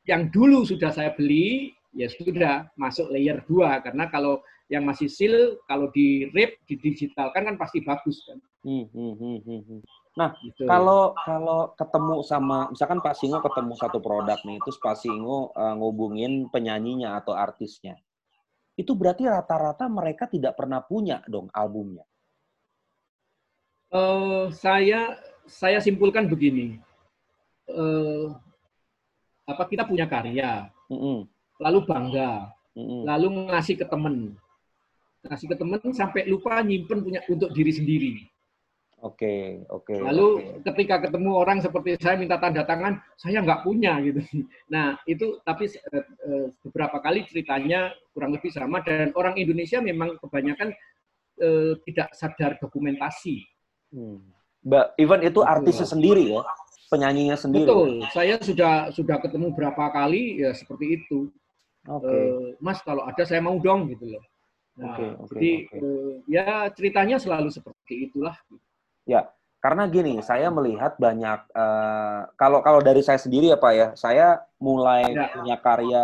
yang 0.04 0.28
dulu 0.32 0.68
sudah 0.68 0.91
saya 0.91 1.16
beli 1.16 1.72
ya 1.93 2.10
sudah 2.10 2.68
masuk 2.76 3.08
layer 3.14 3.39
2 3.45 3.86
karena 3.86 4.10
kalau 4.10 4.41
yang 4.72 4.84
masih 4.88 5.06
seal 5.12 5.60
kalau 5.70 5.91
di 5.93 6.32
rip 6.34 6.58
digitalkan 6.66 7.45
kan 7.45 7.56
pasti 7.60 7.84
bagus 7.84 8.24
kan. 8.26 8.39
Hmm, 8.64 8.88
hmm. 8.89 9.39
hmm. 9.43 9.82
Nah, 10.14 10.34
gitu. 10.45 10.66
kalau 10.70 11.14
kalau 11.26 11.74
ketemu 11.74 12.16
sama 12.26 12.70
misalkan 12.70 13.01
Pak 13.01 13.16
Singo 13.18 13.41
ketemu 13.41 13.74
satu 13.78 13.97
produk 13.99 14.39
nih, 14.45 14.58
terus 14.62 14.78
Pak 14.80 14.97
Singo 14.97 15.51
uh, 15.54 15.74
ngubungin 15.78 16.49
penyanyinya 16.49 17.18
atau 17.22 17.34
artisnya. 17.34 17.97
Itu 18.74 18.97
berarti 18.97 19.30
rata-rata 19.30 19.86
mereka 19.86 20.26
tidak 20.26 20.58
pernah 20.58 20.82
punya 20.82 21.22
dong 21.30 21.49
albumnya. 21.54 22.06
Uh, 23.93 24.49
saya 24.49 25.18
saya 25.45 25.78
simpulkan 25.78 26.26
begini. 26.26 26.82
Uh, 27.70 28.34
apa 29.44 29.64
kita 29.68 29.84
punya 29.84 30.08
karya, 30.08 30.68
mm 30.88 30.98
-hmm. 30.98 31.18
lalu 31.60 31.80
bangga, 31.84 32.52
mm 32.76 32.84
-hmm. 32.84 33.02
lalu 33.04 33.28
ngasih 33.52 33.76
ke 33.80 33.86
temen, 33.88 34.36
kasih 35.28 35.48
ke 35.52 35.56
temen 35.56 35.80
sampai 35.91 36.28
lupa 36.28 36.60
nyimpen 36.64 37.04
punya 37.04 37.22
untuk 37.28 37.52
diri 37.52 37.72
sendiri. 37.72 38.14
Oke, 39.04 39.68
oke. 39.68 40.00
Lalu 40.00 40.28
oke. 40.39 40.72
ketika 40.72 41.04
ketemu 41.04 41.36
orang 41.36 41.60
seperti 41.60 42.00
saya 42.00 42.16
minta 42.16 42.39
tanda 42.39 42.64
tangan, 42.64 43.04
saya 43.20 43.44
nggak 43.44 43.68
punya 43.68 44.00
gitu. 44.00 44.24
Nah 44.74 44.96
itu 45.04 45.44
tapi 45.44 45.68
eh, 45.68 46.06
eh, 46.24 46.48
beberapa 46.64 47.04
kali 47.04 47.28
ceritanya 47.28 47.91
kurang 48.16 48.32
lebih 48.32 48.48
sama 48.56 48.80
dan 48.80 49.12
orang 49.20 49.36
Indonesia 49.36 49.84
memang 49.84 50.16
kebanyakan 50.24 50.72
eh, 51.44 51.76
tidak 51.84 52.16
sadar 52.16 52.56
dokumentasi. 52.64 53.44
Hmm. 53.91 54.24
Mbak, 54.64 54.96
even 54.96 55.20
itu 55.28 55.44
artisnya 55.44 55.84
sendiri 55.84 56.32
ya, 56.32 56.39
penyanyinya 56.94 57.34
sendiri. 57.34 57.66
Betul, 57.66 58.06
saya 58.14 58.38
sudah 58.38 58.74
sudah 58.94 59.18
ketemu 59.18 59.50
berapa 59.58 59.89
kali 59.89 60.46
ya 60.46 60.54
seperti 60.54 61.02
itu. 61.02 61.34
Oke. 61.89 62.06
Eh, 62.08 62.54
Mas 62.62 62.80
kalau 62.86 63.04
ada 63.04 63.26
saya 63.26 63.41
mau 63.41 63.58
dong 63.58 63.89
gitu 63.89 64.14
loh. 64.14 64.24
Nah, 64.74 64.94
Oke, 64.94 65.06
oke, 65.18 65.30
jadi 65.38 65.52
oke. 65.70 65.78
eh, 65.82 66.14
ya 66.30 66.46
ceritanya 66.74 67.18
selalu 67.18 67.50
seperti 67.54 68.10
itulah. 68.10 68.34
Ya, 69.06 69.30
karena 69.62 69.86
gini, 69.86 70.18
saya 70.24 70.50
melihat 70.50 70.96
banyak 70.98 71.39
eh, 71.52 72.20
kalau 72.38 72.62
kalau 72.62 72.80
dari 72.80 73.02
saya 73.02 73.18
sendiri 73.18 73.50
ya 73.54 73.58
Pak 73.58 73.74
ya, 73.74 73.88
saya 73.98 74.28
mulai 74.62 75.14
Ya. 75.14 75.30
punya 75.34 75.56
karya 75.60 76.04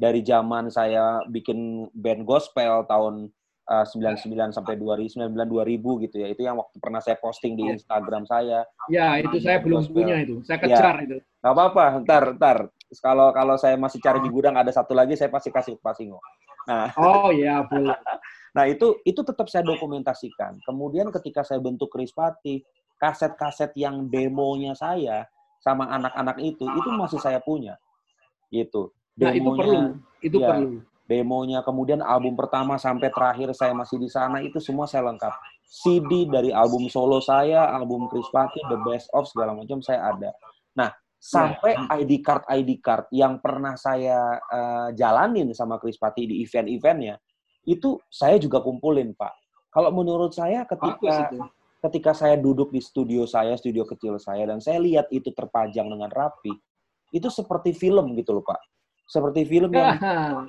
dari 0.00 0.24
zaman 0.24 0.72
saya 0.72 1.20
bikin 1.28 1.88
band 1.92 2.24
gospel 2.24 2.88
tahun 2.88 3.28
eh, 3.70 3.84
99 3.86 4.50
sampai 4.50 4.74
2000, 4.74 5.14
99 5.14 5.46
2000 5.46 6.02
gitu 6.02 6.16
ya. 6.18 6.26
Itu 6.26 6.42
yang 6.42 6.58
waktu 6.58 6.76
pernah 6.82 6.98
saya 6.98 7.14
posting 7.22 7.54
di 7.54 7.70
Ya. 7.70 7.78
Instagram 7.78 8.26
saya. 8.26 8.66
Ya 8.90 9.14
itu 9.22 9.38
saya 9.38 9.62
belum 9.62 9.86
punya 9.94 10.18
itu, 10.18 10.42
saya 10.42 10.58
Ya. 10.58 10.62
kejar 10.66 10.96
itu. 11.06 11.16
Gak 11.40 11.52
apa-apa, 11.54 11.84
ntar, 12.02 12.24
ntar. 12.34 12.58
Kalau 12.98 13.30
kalau 13.30 13.54
saya 13.54 13.78
masih 13.78 14.02
cari 14.02 14.18
di 14.18 14.26
gudang 14.28 14.58
ada 14.58 14.74
satu 14.74 14.90
lagi, 14.98 15.14
saya 15.14 15.30
pasti 15.30 15.54
kasih 15.54 15.78
ke 15.78 15.82
Pak 15.82 15.94
Singo. 15.94 16.18
Nah, 16.66 16.90
Oh 16.98 17.30
ya 17.30 17.62
boleh. 17.64 17.94
Nah 18.50 18.66
itu 18.66 18.98
itu 19.06 19.22
tetap 19.22 19.46
saya 19.46 19.62
dokumentasikan. 19.62 20.58
Kemudian 20.66 21.14
ketika 21.14 21.46
saya 21.46 21.62
bentuk 21.62 21.86
Krispati, 21.86 22.66
kaset-kaset 22.98 23.70
yang 23.78 24.10
demonya 24.10 24.74
saya 24.74 25.22
sama 25.62 25.86
anak-anak 25.86 26.34
itu 26.42 26.66
itu 26.66 26.88
masih 26.98 27.22
saya 27.22 27.38
punya. 27.38 27.78
Gitu. 28.50 28.90
Nah 29.22 29.30
itu 29.30 29.46
perlu, 29.54 29.78
itu 30.18 30.36
ya. 30.42 30.48
perlu. 30.50 30.82
Demonya 31.10 31.66
kemudian 31.66 32.06
album 32.06 32.38
pertama 32.38 32.78
sampai 32.78 33.10
terakhir 33.10 33.50
saya 33.50 33.74
masih 33.74 33.98
di 33.98 34.06
sana 34.06 34.38
itu 34.46 34.62
semua 34.62 34.86
saya 34.86 35.10
lengkap. 35.10 35.34
CD 35.66 36.30
dari 36.30 36.54
album 36.54 36.86
solo 36.86 37.18
saya, 37.18 37.66
album 37.74 38.06
Krispati, 38.06 38.62
The 38.70 38.78
Best 38.86 39.10
of 39.10 39.26
segala 39.26 39.58
macam 39.58 39.82
saya 39.82 40.14
ada. 40.14 40.30
Nah, 40.78 40.94
sampai 41.18 41.74
ID 41.98 42.22
card 42.22 42.46
ID 42.46 42.78
card 42.78 43.10
yang 43.10 43.42
pernah 43.42 43.74
saya 43.74 44.38
eh, 44.38 44.88
jalanin 44.94 45.50
sama 45.50 45.82
Krispati 45.82 46.30
di 46.30 46.46
event-eventnya 46.46 47.18
itu 47.66 47.98
saya 48.06 48.38
juga 48.38 48.62
kumpulin 48.62 49.10
pak. 49.18 49.34
Kalau 49.74 49.90
menurut 49.90 50.30
saya 50.30 50.62
ketika 50.62 51.26
ketika 51.90 52.12
saya 52.14 52.38
duduk 52.38 52.70
di 52.70 52.78
studio 52.78 53.26
saya, 53.26 53.58
studio 53.58 53.82
kecil 53.82 54.14
saya 54.22 54.46
dan 54.46 54.62
saya 54.62 54.78
lihat 54.78 55.10
itu 55.10 55.34
terpajang 55.34 55.90
dengan 55.90 56.08
rapi, 56.08 56.54
itu 57.10 57.26
seperti 57.26 57.74
film 57.74 58.14
gitu 58.14 58.38
loh 58.38 58.46
pak. 58.46 58.62
Seperti 59.10 59.42
film 59.42 59.74
yang 59.74 59.98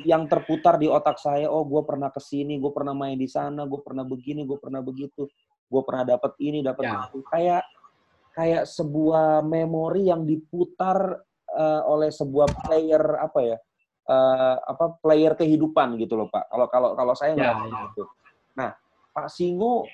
yang 0.05 0.23
terputar 0.29 0.77
di 0.77 0.85
otak 0.85 1.17
saya, 1.17 1.49
oh 1.49 1.65
gue 1.65 1.81
pernah 1.81 2.13
ke 2.13 2.21
sini, 2.21 2.61
gue 2.61 2.69
pernah 2.69 2.93
main 2.93 3.17
di 3.17 3.25
sana, 3.25 3.65
gue 3.65 3.81
pernah 3.81 4.05
begini, 4.05 4.45
gue 4.45 4.61
pernah 4.61 4.85
begitu, 4.85 5.25
gue 5.65 5.81
pernah 5.81 6.05
dapat 6.05 6.37
ini, 6.37 6.61
dapat 6.61 6.85
Ya. 6.85 6.93
itu. 7.09 7.17
Kayak 7.25 7.63
kayak 8.37 8.63
sebuah 8.69 9.41
memori 9.41 10.13
yang 10.13 10.29
diputar 10.29 11.25
eh, 11.51 11.81
oleh 11.89 12.13
sebuah 12.13 12.47
player 12.63 13.03
apa 13.17 13.39
ya, 13.43 13.57
eh, 14.07 14.55
apa 14.61 14.93
player 15.01 15.33
kehidupan 15.33 15.97
gitu 15.97 16.15
loh 16.21 16.29
pak. 16.29 16.45
Kalau 16.47 16.67
kalau 16.69 16.89
kalau 16.93 17.13
saya 17.17 17.33
Ya, 17.33 17.49
nggak 17.51 17.55
ya. 17.65 17.79
gitu. 17.89 18.03
Nah, 18.61 18.71
Pak 19.11 19.27
Singo 19.33 19.89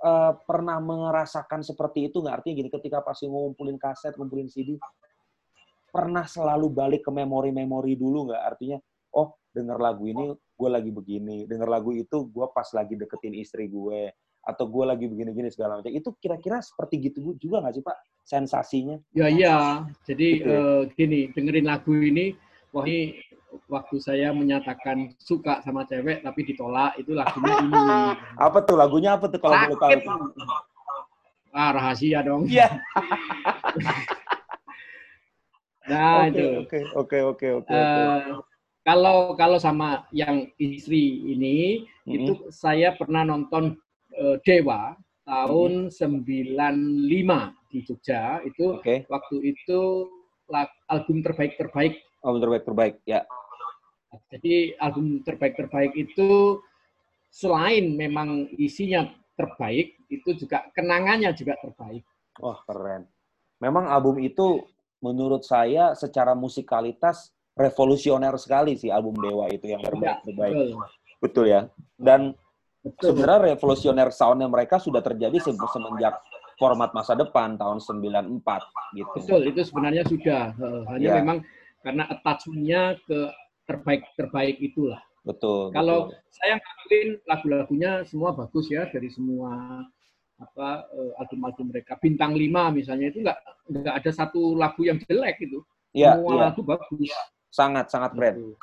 eh, 0.00 0.32
pernah 0.48 0.80
merasakan 0.80 1.60
seperti 1.60 2.08
itu 2.08 2.24
nggak? 2.24 2.40
Artinya 2.40 2.54
gini, 2.56 2.70
ketika 2.72 3.04
Pak 3.04 3.14
Singo 3.20 3.52
ngumpulin 3.52 3.76
kaset, 3.76 4.16
ngumpulin 4.16 4.48
CD, 4.48 4.80
pernah 5.90 6.24
selalu 6.24 6.70
balik 6.70 7.02
ke 7.06 7.10
memori-memori 7.10 7.98
dulu 7.98 8.30
nggak? 8.30 8.42
Artinya, 8.54 8.78
oh 9.18 9.36
denger 9.50 9.78
lagu 9.82 10.06
ini 10.06 10.30
gue 10.30 10.70
lagi 10.70 10.90
begini, 10.94 11.44
denger 11.50 11.68
lagu 11.68 11.90
itu 11.90 12.30
gue 12.30 12.46
pas 12.54 12.68
lagi 12.72 12.94
deketin 12.94 13.34
istri 13.34 13.66
gue, 13.66 14.12
atau 14.40 14.64
gue 14.68 14.84
lagi 14.88 15.04
begini-gini 15.10 15.52
segala 15.52 15.80
macam. 15.80 15.92
Itu 15.92 16.16
kira-kira 16.16 16.64
seperti 16.64 17.10
gitu 17.10 17.36
juga 17.36 17.60
nggak 17.60 17.74
sih 17.76 17.84
Pak 17.84 17.96
sensasinya? 18.24 18.96
Ya 19.12 19.26
iya, 19.28 19.84
jadi 20.06 20.28
Gitu 20.40 20.48
eh, 20.48 20.82
gini 20.96 21.20
dengerin 21.34 21.66
lagu 21.68 21.92
ini, 21.92 22.32
wah 22.72 22.84
ini 22.86 23.18
waktu 23.66 23.96
saya 23.98 24.30
menyatakan 24.30 25.10
suka 25.18 25.58
sama 25.66 25.82
cewek 25.84 26.22
tapi 26.22 26.40
ditolak 26.46 26.94
itu 26.96 27.12
lagunya 27.12 27.54
ini. 27.66 27.74
Apa 28.46 28.62
tuh 28.62 28.78
lagunya 28.78 29.18
apa 29.18 29.26
tuh 29.26 29.40
kalau 29.42 29.58
boleh 29.58 29.78
tahu? 29.78 29.98
Ah 31.50 31.74
rahasia 31.74 32.22
dong. 32.22 32.46
Iya. 32.46 32.78
Nah 35.90 36.30
itu. 36.30 36.46
oke, 36.62 36.78
oke, 36.94 37.18
oke, 37.34 37.46
oke. 37.58 37.74
Eh, 37.74 38.22
kalau 38.86 39.34
kalau 39.36 39.58
sama 39.60 40.06
yang 40.14 40.48
istri 40.56 41.20
ini 41.26 41.84
Mm-mm. 42.06 42.16
itu 42.16 42.32
saya 42.50 42.94
pernah 42.96 43.22
nonton 43.26 43.76
eh, 44.14 44.36
Dewa 44.46 44.94
tahun 45.26 45.92
95 45.92 47.54
di 47.70 47.78
Jogja 47.86 48.42
itu 48.42 48.78
Oke, 48.82 49.06
waktu 49.06 49.36
itu 49.54 50.10
lag- 50.50 50.74
album 50.90 51.22
terbaik 51.22 51.54
terbaik 51.54 51.94
oh, 52.26 52.34
terbaik 52.40 52.64
terbaik 52.66 52.94
ya. 53.06 53.22
Jadi 54.30 54.74
album 54.82 55.22
terbaik-terbaik 55.22 55.94
itu 55.94 56.58
selain 57.30 57.94
memang 57.94 58.50
isinya 58.58 59.06
terbaik, 59.38 59.94
itu 60.10 60.34
juga 60.34 60.66
kenangannya 60.74 61.30
juga 61.34 61.54
terbaik. 61.62 62.02
Wah 62.42 62.58
keren. 62.66 63.06
Memang 63.62 63.86
album 63.86 64.18
itu 64.18 64.66
menurut 65.00 65.42
saya 65.42 65.92
secara 65.92 66.32
musikalitas 66.32 67.32
revolusioner 67.52 68.32
sekali 68.36 68.76
sih 68.76 68.88
album 68.88 69.16
Dewa 69.16 69.48
itu 69.48 69.66
yang 69.66 69.80
terbaik 69.80 70.06
Ya, 70.06 70.22
terbaik. 70.22 70.54
betul. 70.54 70.70
Betul 71.20 71.44
ya. 71.46 71.60
Dan 71.94 72.20
Betul. 72.80 73.12
sebenarnya 73.12 73.52
revolusioner 73.52 74.08
soundnya 74.08 74.48
mereka 74.48 74.80
sudah 74.80 75.00
terjadi 75.00 75.36
se- 75.36 75.52
semenjak 75.52 76.16
format 76.56 76.92
masa 76.92 77.12
depan 77.12 77.56
tahun 77.56 77.76
94 77.76 78.40
gitu. 78.94 79.16
Betul, 79.16 79.42
itu 79.44 79.60
sebenarnya 79.64 80.04
sudah. 80.04 80.42
Eh, 80.52 80.82
Hanya 80.88 81.04
Ya. 81.06 81.14
memang 81.20 81.38
karena 81.80 82.04
attachment-nya 82.08 82.96
ke 83.04 83.18
terbaik-terbaik 83.66 84.56
itulah. 84.58 85.00
Betul. 85.20 85.68
Kalau 85.70 86.08
betul. 86.08 86.16
saya 86.30 86.54
ngakuin 86.56 87.08
lagu-lagunya 87.24 87.90
semua 88.04 88.32
bagus 88.32 88.68
ya 88.68 88.88
dari 88.88 89.12
semua 89.12 89.84
apa 90.40 90.88
eh, 90.96 91.12
album-album 91.20 91.68
mereka. 91.70 92.00
Bintang 92.00 92.32
5 92.32 92.72
misalnya 92.72 93.06
itu 93.12 93.20
nggak 93.20 93.38
nggak 93.70 93.94
ada 94.00 94.10
satu 94.10 94.56
lagu 94.56 94.80
yang 94.82 94.96
jelek 95.04 95.36
itu. 95.44 95.60
ya, 95.92 96.14
semua 96.16 96.32
ya, 96.32 96.40
lagu 96.48 96.62
bagus. 96.64 97.10
sangat 97.50 97.86
sangat 97.90 98.14
keren. 98.14 98.34
Gitu. 98.38 98.54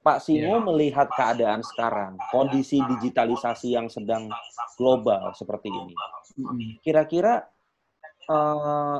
Pak 0.00 0.18
Singo 0.24 0.56
Ya. 0.56 0.64
melihat 0.64 1.08
keadaan 1.12 1.60
sekarang, 1.60 2.16
kondisi 2.32 2.80
digitalisasi 2.80 3.76
yang 3.76 3.92
sedang 3.92 4.32
global 4.80 5.36
seperti 5.36 5.68
ini. 5.68 5.92
Kira-kira 6.80 7.44
eh, 8.28 8.98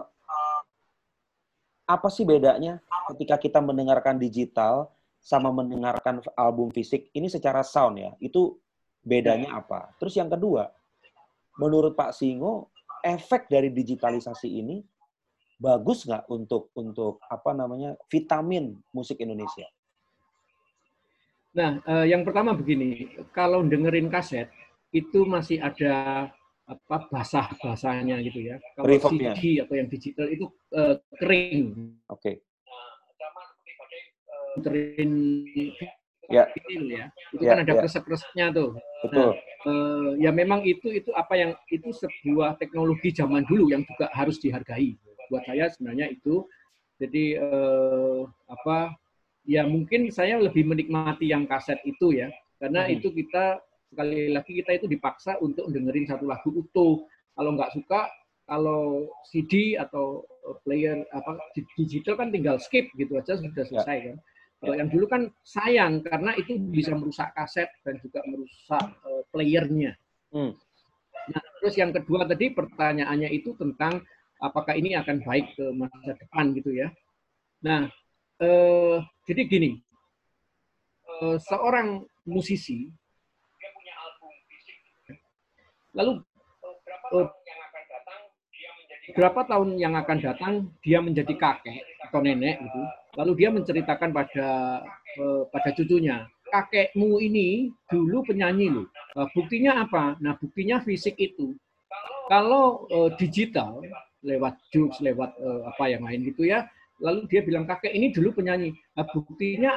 apa 1.88 2.08
sih 2.12 2.22
bedanya 2.28 2.78
ketika 3.12 3.40
kita 3.40 3.58
mendengarkan 3.64 4.20
digital 4.20 4.92
sama 5.20 5.48
mendengarkan 5.52 6.20
album 6.36 6.68
fisik? 6.72 7.08
Ini 7.12 7.28
secara 7.32 7.64
sound 7.64 7.96
ya, 8.00 8.12
itu 8.20 8.56
bedanya 9.00 9.56
apa? 9.56 9.92
Terus 9.96 10.16
yang 10.20 10.28
kedua, 10.28 10.68
menurut 11.60 11.92
Pak 11.92 12.16
Singo, 12.16 12.72
efek 13.04 13.52
dari 13.52 13.68
digitalisasi 13.68 14.48
ini 14.48 14.80
bagus 15.60 16.08
nggak 16.08 16.24
untuk 16.32 16.72
untuk 16.72 17.20
apa 17.28 17.52
namanya 17.52 17.92
vitamin 18.08 18.72
musik 18.96 19.20
Indonesia? 19.20 19.68
Nah, 21.52 21.82
eh, 21.84 22.06
yang 22.16 22.24
pertama 22.24 22.56
begini, 22.56 23.20
kalau 23.36 23.60
dengerin 23.60 24.08
kaset 24.08 24.48
itu 24.94 25.28
masih 25.28 25.60
ada 25.60 26.26
apa 26.64 26.96
basah-basahnya 27.10 28.22
gitu 28.24 28.46
ya. 28.46 28.56
Kalau. 28.78 28.86
CD 29.10 29.58
atau 29.60 29.74
yang 29.74 29.90
digital 29.90 30.26
itu 30.30 30.46
eh, 30.72 30.96
kering, 31.18 31.92
Oke, 32.08 32.40
dengerin 34.62 35.12
Ya. 36.30 36.46
ya. 36.46 37.04
Itu 37.34 37.42
Ya, 37.42 37.50
kan 37.52 37.58
ada 37.66 37.72
ya. 37.74 37.80
kresek-kreseknya 37.82 38.46
tuh. 38.54 38.70
betul. 39.02 39.34
Eh, 39.60 40.10
ya 40.24 40.30
memang 40.32 40.64
itu 40.64 40.88
itu 40.88 41.10
apa 41.12 41.36
yang 41.36 41.52
itu 41.68 41.92
sebuah 41.92 42.56
teknologi 42.56 43.12
zaman 43.12 43.44
dulu 43.44 43.68
yang 43.68 43.82
juga 43.84 44.08
harus 44.14 44.40
dihargai. 44.40 44.96
Buat 45.28 45.44
saya 45.44 45.68
sebenarnya 45.68 46.08
itu 46.14 46.46
jadi 46.96 47.24
eh, 47.42 48.20
apa 48.48 48.94
ya 49.44 49.66
mungkin 49.66 50.08
saya 50.14 50.38
lebih 50.40 50.64
menikmati 50.64 51.28
yang 51.28 51.44
kaset 51.44 51.80
itu 51.84 52.12
ya 52.16 52.30
karena 52.60 52.86
Hmm. 52.86 52.94
itu 52.96 53.08
kita 53.12 53.60
sekali 53.90 54.30
lagi 54.30 54.52
kita 54.62 54.70
itu 54.80 54.86
dipaksa 54.86 55.36
untuk 55.42 55.66
dengerin 55.68 56.06
satu 56.08 56.24
lagu 56.30 56.48
utuh. 56.54 57.04
Kalau 57.34 57.50
nggak 57.58 57.72
suka 57.74 58.06
kalau 58.46 59.06
CD 59.28 59.76
atau 59.78 60.24
player 60.66 61.04
apa 61.14 61.38
di- 61.54 61.66
digital 61.78 62.16
kan 62.18 62.28
tinggal 62.34 62.56
skip 62.58 62.88
gitu 62.96 63.18
aja 63.18 63.36
sudah 63.38 63.64
selesai 63.66 63.98
kan. 64.12 64.16
Kalau 64.60 64.76
yang 64.76 64.92
dulu 64.92 65.08
kan 65.08 65.22
sayang 65.40 66.04
karena 66.04 66.36
itu 66.36 66.60
bisa 66.60 66.92
merusak 66.92 67.32
kaset 67.32 67.72
dan 67.80 67.96
juga 68.04 68.20
merusak 68.28 68.86
eh, 69.08 69.22
playernya. 69.32 69.96
Hmm. 70.36 70.52
Nah, 71.32 71.42
terus 71.64 71.74
yang 71.80 71.96
kedua 71.96 72.28
tadi 72.28 72.52
pertanyaannya 72.52 73.32
itu 73.32 73.56
tentang 73.56 74.04
apakah 74.36 74.76
ini 74.76 74.92
akan 75.00 75.24
baik 75.24 75.56
ke 75.56 75.64
masa 75.72 76.12
depan 76.12 76.52
gitu 76.52 76.76
ya. 76.76 76.92
Nah, 77.64 77.88
eh, 78.40 78.96
jadi 79.24 79.42
gini, 79.48 79.70
eh, 81.08 81.36
seorang 81.40 82.04
musisi 82.28 82.92
lalu 85.96 86.22
eh, 87.16 87.28
berapa 89.14 89.40
tahun 89.46 89.76
yang 89.76 89.94
akan 89.98 90.18
datang 90.20 90.52
dia 90.82 90.98
menjadi 91.02 91.34
kakek 91.36 91.82
atau 92.08 92.20
nenek 92.22 92.60
gitu. 92.60 92.82
Lalu 93.18 93.32
dia 93.42 93.48
menceritakan 93.50 94.10
pada 94.14 94.48
eh, 95.18 95.42
pada 95.50 95.70
cucunya 95.74 96.26
kakekmu 96.50 97.22
ini 97.22 97.70
dulu 97.86 98.26
penyanyi 98.26 98.70
loh. 98.74 98.86
Nah, 99.14 99.26
buktinya 99.30 99.86
apa? 99.86 100.18
Nah 100.18 100.34
buktinya 100.38 100.82
fisik 100.82 101.14
itu. 101.18 101.54
Kalau 102.30 102.86
eh, 102.90 103.10
digital 103.18 103.82
lewat 104.20 104.58
jokes 104.70 104.98
lewat 105.00 105.34
eh, 105.38 105.62
apa 105.66 105.84
yang 105.90 106.04
lain 106.04 106.28
gitu 106.28 106.44
ya 106.44 106.68
lalu 107.00 107.24
dia 107.32 107.40
bilang 107.40 107.64
kakek 107.64 107.96
ini 107.96 108.12
dulu 108.12 108.36
penyanyi. 108.36 108.76
Nah, 108.92 109.08
buktinya 109.08 109.72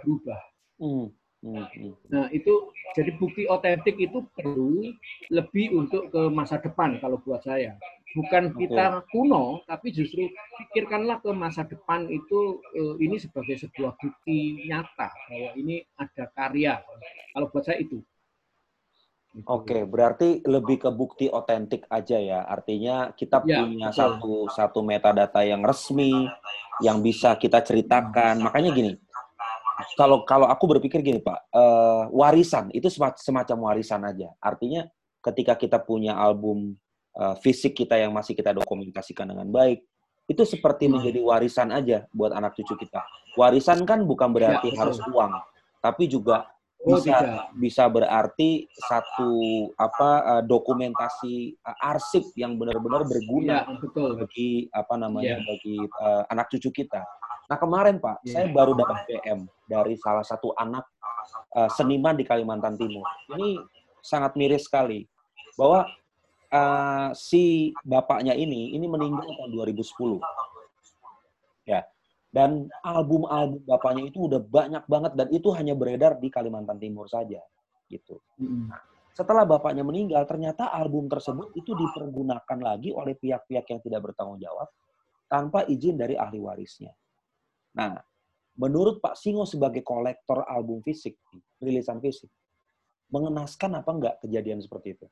berubah 0.00 0.40
hmm. 0.80 1.06
Hmm, 1.40 1.64
hmm. 1.64 1.92
Nah 2.12 2.28
itu 2.36 2.68
jadi 2.92 3.16
bukti 3.16 3.48
otentik 3.48 3.96
itu 3.96 4.28
perlu 4.36 4.92
lebih 5.32 5.72
untuk 5.72 6.12
ke 6.12 6.28
masa 6.28 6.60
depan 6.60 7.00
kalau 7.00 7.16
buat 7.24 7.40
saya. 7.40 7.80
Bukan 8.12 8.58
kita 8.58 9.06
kuno, 9.14 9.62
tapi 9.64 9.94
justru 9.94 10.28
pikirkanlah 10.58 11.22
ke 11.22 11.30
masa 11.32 11.64
depan 11.64 12.10
itu 12.10 12.60
eh, 12.76 12.94
ini 13.00 13.16
sebagai 13.16 13.56
sebuah 13.56 13.96
bukti 13.96 14.68
nyata 14.68 15.08
bahwa 15.30 15.50
ini 15.56 15.80
ada 15.96 16.24
karya. 16.34 16.82
Kalau 17.32 17.46
buat 17.48 17.64
saya 17.64 17.80
itu. 17.80 18.04
Gitu. 19.30 19.46
Oke, 19.46 19.86
berarti 19.86 20.42
lebih 20.42 20.82
ke 20.82 20.90
bukti 20.90 21.30
otentik 21.30 21.86
aja 21.86 22.18
ya. 22.18 22.42
Artinya 22.50 23.14
kita 23.14 23.38
ya, 23.46 23.62
punya 23.62 23.88
betul. 23.94 23.98
satu 24.02 24.34
satu 24.50 24.80
metadata 24.82 25.46
yang 25.46 25.62
resmi 25.62 26.26
yang 26.82 26.98
bisa 26.98 27.38
kita 27.38 27.62
ceritakan. 27.62 28.42
Makanya 28.42 28.74
gini, 28.74 28.98
kalau 29.96 30.22
kalau 30.24 30.46
aku 30.46 30.64
berpikir 30.76 31.00
gini 31.04 31.20
Pak, 31.20 31.52
uh, 31.52 32.04
warisan 32.10 32.68
itu 32.70 32.88
semacam 32.92 33.56
warisan 33.70 34.02
aja. 34.06 34.30
Artinya 34.40 34.86
ketika 35.20 35.56
kita 35.56 35.78
punya 35.80 36.16
album 36.16 36.76
uh, 37.16 37.36
fisik 37.38 37.76
kita 37.76 37.98
yang 38.00 38.14
masih 38.14 38.32
kita 38.32 38.56
dokumentasikan 38.56 39.28
dengan 39.28 39.48
baik, 39.50 39.84
itu 40.30 40.42
seperti 40.46 40.86
hmm. 40.86 40.92
menjadi 40.98 41.20
warisan 41.22 41.68
aja 41.74 42.06
buat 42.14 42.30
anak 42.30 42.54
cucu 42.56 42.78
kita. 42.86 43.02
Warisan 43.34 43.82
kan 43.86 44.06
bukan 44.06 44.30
berarti 44.30 44.74
ya, 44.74 44.86
harus 44.86 44.98
uang, 45.10 45.32
tapi 45.82 46.06
juga 46.06 46.46
oh, 46.86 46.96
bisa 46.96 47.18
tidak. 47.20 47.44
bisa 47.56 47.84
berarti 47.92 48.50
satu 48.88 49.32
apa 49.76 50.10
uh, 50.24 50.42
dokumentasi 50.44 51.56
uh, 51.60 51.76
arsip 51.92 52.24
yang 52.36 52.56
benar-benar 52.56 53.04
berguna 53.04 53.68
ya, 53.68 53.76
betul. 53.76 54.16
bagi 54.16 54.68
apa 54.72 54.94
namanya 54.96 55.40
ya. 55.40 55.44
bagi 55.44 55.76
uh, 56.00 56.22
anak 56.32 56.48
cucu 56.52 56.84
kita. 56.84 57.04
Nah 57.50 57.58
kemarin 57.58 57.98
Pak, 57.98 58.22
yeah. 58.24 58.32
saya 58.32 58.46
baru 58.54 58.78
dapat 58.78 59.04
PM 59.10 59.50
dari 59.66 59.98
salah 59.98 60.22
satu 60.22 60.54
anak 60.54 60.86
uh, 61.58 61.68
seniman 61.74 62.14
di 62.14 62.24
Kalimantan 62.24 62.78
Timur. 62.78 63.04
Ini 63.34 63.58
sangat 64.00 64.38
miris 64.38 64.70
sekali 64.70 65.04
bahwa 65.58 65.84
uh, 66.54 67.08
si 67.12 67.74
bapaknya 67.84 68.32
ini 68.32 68.72
ini 68.72 68.86
meninggal 68.86 69.26
tahun 69.36 69.50
2010. 69.52 70.22
Ya. 71.68 71.84
Dan 72.30 72.70
album-album 72.86 73.66
bapaknya 73.66 74.06
itu 74.06 74.30
udah 74.30 74.38
banyak 74.38 74.84
banget 74.86 75.12
dan 75.18 75.28
itu 75.34 75.50
hanya 75.50 75.74
beredar 75.74 76.14
di 76.22 76.30
Kalimantan 76.30 76.78
Timur 76.78 77.10
saja 77.10 77.42
gitu. 77.90 78.22
Nah, 78.38 78.78
setelah 79.10 79.42
bapaknya 79.42 79.82
meninggal, 79.82 80.22
ternyata 80.30 80.70
album 80.70 81.10
tersebut 81.10 81.50
itu 81.58 81.74
dipergunakan 81.74 82.58
lagi 82.62 82.94
oleh 82.94 83.18
pihak-pihak 83.18 83.66
yang 83.66 83.80
tidak 83.82 84.00
bertanggung 84.06 84.38
jawab 84.38 84.70
tanpa 85.26 85.66
izin 85.66 85.98
dari 85.98 86.14
ahli 86.14 86.38
warisnya. 86.38 86.94
Nah, 87.74 87.98
menurut 88.54 89.02
Pak 89.02 89.18
Singo 89.18 89.42
sebagai 89.42 89.82
kolektor 89.82 90.46
album 90.46 90.86
fisik, 90.86 91.18
rilisan 91.58 91.98
fisik, 91.98 92.30
mengenaskan 93.10 93.82
apa 93.82 93.90
enggak 93.90 94.14
kejadian 94.22 94.62
seperti 94.62 94.94
itu? 94.94 95.06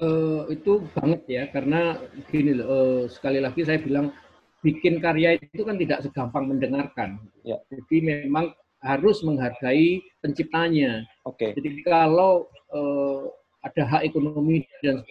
Uh, 0.00 0.48
itu 0.48 0.80
banget 0.96 1.22
ya, 1.28 1.44
karena 1.52 1.96
gini 2.32 2.56
loh, 2.56 2.68
uh, 2.68 3.02
sekali 3.08 3.36
lagi 3.36 3.64
saya 3.64 3.80
bilang 3.80 4.12
bikin 4.60 5.00
karya 5.00 5.40
itu 5.40 5.62
kan 5.64 5.76
tidak 5.80 6.04
segampang 6.04 6.48
mendengarkan. 6.48 7.20
Ya. 7.44 7.56
Jadi 7.72 7.96
memang 8.04 8.52
harus 8.80 9.20
menghargai 9.24 10.00
penciptanya. 10.24 11.04
Oke. 11.28 11.52
Okay. 11.52 11.60
Jadi 11.60 11.84
kalau 11.84 12.48
uh, 12.72 13.28
ada 13.60 13.82
hak 13.84 14.02
ekonomi 14.08 14.64
dan 14.80 15.04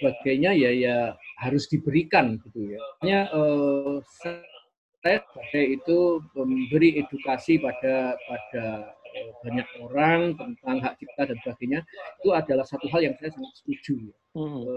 sebagainya 0.00 0.52
ya 0.52 0.70
ya 0.72 0.96
harus 1.40 1.64
diberikan 1.72 2.36
gitu 2.44 2.76
ya. 2.76 2.78
Hanya 3.00 3.20
uh, 3.32 4.00
saya 5.04 5.20
itu 5.52 6.20
memberi 6.32 6.96
edukasi 6.96 7.60
pada 7.60 8.16
pada 8.24 8.64
eh, 9.12 9.30
banyak 9.44 9.68
orang 9.84 10.32
tentang 10.40 10.80
hak 10.80 10.96
cipta 10.96 11.28
dan 11.28 11.36
sebagainya 11.44 11.80
itu 12.20 12.28
adalah 12.32 12.64
satu 12.64 12.88
hal 12.88 13.04
yang 13.04 13.14
saya 13.20 13.28
sangat 13.36 13.52
setuju 13.60 14.08
hmm. 14.32 14.64
e, 14.64 14.72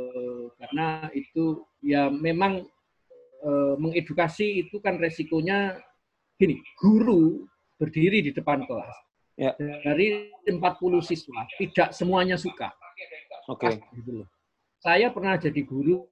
karena 0.59 0.87
itu 1.15 1.63
ya 1.79 2.11
memang 2.11 2.67
e, 3.41 3.49
mengedukasi 3.77 4.65
itu 4.65 4.81
kan 4.81 4.97
resikonya 4.97 5.77
gini 6.37 6.61
guru 6.79 7.45
berdiri 7.77 8.25
di 8.25 8.31
depan 8.33 8.65
kelas. 8.65 8.95
Ya. 9.37 9.53
dari 9.85 10.33
40 10.49 10.57
siswa 11.05 11.45
tidak 11.61 11.93
semuanya 11.93 12.41
suka. 12.41 12.73
Oke. 13.45 13.69
Okay. 13.69 14.01
gitu 14.01 14.25
saya 14.81 15.09
pernah 15.09 15.35
jadi 15.35 15.61
guru 15.65 16.05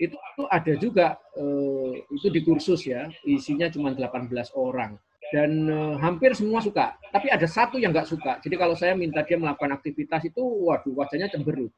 itu, 0.00 0.16
itu 0.16 0.44
ada 0.48 0.72
juga 0.78 1.06
uh, 1.36 1.92
itu 2.14 2.28
di 2.30 2.40
kursus 2.44 2.86
ya 2.86 3.08
isinya 3.24 3.68
cuma 3.72 3.92
18 3.92 4.30
orang. 4.56 4.96
Dan 5.30 5.70
uh, 5.70 5.94
hampir 6.02 6.34
semua 6.34 6.58
suka 6.58 6.98
tapi 7.14 7.30
ada 7.30 7.46
satu 7.46 7.78
yang 7.78 7.94
nggak 7.94 8.08
suka. 8.08 8.42
Jadi 8.42 8.54
kalau 8.58 8.74
saya 8.74 8.98
minta 8.98 9.22
dia 9.22 9.38
melakukan 9.38 9.78
aktivitas 9.78 10.26
itu 10.26 10.42
waduh 10.42 10.94
wajahnya 10.94 11.30
cemberut. 11.30 11.70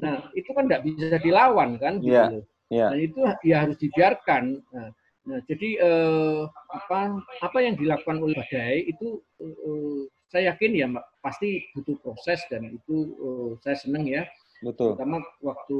Nah 0.00 0.30
itu 0.38 0.50
kan 0.54 0.64
nggak 0.70 0.82
bisa 0.86 1.18
dilawan 1.20 1.76
kan 1.76 2.00
gitu 2.00 2.14
yeah, 2.14 2.30
yeah. 2.74 2.90
dan 2.90 2.98
itu 2.98 3.20
ya 3.46 3.56
harus 3.62 3.78
dibiarkan 3.78 4.58
nah, 4.74 4.90
nah 5.30 5.38
jadi 5.46 5.68
uh, 5.78 6.50
apa 6.74 7.22
apa 7.46 7.58
yang 7.62 7.78
dilakukan 7.78 8.18
oleh 8.18 8.34
badai 8.34 8.90
itu 8.90 9.22
uh, 9.38 10.10
saya 10.26 10.50
yakin 10.50 10.70
ya 10.74 10.86
pasti 11.22 11.62
butuh 11.78 11.94
proses 12.02 12.42
dan 12.50 12.66
itu 12.74 13.14
uh, 13.22 13.54
saya 13.62 13.78
senang 13.78 14.10
ya 14.10 14.26
Betul. 14.64 14.96
Terutama 14.96 15.20
waktu 15.44 15.78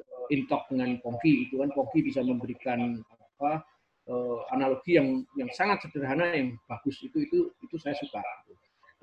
uh, 0.00 0.26
intok 0.32 0.64
dengan 0.72 0.96
Pongki 1.04 1.48
itu 1.48 1.60
kan 1.60 1.68
Pongki 1.76 2.00
bisa 2.00 2.24
memberikan 2.24 3.04
apa 3.36 3.60
uh, 4.08 4.38
analogi 4.56 4.96
yang 4.96 5.20
yang 5.36 5.52
sangat 5.52 5.84
sederhana 5.84 6.32
yang 6.32 6.56
bagus 6.64 6.96
itu 7.04 7.28
itu 7.28 7.52
itu 7.60 7.76
saya 7.76 7.92
suka. 8.00 8.24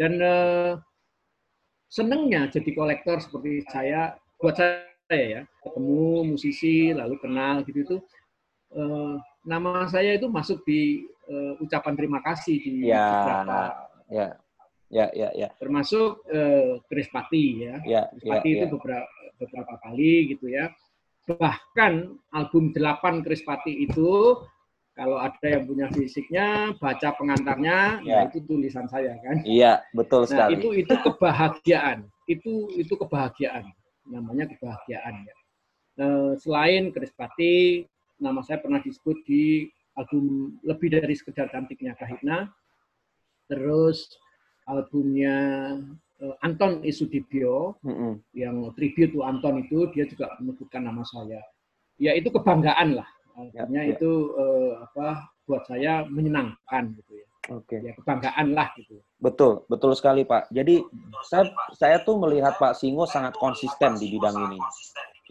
Dan 0.01 0.17
uh, 0.17 0.73
senengnya 1.91 2.49
jadi 2.49 2.71
kolektor 2.73 3.21
seperti 3.21 3.61
saya 3.69 4.17
buat 4.41 4.57
saya 4.57 4.89
ya 5.16 5.41
ketemu 5.64 6.36
musisi 6.36 6.91
lalu 6.95 7.16
kenal 7.20 7.64
gitu 7.68 7.80
itu 7.84 7.97
uh, 8.76 9.16
nama 9.45 9.88
saya 9.89 10.16
itu 10.16 10.30
masuk 10.30 10.64
di 10.64 11.05
uh, 11.30 11.57
ucapan 11.62 11.93
terima 11.97 12.20
kasih 12.22 12.57
di 12.62 12.89
ya, 12.89 13.05
beberapa 13.09 13.59
ya 14.12 14.28
ya, 14.91 15.07
ya, 15.16 15.30
ya. 15.34 15.49
Termasuk 15.55 16.28
uh, 16.28 16.78
Chris 16.91 17.07
Pati 17.07 17.64
ya. 17.64 17.80
ya 17.88 18.01
Chris 18.20 18.43
ya, 18.43 18.43
itu 18.43 18.66
ya. 18.68 18.70
beberapa 18.70 19.07
beberapa 19.39 19.74
kali 19.82 20.36
gitu 20.36 20.51
ya. 20.51 20.70
Bahkan 21.26 21.93
album 22.36 22.76
8 22.76 23.24
Chris 23.26 23.41
Pati 23.47 23.88
itu 23.88 24.36
kalau 24.91 25.18
ada 25.18 25.47
yang 25.47 25.64
punya 25.66 25.88
fisiknya, 25.88 26.76
baca 26.76 27.16
pengantarnya, 27.16 28.03
ya. 28.03 28.22
nah 28.22 28.24
itu 28.28 28.43
tulisan 28.43 28.86
saya 28.91 29.16
kan. 29.24 29.39
Iya, 29.47 29.82
betul 29.95 30.28
nah, 30.28 30.30
sekali. 30.30 30.51
Nah, 30.51 30.59
itu 30.59 30.70
itu 30.76 30.95
kebahagiaan. 30.99 31.97
Itu 32.28 32.53
itu 32.76 32.93
kebahagiaan. 32.99 33.72
Namanya 34.08 34.49
kebahagiaan 34.49 35.28
ya. 35.28 35.36
Nah, 36.02 36.34
selain 36.39 36.89
Chris 36.95 37.14
Pati, 37.14 37.86
nama 38.18 38.41
saya 38.41 38.62
pernah 38.64 38.80
disebut 38.82 39.22
di 39.28 39.68
album 39.97 40.56
lebih 40.64 40.93
dari 40.93 41.14
sekedar 41.14 41.52
cantiknya 41.52 41.93
Kahitna. 41.99 42.49
Terus 43.52 44.08
albumnya 44.70 45.36
uh, 46.24 46.36
Anton 46.45 46.86
Isudibyo 46.86 47.76
mm 47.84 47.91
-hmm. 47.91 48.14
yang 48.38 48.56
tribute 48.78 49.12
to 49.12 49.26
Anton 49.28 49.66
itu 49.68 49.91
dia 49.91 50.08
juga 50.08 50.32
menyebutkan 50.39 50.88
nama 50.88 51.04
saya. 51.04 51.43
Ya 51.99 52.16
itu 52.16 52.32
kebanggaan 52.32 52.97
lah. 53.02 53.10
Artinya 53.36 53.82
ya, 53.84 53.91
ya. 53.91 53.93
itu 53.95 54.12
uh, 54.36 54.84
apa 54.86 55.32
buat 55.43 55.64
saya 55.68 56.08
menyenangkan 56.08 56.95
gitu 56.95 57.20
ya. 57.20 57.30
Oke. 57.50 57.82
Okay. 57.82 57.89
Ya 57.89 57.94
kebanggaan 57.98 58.54
lah 58.54 58.70
gitu. 58.78 59.02
Betul, 59.18 59.66
betul 59.66 59.98
sekali 59.98 60.22
Pak. 60.22 60.54
Jadi 60.54 60.86
saya 61.26 61.50
saya 61.74 61.98
tuh 62.06 62.22
melihat 62.22 62.54
Pak 62.62 62.78
Singo 62.78 63.10
sangat 63.10 63.34
konsisten 63.42 63.98
di 63.98 64.14
bidang 64.14 64.38
ini. 64.38 64.60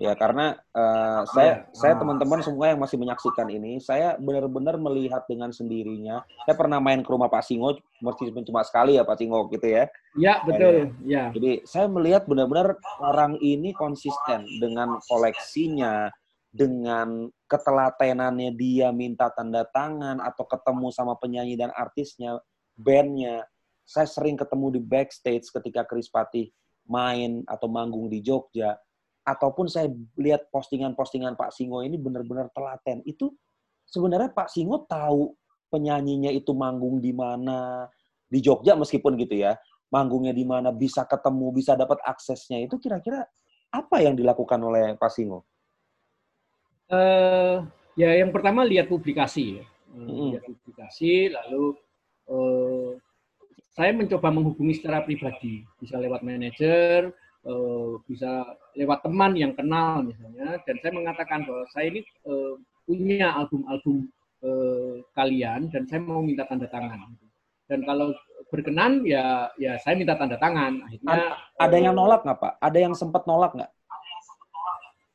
Ya 0.01 0.17
karena 0.17 0.57
uh, 0.73 1.29
saya 1.29 1.69
ya. 1.69 1.77
saya 1.77 1.95
teman-teman 2.01 2.41
semua 2.41 2.73
yang 2.73 2.81
masih 2.81 2.97
menyaksikan 2.97 3.53
ini, 3.53 3.77
saya 3.85 4.17
benar-benar 4.17 4.81
melihat 4.81 5.29
dengan 5.29 5.53
sendirinya. 5.53 6.25
Saya 6.49 6.57
pernah 6.57 6.81
main 6.81 7.05
ke 7.05 7.11
rumah 7.13 7.29
Pak 7.29 7.45
Singo, 7.45 7.77
meskipun 8.01 8.41
cuma 8.49 8.65
sekali 8.65 8.97
ya 8.97 9.05
Pak 9.05 9.21
Singo 9.21 9.45
gitu 9.53 9.69
ya. 9.69 9.85
Ya 10.17 10.41
betul. 10.49 10.97
Ya. 11.05 11.29
Jadi 11.37 11.69
saya 11.69 11.85
melihat 11.85 12.25
benar-benar 12.25 12.81
orang 13.05 13.37
ini 13.45 13.77
konsisten 13.77 14.49
dengan 14.57 14.97
koleksinya, 15.05 16.09
dengan 16.51 17.31
ketelatenannya 17.47 18.51
dia 18.59 18.91
minta 18.91 19.31
tanda 19.31 19.63
tangan 19.71 20.19
atau 20.19 20.43
ketemu 20.51 20.91
sama 20.91 21.15
penyanyi 21.15 21.55
dan 21.55 21.71
artisnya, 21.75 22.43
bandnya. 22.75 23.47
Saya 23.87 24.07
sering 24.07 24.39
ketemu 24.39 24.79
di 24.79 24.81
backstage 24.83 25.51
ketika 25.51 25.83
Chris 25.87 26.11
Patih 26.11 26.51
main 26.87 27.43
atau 27.47 27.67
manggung 27.71 28.11
di 28.11 28.23
Jogja 28.23 28.79
ataupun 29.27 29.71
saya 29.71 29.91
lihat 30.19 30.51
postingan-postingan 30.51 31.39
Pak 31.39 31.55
Singo 31.55 31.83
ini 31.83 31.99
benar-benar 31.99 32.51
telaten. 32.51 33.03
Itu 33.07 33.35
sebenarnya 33.87 34.35
Pak 34.35 34.51
Singo 34.51 34.87
tahu 34.87 35.35
penyanyinya 35.71 36.35
itu 36.35 36.51
manggung 36.55 36.99
di 36.99 37.15
mana 37.15 37.87
di 38.31 38.39
Jogja 38.43 38.79
meskipun 38.79 39.19
gitu 39.19 39.39
ya, 39.39 39.59
manggungnya 39.91 40.31
di 40.31 40.47
mana 40.47 40.71
bisa 40.71 41.07
ketemu, 41.07 41.51
bisa 41.51 41.75
dapat 41.75 41.99
aksesnya 42.07 42.63
itu 42.63 42.79
kira-kira 42.79 43.27
apa 43.71 44.03
yang 44.03 44.15
dilakukan 44.19 44.59
oleh 44.63 44.95
Pak 44.99 45.11
Singo? 45.11 45.50
Uh, 46.91 47.63
ya 47.95 48.19
yang 48.19 48.35
pertama 48.35 48.67
lihat 48.67 48.91
publikasi 48.91 49.63
ya. 49.63 49.65
Hmm. 49.95 50.35
Lihat 50.35 50.43
publikasi 50.43 51.31
lalu 51.31 51.79
uh, 52.27 52.99
saya 53.71 53.95
mencoba 53.95 54.35
menghubungi 54.35 54.83
secara 54.83 55.07
pribadi, 55.07 55.63
bisa 55.79 56.03
lewat 56.03 56.27
manajer, 56.27 57.15
uh, 57.47 58.03
bisa 58.11 58.43
lewat 58.75 59.07
teman 59.07 59.39
yang 59.39 59.55
kenal 59.55 60.03
misalnya. 60.03 60.59
Dan 60.67 60.83
saya 60.83 60.93
mengatakan 60.99 61.47
bahwa 61.47 61.65
saya 61.71 61.95
ini 61.95 62.03
uh, 62.27 62.59
punya 62.83 63.39
album-album 63.39 64.11
uh, 64.43 64.99
kalian 65.15 65.71
dan 65.71 65.87
saya 65.87 66.03
mau 66.03 66.27
minta 66.27 66.43
tanda 66.51 66.67
tangan. 66.67 67.15
Dan 67.71 67.87
kalau 67.87 68.11
berkenan 68.51 69.07
ya 69.07 69.47
ya 69.55 69.79
saya 69.79 69.95
minta 69.95 70.19
tanda 70.19 70.35
tangan. 70.43 70.83
Akhirnya 70.91 71.39
ada 71.55 71.77
yang 71.79 71.95
nolak 71.95 72.27
nggak 72.27 72.39
pak? 72.43 72.53
Ada 72.59 72.79
yang 72.83 72.95
sempat 72.99 73.23
nolak 73.31 73.55
nggak? 73.55 73.71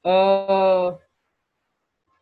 Uh, 0.05 0.95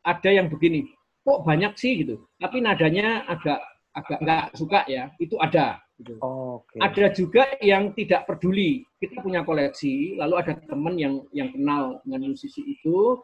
ada 0.03 0.29
yang 0.29 0.51
begini 0.51 0.87
kok 1.23 1.43
banyak 1.47 1.73
sih 1.79 2.03
gitu 2.03 2.27
tapi 2.39 2.59
nadanya 2.59 3.23
agak 3.27 3.59
agak 3.95 4.19
nggak 4.21 4.45
suka 4.57 4.83
ya 4.87 5.09
itu 5.19 5.39
ada 5.39 5.83
Gitu. 6.01 6.17
Oh, 6.19 6.65
okay. 6.65 6.79
Ada 6.81 7.05
juga 7.13 7.43
yang 7.61 7.93
tidak 7.93 8.25
peduli. 8.25 8.81
Kita 8.97 9.21
punya 9.21 9.45
koleksi, 9.45 10.17
lalu 10.17 10.35
ada 10.41 10.57
teman 10.65 10.97
yang 10.97 11.23
yang 11.29 11.53
kenal 11.53 12.01
dengan 12.01 12.33
musisi 12.33 12.65
itu, 12.65 13.21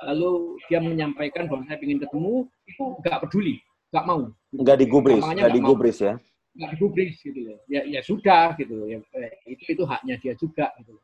lalu 0.00 0.56
dia 0.66 0.80
menyampaikan 0.80 1.46
bahwa 1.46 1.68
saya 1.68 1.78
ingin 1.84 2.00
ketemu, 2.00 2.48
itu 2.64 2.82
nggak 3.04 3.20
peduli, 3.28 3.54
nggak 3.92 4.04
mau. 4.08 4.20
Nggak 4.50 4.78
digubris, 4.80 5.22
nggak 5.22 5.54
digubris 5.54 5.98
ya? 6.00 6.14
Nggak 6.56 6.70
digubris 6.72 7.14
gitu 7.20 7.40
ya. 7.44 7.56
Ya, 7.68 7.80
ya 7.84 8.00
sudah 8.00 8.56
gitu. 8.56 8.76
Ya, 8.88 8.98
eh, 9.14 9.32
itu 9.46 9.62
itu 9.76 9.82
haknya 9.84 10.16
dia 10.16 10.32
juga 10.34 10.72
gitu. 10.80 10.96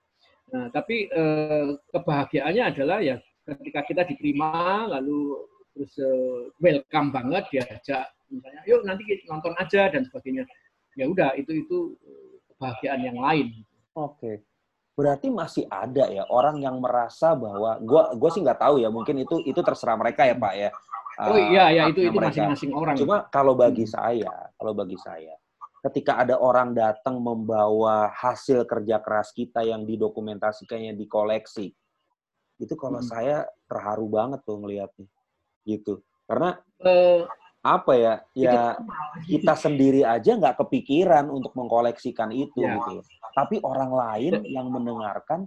Nah, 0.52 0.72
tapi 0.72 1.12
eh, 1.12 1.66
kebahagiaannya 1.92 2.64
adalah 2.72 2.98
ya 3.04 3.16
ketika 3.46 3.80
kita 3.86 4.02
diterima, 4.06 4.86
lalu 4.86 5.46
terus 5.72 5.92
eh, 5.98 6.52
welcome 6.60 7.10
banget 7.10 7.44
diajak 7.48 8.12
misalnya, 8.28 8.62
yuk 8.68 8.84
nanti 8.84 9.02
nonton 9.28 9.52
aja 9.56 9.88
dan 9.88 10.04
sebagainya 10.04 10.44
ya 10.96 11.08
udah 11.08 11.32
itu 11.36 11.64
itu 11.64 11.78
eh, 12.04 12.32
kebahagiaan 12.52 13.00
yang 13.02 13.18
lain. 13.18 13.48
Oke. 13.96 14.44
Berarti 14.92 15.32
masih 15.32 15.64
ada 15.72 16.04
ya 16.12 16.28
orang 16.28 16.60
yang 16.60 16.76
merasa 16.76 17.32
bahwa 17.32 17.80
gua 17.80 18.12
gua 18.12 18.28
sih 18.28 18.44
nggak 18.44 18.60
tahu 18.60 18.76
ya 18.84 18.92
mungkin 18.92 19.24
itu 19.24 19.40
itu 19.48 19.60
terserah 19.64 19.96
mereka 19.96 20.28
ya 20.28 20.36
Pak 20.36 20.54
ya. 20.54 20.70
Oh 21.28 21.36
iya 21.36 21.64
ya 21.72 21.82
itu 21.88 22.08
itu 22.08 22.16
masing-masing 22.16 22.72
orang. 22.76 22.96
Cuma 22.96 23.24
kalau 23.32 23.56
bagi 23.56 23.88
hmm. 23.88 23.92
saya, 23.92 24.32
kalau 24.60 24.72
bagi 24.76 24.96
saya 25.00 25.32
ketika 25.82 26.22
ada 26.22 26.38
orang 26.38 26.78
datang 26.78 27.18
membawa 27.18 28.06
hasil 28.14 28.62
kerja 28.70 29.02
keras 29.02 29.34
kita 29.34 29.66
yang 29.66 29.82
didokumentasikannya 29.82 30.94
di 30.94 31.10
koleksi 31.10 31.74
itu 32.62 32.74
kalau 32.78 33.02
hmm. 33.02 33.10
saya 33.10 33.44
terharu 33.66 34.06
banget 34.06 34.40
tuh 34.46 34.62
ngelihatnya 34.62 35.06
gitu. 35.66 35.98
Karena 36.30 36.54
uh, 36.86 37.26
apa 37.62 37.92
ya 37.94 38.14
ya 38.34 38.74
kita 39.26 39.54
sendiri 39.54 40.02
aja 40.02 40.34
nggak 40.34 40.66
kepikiran 40.66 41.30
untuk 41.30 41.54
mengkoleksikan 41.54 42.34
itu 42.34 42.58
ya. 42.58 42.74
gitu 42.74 43.06
tapi 43.38 43.62
orang 43.62 43.94
lain 43.94 44.34
yang 44.50 44.66
mendengarkan 44.66 45.46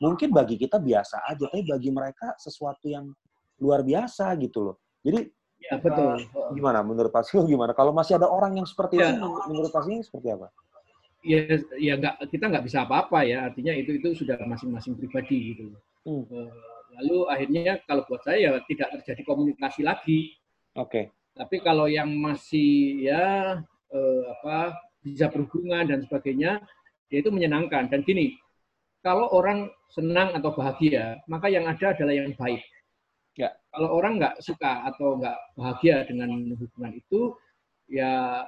mungkin 0.00 0.32
bagi 0.32 0.56
kita 0.56 0.80
biasa 0.80 1.20
aja 1.28 1.44
tapi 1.52 1.68
bagi 1.68 1.92
mereka 1.92 2.32
sesuatu 2.40 2.88
yang 2.90 3.12
luar 3.62 3.86
biasa 3.86 4.34
gitu 4.42 4.72
loh. 4.72 4.76
Jadi 5.04 5.30
ya, 5.62 5.78
betul. 5.78 6.18
uh, 6.18 6.50
gimana? 6.52 6.82
Menurut 6.82 7.14
Pak 7.14 7.30
Sil 7.30 7.46
gimana? 7.46 7.70
Kalau 7.76 7.94
masih 7.94 8.18
ada 8.18 8.26
orang 8.26 8.58
yang 8.58 8.66
seperti 8.66 8.98
ya. 8.98 9.14
itu 9.14 9.28
menurut 9.46 9.70
Pak 9.70 9.86
Sil 9.86 10.02
seperti 10.02 10.28
apa? 10.34 10.50
Ya 11.24 11.40
ya 11.80 11.92
nggak 11.96 12.28
kita 12.28 12.44
nggak 12.50 12.64
bisa 12.66 12.84
apa-apa 12.84 13.24
ya. 13.24 13.48
Artinya 13.48 13.72
itu 13.72 13.96
itu 13.96 14.24
sudah 14.24 14.36
masing-masing 14.44 14.98
pribadi 14.98 15.54
gitu 15.54 15.72
hmm. 16.04 16.24
Eh, 16.30 16.50
lalu 17.00 17.18
akhirnya 17.26 17.82
kalau 17.88 18.06
buat 18.06 18.22
saya 18.22 18.38
ya 18.38 18.50
tidak 18.68 18.88
terjadi 19.00 19.22
komunikasi 19.26 19.82
lagi 19.82 20.36
oke 20.76 20.88
okay 20.88 21.04
tapi 21.34 21.58
kalau 21.60 21.90
yang 21.90 22.14
masih 22.14 23.02
ya 23.10 23.58
eh, 23.90 24.22
apa 24.38 24.78
bisa 25.02 25.28
berhubungan 25.28 25.84
dan 25.84 26.00
sebagainya, 26.00 26.62
ya 27.10 27.16
itu 27.20 27.28
menyenangkan. 27.28 27.90
Dan 27.90 28.06
gini, 28.06 28.38
kalau 29.04 29.28
orang 29.34 29.68
senang 29.90 30.32
atau 30.32 30.54
bahagia, 30.54 31.20
maka 31.28 31.50
yang 31.50 31.66
ada 31.68 31.92
adalah 31.92 32.14
yang 32.14 32.32
baik. 32.38 32.62
Ya, 33.34 33.50
kalau 33.74 33.90
orang 33.98 34.22
nggak 34.22 34.38
suka 34.40 34.86
atau 34.86 35.18
nggak 35.18 35.36
bahagia 35.58 36.06
dengan 36.06 36.30
hubungan 36.54 36.94
itu, 36.94 37.34
ya 37.90 38.46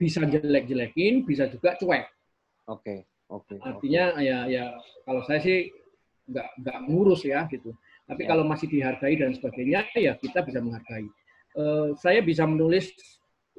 bisa 0.00 0.24
jelek-jelekin, 0.24 1.28
bisa 1.28 1.46
juga 1.52 1.76
cuek. 1.76 2.08
Oke, 2.66 2.80
okay, 2.80 2.98
oke. 3.28 3.44
Okay, 3.52 3.56
Artinya 3.60 4.04
okay. 4.16 4.24
ya 4.24 4.38
ya 4.48 4.64
kalau 5.04 5.20
saya 5.28 5.38
sih 5.44 5.68
nggak 6.28 6.48
nggak 6.62 6.78
ngurus 6.86 7.22
ya 7.26 7.46
gitu. 7.50 7.74
Tapi 8.06 8.22
ya. 8.26 8.28
kalau 8.34 8.44
masih 8.44 8.66
dihargai 8.68 9.14
dan 9.18 9.32
sebagainya, 9.34 9.86
ya 9.94 10.18
kita 10.18 10.42
bisa 10.42 10.58
menghargai. 10.58 11.06
Eh, 11.52 11.88
saya 12.00 12.24
bisa 12.24 12.48
menulis 12.48 12.88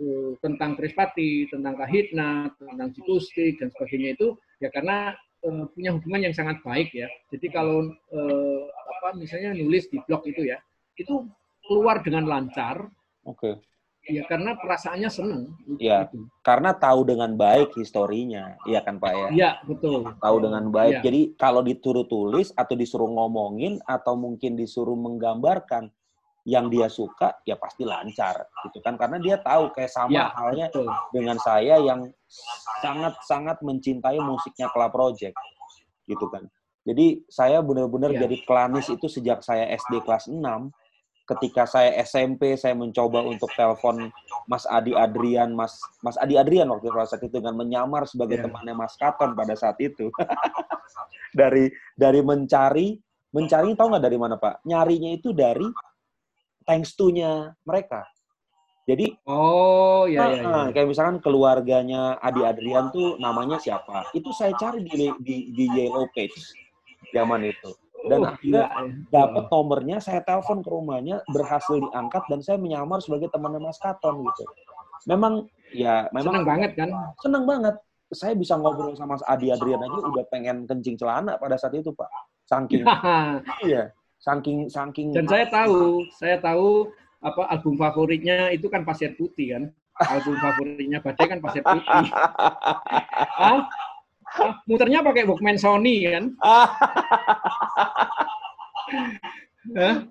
uh, 0.01 0.33
tentang 0.41 0.73
Krispati, 0.73 1.45
tentang 1.45 1.77
Kahitna, 1.77 2.49
tentang 2.57 2.89
Cikustik 2.89 3.61
dan 3.61 3.69
sebagainya 3.69 4.17
itu 4.17 4.33
ya 4.57 4.73
karena 4.73 5.13
uh, 5.45 5.69
punya 5.69 5.93
hubungan 5.93 6.25
yang 6.25 6.33
sangat 6.33 6.57
baik 6.65 6.89
ya. 6.89 7.05
Jadi 7.29 7.53
kalau 7.53 7.85
uh, 7.93 8.61
apa 8.65 9.13
misalnya 9.13 9.53
nulis 9.53 9.85
di 9.93 10.01
blog 10.09 10.25
itu 10.25 10.41
ya, 10.41 10.57
itu 10.97 11.29
keluar 11.69 12.01
dengan 12.01 12.25
lancar. 12.25 12.89
Oke. 13.29 13.37
Okay. 13.37 13.55
Ya 14.03 14.27
karena 14.27 14.51
perasaannya 14.59 15.07
senang. 15.07 15.55
Iya. 15.79 16.11
Karena 16.43 16.75
tahu 16.75 17.07
dengan 17.07 17.39
baik 17.39 17.71
historinya, 17.79 18.59
iya 18.67 18.83
kan 18.83 18.99
Pak 18.99 19.13
ya? 19.15 19.27
Iya 19.31 19.51
betul. 19.63 20.03
Tahu 20.19 20.37
dengan 20.43 20.67
baik. 20.67 20.99
Ya. 20.99 21.01
Jadi 21.07 21.21
kalau 21.39 21.63
dituruh 21.63 22.03
tulis 22.11 22.51
atau 22.51 22.75
disuruh 22.75 23.07
ngomongin 23.07 23.79
atau 23.87 24.19
mungkin 24.19 24.59
disuruh 24.59 24.99
menggambarkan, 24.99 25.87
yang 26.43 26.67
dia 26.67 26.91
suka 26.91 27.39
ya 27.47 27.55
pasti 27.55 27.87
lancar 27.87 28.51
gitu 28.67 28.83
kan 28.83 28.99
karena 28.99 29.15
dia 29.15 29.39
tahu 29.39 29.71
kayak 29.71 29.87
sama 29.87 30.11
ya, 30.11 30.27
halnya 30.35 30.67
betul. 30.67 30.91
dengan 31.15 31.39
saya 31.39 31.79
yang 31.79 32.11
sangat-sangat 32.83 33.63
mencintai 33.63 34.19
musiknya 34.19 34.67
Club 34.75 34.91
Project 34.91 35.35
gitu 36.03 36.27
kan. 36.27 36.43
Jadi 36.83 37.23
saya 37.31 37.63
benar-benar 37.63 38.11
ya. 38.11 38.27
jadi 38.27 38.43
klanis 38.43 38.91
itu 38.91 39.07
sejak 39.07 39.39
saya 39.39 39.71
SD 39.71 40.03
kelas 40.03 40.27
6 40.27 40.35
ketika 41.23 41.63
saya 41.63 41.95
SMP 42.03 42.59
saya 42.59 42.75
mencoba 42.75 43.23
untuk 43.23 43.47
telepon 43.55 44.11
Mas 44.51 44.67
Adi 44.67 44.91
Adrian, 44.91 45.55
Mas 45.55 45.79
Mas 46.03 46.19
Adi 46.19 46.35
Adrian 46.35 46.67
waktu 46.67 46.91
saat 47.07 47.23
itu 47.23 47.39
dengan 47.39 47.55
menyamar 47.55 48.03
sebagai 48.03 48.39
yeah. 48.39 48.45
temannya 48.47 48.75
Mas 48.75 48.95
Katon 48.99 49.31
pada 49.31 49.55
saat 49.55 49.79
itu. 49.79 50.11
dari 51.39 51.71
dari 51.97 52.21
mencari 52.21 52.99
mencari 53.33 53.73
tahu 53.73 53.87
nggak 53.95 54.03
dari 54.03 54.17
mana 54.19 54.35
Pak? 54.35 54.67
Nyarinya 54.67 55.11
itu 55.15 55.31
dari 55.31 55.65
thanks 56.67 56.93
to-nya 56.93 57.55
mereka. 57.63 58.03
Jadi 58.83 59.15
oh 59.31 60.03
ya, 60.11 60.27
ya, 60.27 60.43
ya. 60.43 60.63
kayak 60.75 60.91
misalkan 60.91 61.23
keluarganya 61.23 62.19
Adi 62.19 62.43
Adrian 62.43 62.91
tuh 62.91 63.15
namanya 63.15 63.55
siapa? 63.63 64.11
Itu 64.11 64.35
saya 64.35 64.51
cari 64.59 64.83
di 64.83 65.07
di, 65.23 65.55
di 65.55 65.65
Yellow 65.71 66.11
Page 66.11 66.35
zaman 67.15 67.47
itu. 67.47 67.71
Dan 68.03 68.19
oh, 68.23 68.31
akhirnya 68.35 68.67
ya. 68.67 68.85
dapat 69.07 69.43
nomornya, 69.47 69.97
saya 70.03 70.19
telepon 70.27 70.59
ke 70.59 70.69
rumahnya, 70.69 71.23
berhasil 71.31 71.79
diangkat 71.79 72.23
dan 72.27 72.39
saya 72.43 72.57
menyamar 72.59 72.99
sebagai 72.99 73.31
temannya 73.31 73.63
Mas 73.63 73.79
Katon 73.79 74.27
gitu. 74.27 74.43
Memang 75.07 75.47
ya 75.71 76.11
memang 76.11 76.43
seneng 76.43 76.47
banget 76.47 76.71
kan? 76.75 76.89
Seneng 77.23 77.43
banget. 77.47 77.75
Saya 78.13 78.37
bisa 78.37 78.59
ngobrol 78.59 78.93
sama 78.93 79.17
Adi 79.25 79.49
Adrian 79.49 79.81
aja 79.81 79.99
udah 80.03 80.25
pengen 80.29 80.69
kencing 80.69 80.99
celana 80.99 81.39
pada 81.39 81.57
saat 81.57 81.73
itu, 81.73 81.89
Pak. 81.95 82.11
Saking 82.45 82.83
iya 83.67 83.89
saking 84.23 84.71
saking 84.71 85.11
dan 85.11 85.27
saya 85.27 85.45
tahu 85.51 86.07
saya 86.15 86.39
tahu 86.39 86.87
apa 87.19 87.43
album 87.51 87.75
favoritnya 87.75 88.55
itu 88.55 88.71
kan 88.71 88.87
pasir 88.87 89.11
putih 89.19 89.59
kan 89.59 89.63
album 89.99 90.39
favoritnya 90.39 91.03
badai 91.03 91.27
kan 91.27 91.39
pasir 91.43 91.59
putih 91.59 91.83
ah, 93.43 93.67
muternya 94.69 95.05
pakai 95.05 95.23
Walkman 95.27 95.57
Sony 95.59 96.09
kan 96.09 96.33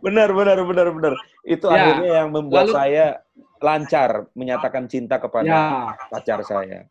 benar, 0.00 0.32
benar, 0.32 0.58
benar, 0.64 0.88
benar. 0.96 1.14
Itu 1.44 1.68
ya. 1.68 1.76
akhirnya 1.76 2.10
yang 2.24 2.28
membuat 2.32 2.72
Lalu, 2.72 2.74
saya 2.74 3.06
lancar 3.62 4.10
menyatakan 4.34 4.88
cinta 4.88 5.20
kepada 5.20 5.46
ya. 5.46 5.94
pacar 6.10 6.40
saya. 6.42 6.88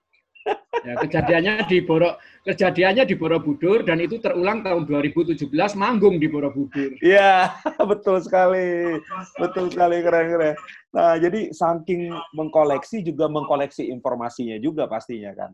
Ya, 0.81 0.97
kejadiannya 0.97 1.69
di 1.69 1.85
Boro, 1.85 2.17
kejadiannya 2.41 3.05
di 3.05 3.13
Borobudur 3.13 3.85
dan 3.85 4.01
itu 4.01 4.17
terulang 4.17 4.65
tahun 4.65 4.89
2017 4.89 5.45
manggung 5.77 6.17
di 6.17 6.25
Borobudur. 6.25 6.97
Iya, 7.05 7.53
betul 7.91 8.17
sekali. 8.25 8.97
Betul 9.37 9.69
sekali 9.69 10.01
keren-keren. 10.01 10.57
Nah, 10.97 11.21
jadi 11.21 11.53
saking 11.53 12.09
mengkoleksi 12.33 13.05
juga 13.05 13.29
mengkoleksi 13.29 13.93
informasinya 13.93 14.57
juga 14.57 14.89
pastinya 14.89 15.29
kan. 15.37 15.53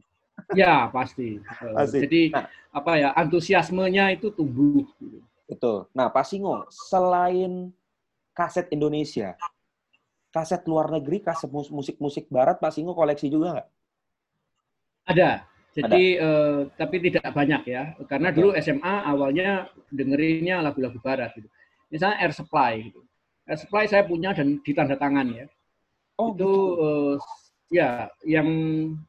Ya, 0.55 0.87
pasti. 0.93 1.43
pasti. 1.43 1.99
Jadi 2.07 2.21
nah, 2.31 2.47
apa 2.71 2.91
ya, 2.95 3.09
antusiasmenya 3.17 4.15
itu 4.15 4.31
tumbuh 4.31 4.87
Betul. 5.47 5.87
Nah, 5.95 6.11
Pak 6.11 6.27
Singo, 6.27 6.67
selain 6.67 7.71
kaset 8.35 8.67
Indonesia, 8.69 9.39
kaset 10.29 10.59
luar 10.67 10.91
negeri, 10.91 11.23
kaset 11.23 11.47
musik-musik 11.47 12.27
barat, 12.27 12.59
Pak 12.59 12.75
Singo 12.75 12.91
koleksi 12.91 13.31
juga 13.31 13.55
nggak? 13.55 13.69
Ada. 15.07 15.47
Jadi 15.71 16.19
Ada. 16.19 16.27
Eh, 16.27 16.59
tapi 16.75 16.95
tidak 16.99 17.31
banyak 17.31 17.63
ya. 17.63 17.95
Karena 18.11 18.29
dulu 18.35 18.51
SMA 18.59 19.07
awalnya 19.07 19.71
dengerinnya 19.87 20.59
lagu-lagu 20.59 20.99
barat 20.99 21.31
gitu. 21.39 21.47
Misalnya 21.87 22.19
Air 22.19 22.35
Supply 22.35 22.91
gitu. 22.91 23.01
Air 23.47 23.59
Supply 23.63 23.87
saya 23.87 24.03
punya 24.03 24.35
dan 24.35 24.59
ditanda 24.59 24.99
tangan 24.99 25.31
ya. 25.31 25.45
Oh, 26.19 26.35
itu 26.35 26.43
gitu. 26.43 26.51
eh, 26.83 27.15
ya 27.67 28.07
yang 28.23 28.49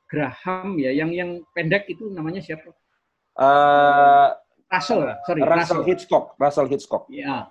Graham 0.08 0.78
ya, 0.78 0.90
yang 0.90 1.10
yang 1.14 1.30
pendek 1.54 1.86
itu 1.90 2.10
namanya 2.10 2.42
siapa? 2.42 2.74
Uh, 3.38 4.34
Russell, 4.68 5.08
sorry, 5.24 5.40
Russell, 5.40 5.80
Russell 5.80 5.82
Hitchcock, 5.86 6.24
Russell 6.36 6.68
Hitchcock. 6.68 7.02
Ya. 7.08 7.48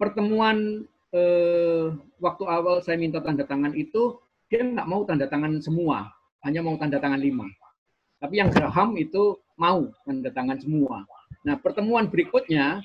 Pertemuan 0.00 0.88
eh, 1.12 1.92
waktu 2.18 2.44
awal 2.48 2.80
saya 2.80 2.96
minta 2.96 3.20
tanda 3.20 3.44
tangan 3.44 3.76
itu 3.76 4.18
dia 4.48 4.64
nggak 4.64 4.88
mau 4.88 5.04
tanda 5.04 5.28
tangan 5.28 5.60
semua, 5.60 6.08
hanya 6.48 6.64
mau 6.64 6.80
tanda 6.80 6.96
tangan 6.96 7.20
lima. 7.20 7.44
Tapi 8.24 8.40
yang 8.40 8.48
Graham 8.48 8.96
itu 8.96 9.36
mau 9.60 9.84
tanda 10.08 10.32
tangan 10.32 10.56
semua. 10.56 11.04
Nah 11.44 11.60
pertemuan 11.60 12.08
berikutnya 12.08 12.80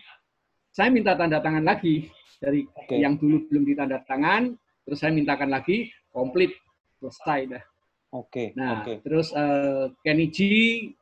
saya 0.76 0.92
minta 0.92 1.16
tanda 1.16 1.40
tangan 1.40 1.64
lagi 1.64 2.12
dari 2.44 2.68
okay. 2.76 3.00
yang 3.00 3.16
dulu 3.16 3.48
belum 3.48 3.64
ditanda 3.64 4.04
tangan, 4.04 4.52
terus 4.84 5.00
saya 5.00 5.16
mintakan 5.16 5.48
lagi 5.48 5.88
komplit 6.12 6.52
selesai 7.00 7.40
dah. 7.58 7.64
Oke. 8.12 8.28
Okay. 8.30 8.48
Nah 8.60 8.84
okay. 8.84 8.96
terus 9.02 9.32
uh, 9.32 9.90
Kenny 10.04 10.28
G 10.30 10.38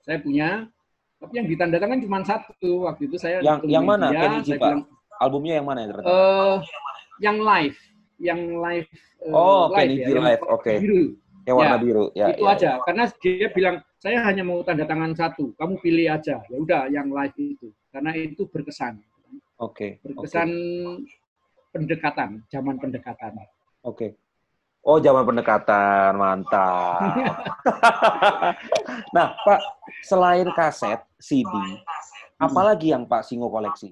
saya 0.06 0.22
punya 0.22 0.70
tapi 1.18 1.34
yang 1.42 1.48
ditandatangan 1.50 1.98
cuma 2.06 2.18
satu 2.22 2.72
waktu 2.86 3.10
itu 3.10 3.18
saya. 3.18 3.42
Yang 3.42 3.66
yang 3.66 3.86
mana? 3.86 4.14
Dia, 4.14 4.22
Kenny 4.22 4.40
G, 4.46 4.50
Pak? 4.54 4.62
Bilang, 4.62 4.82
Albumnya 5.18 5.54
yang 5.58 5.66
mana 5.66 5.80
yang 5.82 5.90
terdapat? 5.90 6.14
Uh, 6.14 6.58
yang 7.18 7.38
live, 7.42 7.78
yang 8.22 8.42
live. 8.62 8.90
Uh, 9.26 9.34
oh, 9.34 9.64
live 9.74 9.78
Kenny 9.82 9.96
G 10.06 10.10
ya, 10.14 10.22
live, 10.22 10.44
oke. 10.46 10.62
Okay. 10.62 10.78
Biru. 10.78 11.04
Yang 11.48 11.56
warna 11.56 11.72
ya, 11.72 11.80
biru. 11.80 12.06
Ya, 12.12 12.26
itu 12.36 12.44
ya, 12.44 12.52
aja. 12.54 12.70
Ya. 12.76 12.84
Karena 12.84 13.04
dia 13.24 13.48
bilang 13.56 13.76
saya 13.98 14.20
hanya 14.28 14.44
mau 14.46 14.60
tanda 14.62 14.86
tangan 14.86 15.16
satu, 15.18 15.56
kamu 15.58 15.74
pilih 15.82 16.08
aja. 16.12 16.38
Ya 16.52 16.58
udah, 16.60 16.84
yang 16.92 17.08
live 17.10 17.36
itu. 17.40 17.72
Karena 17.90 18.12
itu 18.14 18.46
berkesan. 18.46 19.02
Oke. 19.58 19.98
Okay. 19.98 20.06
Berkesan 20.06 20.50
okay. 20.54 21.18
pendekatan, 21.74 22.30
zaman 22.52 22.76
pendekatan. 22.78 23.32
Oke. 23.42 23.50
Okay. 23.90 24.10
Oh, 24.88 25.04
zaman 25.04 25.28
pendekatan, 25.28 26.16
mantap. 26.16 27.12
nah, 29.16 29.36
Pak, 29.44 29.60
selain 30.00 30.48
kaset, 30.56 31.04
CD, 31.20 31.52
apalagi 32.40 32.96
yang 32.96 33.04
Pak 33.04 33.28
Singo 33.28 33.52
koleksi? 33.52 33.92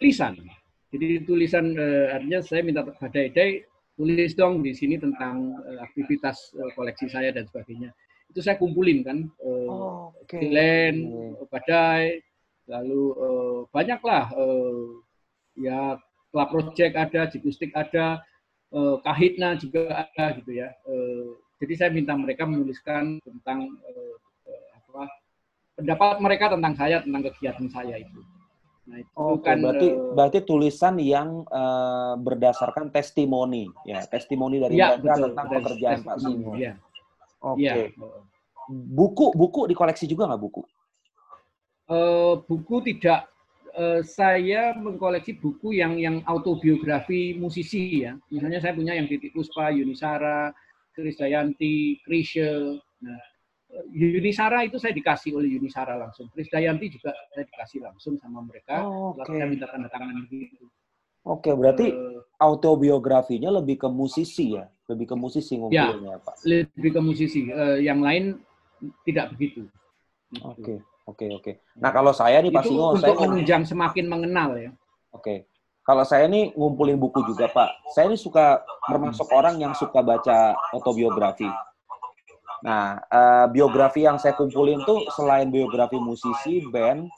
Tulisan. 0.00 0.40
Jadi 0.88 1.20
tulisan 1.20 1.76
eh, 1.76 2.16
artinya 2.16 2.40
saya 2.40 2.64
minta 2.64 2.80
pada 2.80 3.28
Day 3.28 3.68
tulis 3.92 4.32
dong 4.32 4.64
di 4.64 4.72
sini 4.72 4.96
tentang 4.96 5.52
eh, 5.68 5.84
aktivitas 5.84 6.56
eh, 6.56 6.72
koleksi 6.72 7.04
saya 7.12 7.28
dan 7.28 7.44
sebagainya. 7.44 7.92
Itu 8.32 8.40
saya 8.40 8.56
kumpulin 8.56 9.04
kan, 9.04 9.20
eh, 9.20 9.68
oh, 9.68 10.16
okay. 10.24 10.48
Glenn, 10.48 10.96
Badai, 11.52 12.24
lalu 12.72 13.02
eh, 13.20 13.60
banyaklah 13.68 14.32
eh, 14.32 14.84
ya 15.60 16.00
Club 16.32 16.48
Project 16.48 16.94
ada, 16.96 17.28
Jikustik 17.28 17.68
ada, 17.76 18.24
uh, 18.74 18.96
kahitna 19.00 19.54
juga 19.56 20.04
ada 20.04 20.34
gitu 20.42 20.50
ya. 20.58 20.74
Uh, 20.84 21.38
jadi 21.62 21.72
saya 21.78 21.90
minta 21.94 22.12
mereka 22.18 22.44
menuliskan 22.44 23.22
tentang 23.22 23.78
uh, 23.86 24.14
apa 24.74 25.06
pendapat 25.78 26.16
mereka 26.20 26.44
tentang 26.52 26.74
saya 26.74 27.00
tentang 27.00 27.22
kegiatan 27.30 27.66
saya 27.70 27.96
itu. 28.02 28.20
Nah, 28.84 29.00
itu 29.00 29.16
oh, 29.16 29.40
kan 29.40 29.64
berarti 29.64 29.88
uh, 29.96 30.12
berarti 30.12 30.38
tulisan 30.44 31.00
yang 31.00 31.48
uh, 31.48 32.20
berdasarkan 32.20 32.92
testimoni 32.92 33.64
ya, 33.88 34.04
testimoni 34.04 34.60
dari 34.60 34.76
ya, 34.76 35.00
mereka 35.00 35.16
betul, 35.16 35.24
tentang 35.32 35.46
pekerjaan 35.48 35.98
Pak 36.04 36.16
Simo. 36.20 36.52
Ya. 36.58 36.76
Oke. 37.40 37.64
Okay. 37.64 37.82
Ya. 37.96 38.08
Buku 38.68 39.26
buku 39.32 39.60
dikoleksi 39.72 40.04
juga 40.04 40.28
nggak 40.28 40.42
buku? 40.42 40.62
Uh, 41.84 42.40
buku 42.44 42.80
tidak 42.84 43.28
uh, 43.74 44.00
saya 44.02 44.74
mengkoleksi 44.78 45.38
buku 45.38 45.78
yang 45.78 45.98
yang 45.98 46.22
autobiografi 46.24 47.34
musisi 47.36 48.06
ya. 48.06 48.14
Misalnya 48.30 48.62
saya 48.62 48.72
punya 48.74 48.94
yang 48.94 49.10
Titik 49.10 49.34
Puspa, 49.34 49.74
Yunisara, 49.74 50.54
Krisdayanti, 50.94 52.00
Krisye. 52.06 52.78
Nah, 53.02 53.22
Yunisara 53.90 54.62
itu 54.62 54.78
saya 54.78 54.94
dikasih 54.94 55.34
oleh 55.34 55.58
Yunisara 55.58 55.98
langsung. 55.98 56.30
Krisdayanti 56.30 56.86
juga 56.94 57.10
saya 57.34 57.44
dikasih 57.44 57.78
langsung 57.82 58.14
sama 58.22 58.40
mereka. 58.46 58.86
Oh, 58.86 59.18
okay. 59.18 59.34
Saya 59.34 59.46
minta 59.50 59.66
tanda 59.66 59.90
tangan 59.90 60.24
gitu. 60.30 60.70
Oke, 61.24 61.48
okay, 61.48 61.54
berarti 61.56 61.86
uh, 61.88 62.20
autobiografinya 62.36 63.48
lebih 63.48 63.80
ke 63.80 63.88
musisi 63.88 64.60
ya, 64.60 64.68
lebih 64.92 65.08
ke 65.08 65.16
musisi 65.16 65.56
ngumpulinnya, 65.56 66.20
ya, 66.20 66.20
Pak. 66.20 66.34
Lebih 66.44 66.90
ke 66.92 67.00
musisi. 67.00 67.48
Uh, 67.48 67.80
yang 67.80 68.04
lain 68.04 68.44
tidak 69.08 69.32
begitu. 69.32 69.64
Oke. 70.44 70.60
Okay. 70.60 70.78
Oke, 71.04 71.28
oke. 71.28 71.60
Nah, 71.76 71.92
kalau 71.92 72.16
saya 72.16 72.40
nih 72.40 72.48
Pak 72.48 72.64
Singo, 72.64 72.96
untuk 72.96 73.04
saya 73.04 73.16
menunjang 73.28 73.62
semakin 73.68 74.04
mengenal 74.08 74.56
ya. 74.56 74.70
Oke. 75.12 75.44
Kalau 75.84 76.00
saya 76.00 76.24
nih 76.24 76.56
ngumpulin 76.56 76.96
buku 76.96 77.20
juga, 77.28 77.44
Pak. 77.52 77.92
Saya 77.92 78.08
ini 78.08 78.16
suka 78.16 78.64
termasuk 78.88 79.28
orang 79.28 79.60
yang 79.60 79.76
suka 79.76 80.00
baca 80.00 80.56
autobiografi. 80.72 81.44
Nah, 82.64 82.96
uh, 83.12 83.46
biografi 83.52 84.08
yang 84.08 84.16
saya 84.16 84.32
kumpulin 84.32 84.80
tuh 84.88 85.04
selain 85.12 85.52
biografi 85.52 86.00
musisi, 86.00 86.64
band, 86.72 87.12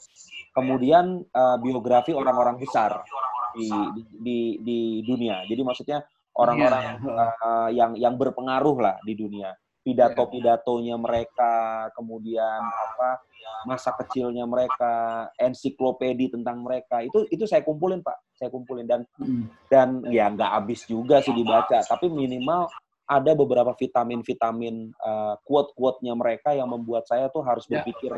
kemudian 0.51 1.23
uh, 1.31 1.55
biografi 1.63 2.11
orang-orang 2.11 2.59
besar 2.59 3.07
di, 3.55 3.71
di 3.95 4.03
di 4.19 4.39
di 4.67 4.79
dunia. 5.07 5.47
Jadi 5.47 5.63
maksudnya 5.63 6.03
orang-orang 6.35 6.99
uh, 7.07 7.71
yang 7.71 7.95
yang 7.95 8.19
berpengaruh 8.19 8.77
lah 8.83 8.97
di 9.07 9.15
dunia 9.15 9.55
pidato-pidatonya 9.87 10.99
mereka, 10.99 11.87
kemudian 11.95 12.59
apa 12.59 13.23
masa 13.63 13.95
kecilnya 13.95 14.43
mereka, 14.43 15.31
ensiklopedi 15.39 16.35
tentang 16.35 16.67
mereka 16.67 17.07
itu 17.07 17.23
itu 17.31 17.47
saya 17.47 17.63
kumpulin 17.63 18.03
pak, 18.03 18.19
saya 18.35 18.51
kumpulin 18.51 18.91
dan 18.91 19.07
hmm. 19.23 19.71
dan 19.71 20.03
ya 20.11 20.27
nggak 20.27 20.51
habis 20.51 20.83
juga 20.91 21.23
sih 21.23 21.31
dibaca, 21.31 21.79
tapi 21.87 22.11
minimal 22.11 22.67
ada 23.07 23.39
beberapa 23.39 23.71
vitamin-vitamin 23.79 24.91
uh, 24.99 25.39
quote-quote-nya 25.47 26.19
mereka 26.19 26.51
yang 26.59 26.67
membuat 26.67 27.07
saya 27.07 27.31
tuh 27.31 27.47
harus 27.47 27.63
ya. 27.71 27.79
berpikir 27.79 28.11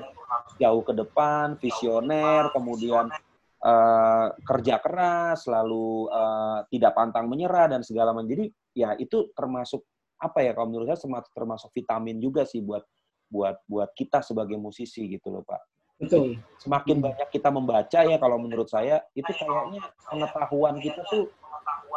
jauh 0.56 0.80
ke 0.80 0.96
depan, 0.96 1.60
visioner, 1.60 2.48
kemudian 2.56 3.12
uh, 3.60 4.32
kerja 4.40 4.80
keras, 4.80 5.44
lalu 5.44 6.08
uh, 6.08 6.64
tidak 6.72 6.96
pantang 6.96 7.28
menyerah 7.28 7.68
dan 7.68 7.84
segala 7.84 8.16
macam. 8.16 8.32
Jadi 8.32 8.48
ya 8.72 8.96
itu 8.96 9.28
termasuk 9.36 9.84
apa 10.18 10.38
ya 10.42 10.52
kalau 10.52 10.74
menurut 10.74 10.90
saya 10.90 11.22
termasuk 11.30 11.70
vitamin 11.70 12.18
juga 12.18 12.42
sih 12.42 12.58
buat 12.58 12.82
buat 13.30 13.60
buat 13.68 13.90
kita 13.94 14.24
sebagai 14.24 14.58
musisi 14.58 15.06
gitu 15.06 15.30
loh 15.30 15.44
Pak. 15.46 15.62
Betul. 15.98 16.38
Semakin 16.62 17.02
hmm. 17.02 17.06
banyak 17.10 17.28
kita 17.34 17.48
membaca 17.50 18.00
ya 18.06 18.16
kalau 18.18 18.38
menurut 18.38 18.70
saya 18.70 19.02
itu 19.18 19.30
kayaknya 19.34 19.82
pengetahuan 20.06 20.78
kita 20.78 21.02
tuh 21.10 21.26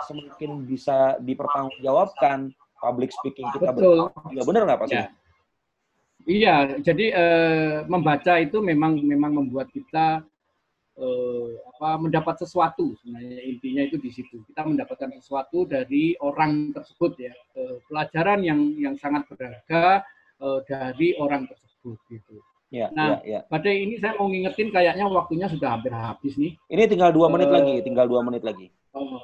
semakin 0.09 0.65
bisa 0.65 1.21
dipertanggungjawabkan 1.21 2.49
public 2.81 3.13
speaking 3.13 3.45
kita 3.53 3.69
Betul. 3.73 4.09
Ya 4.33 4.41
benar 4.45 4.61
nggak 4.65 4.79
Pak? 4.81 4.87
Ya. 4.89 5.05
Iya, 6.21 6.55
jadi 6.85 7.05
eh, 7.17 7.75
membaca 7.89 8.37
itu 8.37 8.61
memang 8.61 9.01
memang 9.01 9.41
membuat 9.41 9.73
kita 9.73 10.21
eh, 10.99 11.47
apa 11.75 11.89
mendapat 12.01 12.43
sesuatu 12.43 12.95
sebenarnya 12.99 13.39
intinya 13.47 13.81
itu 13.87 13.95
di 14.01 14.11
situ 14.11 14.43
kita 14.51 14.67
mendapatkan 14.67 15.11
sesuatu 15.15 15.63
dari 15.63 16.15
orang 16.19 16.75
tersebut 16.75 17.15
ya 17.15 17.33
eh, 17.55 17.77
pelajaran 17.87 18.39
yang 18.43 18.59
yang 18.75 18.95
sangat 18.99 19.23
berharga 19.31 20.03
eh, 20.41 20.59
dari 20.67 21.15
orang 21.15 21.47
tersebut 21.47 21.97
gitu. 22.11 22.37
Ya, 22.71 22.87
nah, 22.95 23.19
ya, 23.27 23.27
ya. 23.27 23.39
pada 23.51 23.67
ini 23.67 23.99
saya 23.99 24.15
mau 24.15 24.31
ngingetin 24.31 24.71
kayaknya 24.71 25.03
waktunya 25.11 25.43
sudah 25.51 25.75
hampir 25.75 25.91
habis 25.91 26.39
nih. 26.39 26.55
Ini 26.71 26.87
tinggal 26.87 27.11
dua 27.11 27.27
menit 27.27 27.51
uh, 27.51 27.59
lagi, 27.59 27.83
tinggal 27.83 28.07
dua 28.07 28.23
menit 28.23 28.47
lagi. 28.47 28.71
Oh, 28.95 29.19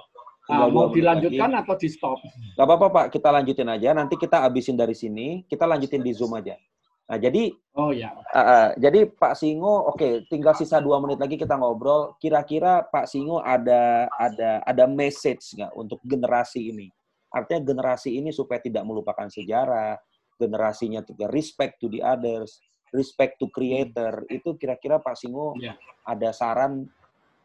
nah, 0.52 0.68
mau 0.68 0.92
dilanjutkan 0.92 1.56
lagi. 1.56 1.64
atau 1.64 1.76
di 1.80 1.88
stop? 1.88 2.20
Gak 2.60 2.68
apa-apa 2.68 2.88
Pak, 2.92 3.06
kita 3.16 3.32
lanjutin 3.32 3.72
aja. 3.72 3.96
Nanti 3.96 4.20
kita 4.20 4.44
habisin 4.44 4.76
dari 4.76 4.92
sini, 4.92 5.48
kita 5.48 5.64
lanjutin 5.64 6.04
di 6.04 6.12
Zoom 6.12 6.36
aja. 6.36 6.60
Nah, 7.08 7.18
jadi 7.18 7.56
Oh 7.78 7.94
ya. 7.94 8.10
uh, 8.34 8.74
jadi 8.76 9.06
Pak 9.06 9.38
Singo, 9.38 9.94
oke, 9.94 10.02
okay, 10.02 10.14
tinggal 10.28 10.58
sisa 10.58 10.82
dua 10.82 10.98
menit 10.98 11.22
lagi 11.22 11.38
kita 11.38 11.56
ngobrol. 11.56 12.18
Kira-kira 12.18 12.84
Pak 12.84 13.06
Singo 13.06 13.38
ada 13.40 14.10
ada 14.18 14.66
ada 14.66 14.86
message 14.90 15.56
nggak 15.56 15.72
untuk 15.78 16.02
generasi 16.04 16.74
ini? 16.74 16.90
Artinya 17.30 17.62
generasi 17.64 18.18
ini 18.18 18.34
supaya 18.34 18.60
tidak 18.60 18.82
melupakan 18.82 19.30
sejarah, 19.30 19.96
generasinya 20.42 21.06
juga 21.06 21.30
respect 21.30 21.78
to 21.78 21.88
the 21.88 22.02
others, 22.02 22.60
respect 22.92 23.38
to 23.38 23.48
creator. 23.54 24.26
Itu 24.28 24.58
kira-kira 24.58 24.98
Pak 24.98 25.16
Singo 25.16 25.54
ya. 25.62 25.78
ada 26.02 26.34
saran? 26.34 26.90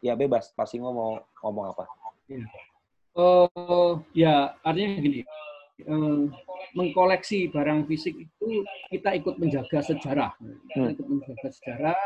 Ya 0.03 0.17
bebas, 0.19 0.51
Pak 0.57 0.67
Singo 0.67 0.91
mau 0.91 1.21
ngomong 1.45 1.71
apa? 1.71 1.85
Ya. 2.27 2.43
Uh, 3.13 4.01
ya 4.17 4.57
artinya 4.65 4.97
gini, 4.97 5.21
mengkoleksi 6.73 7.51
barang 7.53 7.85
fisik 7.85 8.15
itu 8.17 8.65
kita 8.89 9.13
ikut 9.19 9.35
menjaga 9.37 9.79
sejarah, 9.83 10.31
kita 10.39 10.79
hmm. 10.79 10.93
ikut 10.97 11.07
menjaga 11.07 11.47
sejarah 11.53 11.99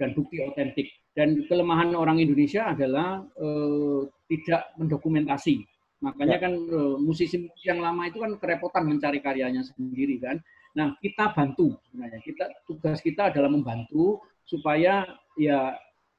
dan 0.00 0.12
bukti 0.16 0.40
otentik. 0.44 0.88
Dan 1.16 1.48
kelemahan 1.48 1.96
orang 1.96 2.20
Indonesia 2.20 2.68
adalah 2.68 3.24
uh, 3.40 4.04
tidak 4.28 4.76
mendokumentasi. 4.76 5.64
Makanya 6.04 6.36
ya. 6.36 6.42
kan 6.44 6.52
uh, 6.52 6.96
musisi 7.00 7.48
yang 7.64 7.80
lama 7.80 8.04
itu 8.04 8.20
kan 8.20 8.36
kerepotan 8.36 8.84
mencari 8.84 9.24
karyanya 9.24 9.64
sendiri 9.64 10.20
kan. 10.20 10.36
Nah 10.76 10.92
kita 11.00 11.32
bantu 11.32 11.72
sebenarnya. 11.88 12.20
Kita 12.20 12.44
tugas 12.68 13.00
kita 13.00 13.32
adalah 13.32 13.48
membantu 13.48 14.20
supaya 14.44 15.08
ya 15.40 15.72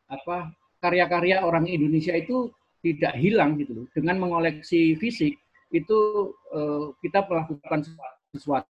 apa 0.10 0.49
karya-karya 0.82 1.45
orang 1.45 1.70
Indonesia 1.70 2.18
itu 2.18 2.49
tidak 2.82 3.14
hilang 3.22 3.62
gitu 3.62 3.86
loh. 3.86 3.86
Dengan 3.93 4.18
mengoleksi 4.18 4.97
fisik 4.97 5.38
itu 5.72 6.32
uh, 6.55 6.95
kita 7.03 7.28
melakukan 7.28 7.84
sesuatu. 8.32 8.68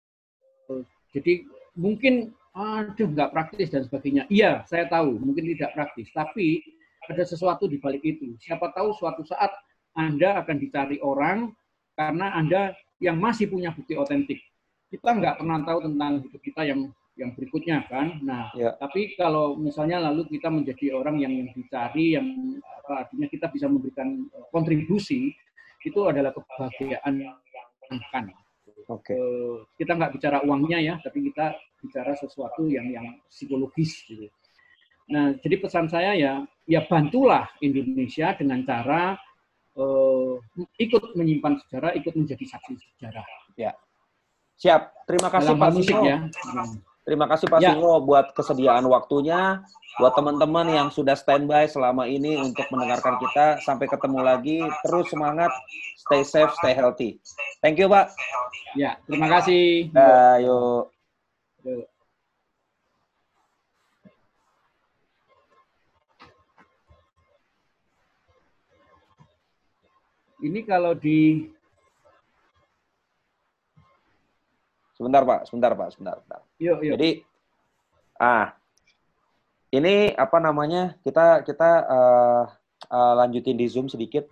Jadi 1.11 1.47
mungkin 1.75 2.31
aduh 2.55 3.11
nggak 3.11 3.31
praktis 3.35 3.67
dan 3.67 3.83
sebagainya. 3.83 4.23
Iya, 4.31 4.63
saya 4.67 4.87
tahu 4.87 5.19
mungkin 5.19 5.43
tidak 5.55 5.75
praktis, 5.75 6.07
tapi 6.15 6.63
ada 7.05 7.23
sesuatu 7.27 7.67
di 7.67 7.77
balik 7.77 8.01
itu. 8.01 8.33
Siapa 8.39 8.71
tahu 8.71 8.95
suatu 8.95 9.27
saat 9.27 9.51
Anda 9.95 10.39
akan 10.39 10.55
dicari 10.59 10.97
orang 11.03 11.51
karena 11.99 12.31
Anda 12.35 12.75
yang 13.03 13.19
masih 13.19 13.51
punya 13.51 13.75
bukti 13.75 13.99
otentik. 13.99 14.39
Kita 14.87 15.11
nggak 15.11 15.43
pernah 15.43 15.59
tahu 15.67 15.79
tentang 15.91 16.23
hidup 16.23 16.41
kita 16.41 16.63
yang 16.63 16.89
yang 17.15 17.31
berikutnya 17.31 17.87
kan. 17.87 18.19
Nah, 18.23 18.51
ya. 18.55 18.75
tapi 18.75 19.15
kalau 19.15 19.55
misalnya 19.55 20.03
lalu 20.11 20.27
kita 20.35 20.51
menjadi 20.51 20.99
orang 20.99 21.15
yang, 21.19 21.31
yang 21.31 21.49
dicari, 21.55 22.19
yang 22.19 22.27
apa, 22.83 23.07
artinya 23.07 23.27
kita 23.31 23.47
bisa 23.51 23.71
memberikan 23.71 24.27
kontribusi, 24.51 25.31
itu 25.85 25.99
adalah 26.09 26.33
kebahagiaan 26.33 27.13
kan. 28.09 28.25
Oke. 28.85 29.13
Okay. 29.13 29.21
kita 29.81 29.97
nggak 29.97 30.13
bicara 30.17 30.37
uangnya 30.45 30.77
ya, 30.81 30.95
tapi 31.01 31.25
kita 31.29 31.53
bicara 31.81 32.13
sesuatu 32.17 32.65
yang 32.69 32.89
yang 32.89 33.05
psikologis 33.29 34.05
gitu. 34.09 34.29
Nah, 35.09 35.37
jadi 35.37 35.61
pesan 35.61 35.85
saya 35.85 36.17
ya, 36.17 36.33
ya 36.65 36.81
bantulah 36.89 37.45
Indonesia 37.61 38.33
dengan 38.33 38.65
cara 38.65 39.13
uh, 39.77 40.33
ikut 40.81 41.13
menyimpan 41.13 41.61
sejarah, 41.65 41.93
ikut 41.93 42.13
menjadi 42.17 42.45
saksi 42.45 42.73
sejarah. 42.73 43.25
Ya. 43.53 43.73
Siap. 44.57 45.05
Terima 45.05 45.29
kasih 45.29 45.53
Dalam 45.53 45.61
Pak 45.61 45.71
Sino. 45.83 46.01
Ya. 46.05 46.17
Terima 47.05 47.29
kasih 47.29 47.45
Pak 47.45 47.61
ya. 47.61 47.77
Singo 47.77 48.01
buat 48.01 48.33
kesediaan 48.33 48.81
waktunya, 48.89 49.61
buat 50.01 50.17
teman-teman 50.17 50.65
yang 50.73 50.87
sudah 50.89 51.13
standby 51.13 51.69
selama 51.69 52.09
ini 52.09 52.33
untuk 52.33 52.65
mendengarkan 52.73 53.21
kita. 53.21 53.61
Sampai 53.61 53.85
ketemu 53.85 54.25
lagi, 54.25 54.65
terus 54.81 55.13
semangat, 55.13 55.53
stay 56.01 56.25
safe, 56.25 56.49
stay 56.57 56.73
healthy. 56.73 57.21
Thank 57.61 57.77
you 57.77 57.85
Pak. 57.85 58.09
Ya, 58.73 58.97
terima 59.05 59.29
kasih. 59.37 59.93
Ayo. 59.93 60.89
yuk. 61.61 61.85
Ini 70.45 70.61
kalau 70.65 70.97
di 70.97 71.49
Sebentar 74.95 75.27
Pak, 75.27 75.51
sebentar 75.51 75.75
Pak, 75.75 75.91
sebentar. 75.91 76.17
sebentar. 76.23 76.44
Yuk, 76.59 76.79
yuk. 76.87 76.95
Jadi, 76.95 77.09
ah, 78.19 78.55
ini 79.75 80.15
apa 80.15 80.37
namanya? 80.39 80.95
Kita 81.03 81.43
kita 81.43 81.69
uh, 81.83 82.43
uh, 82.87 83.13
lanjutin 83.19 83.59
di 83.59 83.67
Zoom 83.67 83.91
sedikit. 83.91 84.23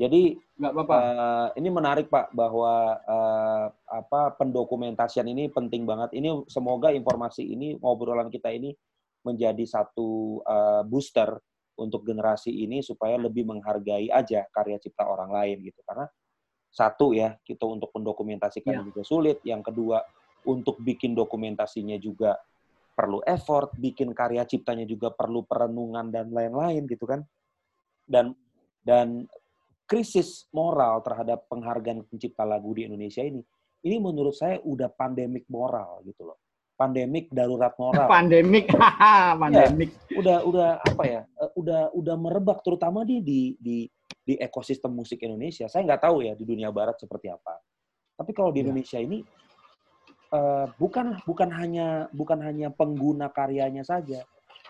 Jadi, 0.00 0.40
nggak 0.56 0.72
apa-apa. 0.72 0.96
Uh, 0.96 1.48
ini 1.60 1.68
menarik 1.68 2.08
Pak 2.08 2.32
bahwa 2.32 2.96
uh, 3.04 3.66
apa 3.84 4.32
pendokumentasian 4.40 5.28
ini 5.28 5.52
penting 5.52 5.84
banget. 5.84 6.16
Ini 6.16 6.48
semoga 6.48 6.88
informasi 6.88 7.44
ini 7.44 7.76
ngobrolan 7.76 8.32
kita 8.32 8.48
ini 8.48 8.72
menjadi 9.20 9.60
satu 9.68 10.40
uh, 10.40 10.80
booster 10.88 11.36
untuk 11.76 12.08
generasi 12.08 12.48
ini 12.48 12.80
supaya 12.80 13.20
lebih 13.20 13.44
menghargai 13.44 14.08
aja 14.08 14.48
karya 14.48 14.80
cipta 14.80 15.04
orang 15.04 15.28
lain 15.28 15.60
gitu. 15.60 15.84
Karena 15.84 16.08
satu 16.72 17.12
ya 17.12 17.36
kita 17.44 17.68
untuk 17.68 17.92
mendokumentasikan 17.92 18.80
ya. 18.80 18.84
juga 18.84 19.02
sulit 19.04 19.44
yang 19.44 19.60
kedua 19.60 20.00
untuk 20.46 20.80
bikin 20.80 21.12
dokumentasinya 21.12 21.96
juga 22.00 22.36
perlu 22.94 23.24
effort 23.24 23.72
bikin 23.76 24.12
karya 24.12 24.44
ciptanya 24.44 24.84
juga 24.84 25.12
perlu 25.12 25.44
perenungan 25.48 26.12
dan 26.12 26.28
lain-lain 26.28 26.84
gitu 26.84 27.08
kan 27.08 27.24
dan 28.04 28.36
dan 28.84 29.24
krisis 29.88 30.46
moral 30.52 31.00
terhadap 31.00 31.48
penghargaan 31.48 32.04
pencipta 32.06 32.44
lagu 32.44 32.70
di 32.76 32.84
Indonesia 32.84 33.24
ini 33.24 33.40
ini 33.80 33.96
menurut 33.96 34.36
saya 34.36 34.60
udah 34.60 34.92
pandemik 34.92 35.48
moral 35.48 36.04
gitu 36.04 36.28
loh 36.28 36.38
pandemik 36.76 37.32
darurat 37.32 37.72
moral 37.80 38.08
pandemik 38.14 38.68
pandemik 39.42 39.90
ya, 40.12 40.18
udah 40.20 40.36
udah 40.44 40.70
apa 40.84 41.04
ya 41.08 41.22
eh, 41.24 41.50
udah 41.56 41.92
udah 41.96 42.16
merebak 42.20 42.60
terutama 42.60 43.04
di 43.08 43.24
di 43.24 43.40
di 43.56 43.88
di 44.30 44.38
ekosistem 44.38 44.94
musik 44.94 45.18
Indonesia. 45.26 45.66
Saya 45.66 45.82
nggak 45.86 46.02
tahu 46.06 46.22
ya 46.22 46.38
di 46.38 46.44
dunia 46.46 46.70
barat 46.70 46.94
seperti 47.00 47.26
apa. 47.32 47.58
Tapi 48.14 48.30
kalau 48.30 48.54
di 48.54 48.62
ya. 48.62 48.70
Indonesia 48.70 48.98
ini 49.02 49.24
uh, 50.32 50.66
bukan 50.78 51.18
bukan 51.26 51.50
hanya 51.54 52.06
bukan 52.10 52.38
hanya 52.42 52.68
pengguna 52.72 53.30
karyanya 53.30 53.86
saja, 53.86 54.24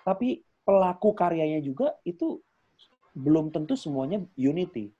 tapi 0.05 0.45
pelaku 0.65 1.13
karyanya 1.17 1.61
juga 1.65 1.97
itu 2.05 2.41
belum 3.17 3.53
tentu 3.55 3.77
semuanya 3.77 4.21
unity. 4.37 4.93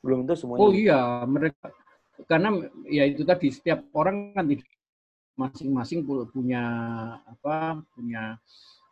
Belum 0.00 0.24
tentu 0.24 0.46
semuanya. 0.46 0.62
Oh 0.64 0.72
iya, 0.72 1.00
mereka 1.26 1.70
karena 2.28 2.52
ya 2.88 3.04
itu 3.08 3.24
tadi 3.24 3.48
setiap 3.52 3.84
orang 3.96 4.36
kan 4.36 4.44
masing-masing 5.38 6.04
punya 6.04 6.62
apa 7.24 7.80
punya 7.96 8.36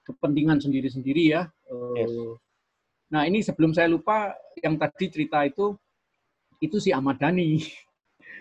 kepentingan 0.04 0.60
sendiri-sendiri 0.60 1.22
ya. 1.32 1.42
Yes. 1.96 2.08
Eh, 2.08 2.36
Nah 3.08 3.24
ini 3.24 3.40
sebelum 3.40 3.72
saya 3.72 3.88
lupa 3.88 4.36
yang 4.60 4.76
tadi 4.76 5.08
cerita 5.08 5.40
itu 5.44 5.72
itu 6.60 6.76
si 6.76 6.92
Ahmad 6.92 7.16
Dhani. 7.16 7.60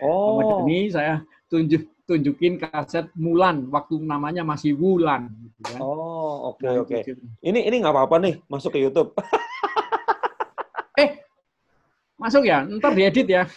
Oh. 0.04 0.36
Ahmad 0.36 0.46
Dhani 0.62 0.80
saya 0.92 1.24
tunjuk 1.48 1.88
tunjukin 2.08 2.56
kaset 2.56 3.12
Mulan 3.12 3.68
waktu 3.68 4.00
namanya 4.00 4.40
masih 4.40 4.72
Wulan. 4.80 5.28
Gitu 5.28 5.60
kan. 5.68 5.80
Oh 5.84 6.56
oke 6.56 6.64
okay, 6.64 6.72
nah, 6.72 6.80
oke. 6.80 6.98
Okay. 7.04 7.12
Ini 7.44 7.68
ini 7.68 7.76
nggak 7.84 7.92
apa-apa 7.92 8.16
nih 8.24 8.40
masuk 8.48 8.72
ke 8.72 8.80
YouTube. 8.80 9.12
eh 11.04 11.20
masuk 12.16 12.48
ya 12.48 12.64
ntar 12.80 12.96
diedit 12.96 13.28
ya. 13.28 13.44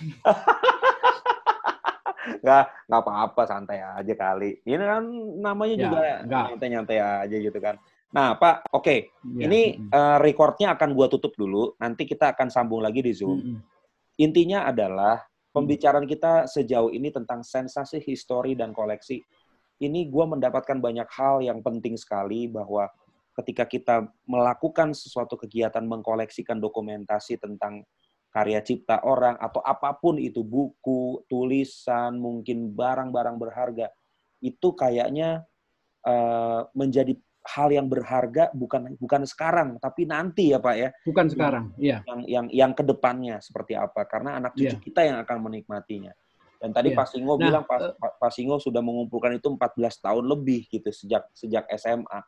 nggak 2.44 2.64
nggak 2.92 3.02
apa-apa 3.08 3.42
santai 3.48 3.80
aja 3.80 4.14
kali. 4.20 4.60
Ini 4.68 4.84
kan 4.84 5.04
namanya 5.40 5.76
ya, 5.80 5.84
juga 5.88 6.00
nyantai-nyantai 6.28 6.98
aja 7.00 7.36
gitu 7.40 7.60
kan. 7.64 7.80
Nah, 8.12 8.36
Pak, 8.36 8.68
oke. 8.76 8.84
Okay. 8.84 9.00
Ya. 9.40 9.48
Ini 9.48 9.88
uh, 9.88 10.20
recordnya 10.20 10.76
akan 10.76 10.92
gua 10.92 11.08
tutup 11.08 11.32
dulu. 11.40 11.80
Nanti 11.80 12.04
kita 12.04 12.36
akan 12.36 12.52
sambung 12.52 12.84
lagi 12.84 13.00
di 13.00 13.16
Zoom. 13.16 13.40
-hmm. 13.40 13.58
Intinya 14.20 14.68
adalah 14.68 15.31
pembicaraan 15.52 16.08
kita 16.08 16.48
sejauh 16.48 16.92
ini 16.92 17.12
tentang 17.12 17.44
sensasi 17.44 18.00
histori 18.04 18.56
dan 18.56 18.72
koleksi. 18.72 19.20
Ini 19.82 20.08
gua 20.08 20.30
mendapatkan 20.30 20.78
banyak 20.80 21.10
hal 21.12 21.44
yang 21.44 21.60
penting 21.60 21.96
sekali 22.00 22.48
bahwa 22.48 22.88
ketika 23.40 23.64
kita 23.68 23.96
melakukan 24.28 24.92
sesuatu 24.92 25.40
kegiatan 25.40 25.84
mengkoleksikan 25.88 26.60
dokumentasi 26.60 27.40
tentang 27.40 27.88
karya 28.32 28.64
cipta 28.64 29.04
orang 29.04 29.36
atau 29.40 29.60
apa 29.60 29.92
pun 30.00 30.16
itu 30.16 30.40
buku, 30.44 31.28
tulisan, 31.28 32.16
mungkin 32.16 32.72
barang-barang 32.72 33.36
berharga, 33.36 33.92
itu 34.40 34.72
kayaknya 34.72 35.44
uh, 36.08 36.64
menjadi 36.72 37.20
hal 37.42 37.74
yang 37.74 37.90
berharga 37.90 38.54
bukan 38.54 38.94
bukan 39.02 39.26
sekarang 39.26 39.82
tapi 39.82 40.06
nanti 40.06 40.54
ya 40.54 40.62
Pak 40.62 40.76
ya. 40.78 40.90
Bukan 41.02 41.26
sekarang, 41.34 41.74
iya. 41.82 42.06
Yang 42.06 42.20
yang 42.30 42.46
yang 42.54 42.72
ke 42.78 42.84
depannya 42.86 43.42
seperti 43.42 43.74
apa 43.74 44.06
karena 44.06 44.38
anak 44.38 44.54
cucu 44.54 44.78
yeah. 44.78 44.82
kita 44.82 45.02
yang 45.02 45.18
akan 45.26 45.38
menikmatinya. 45.50 46.14
Dan 46.62 46.70
tadi 46.78 46.94
yeah. 46.94 46.98
Pak 47.02 47.08
Singo 47.10 47.34
nah, 47.36 47.42
bilang 47.42 47.64
Pak, 47.66 47.80
uh, 47.82 48.14
Pak 48.22 48.32
Singo 48.38 48.62
sudah 48.62 48.86
mengumpulkan 48.86 49.34
itu 49.34 49.50
14 49.50 50.06
tahun 50.06 50.26
lebih 50.30 50.70
gitu 50.70 50.90
sejak 50.94 51.26
sejak 51.34 51.66
SMA. 51.74 52.22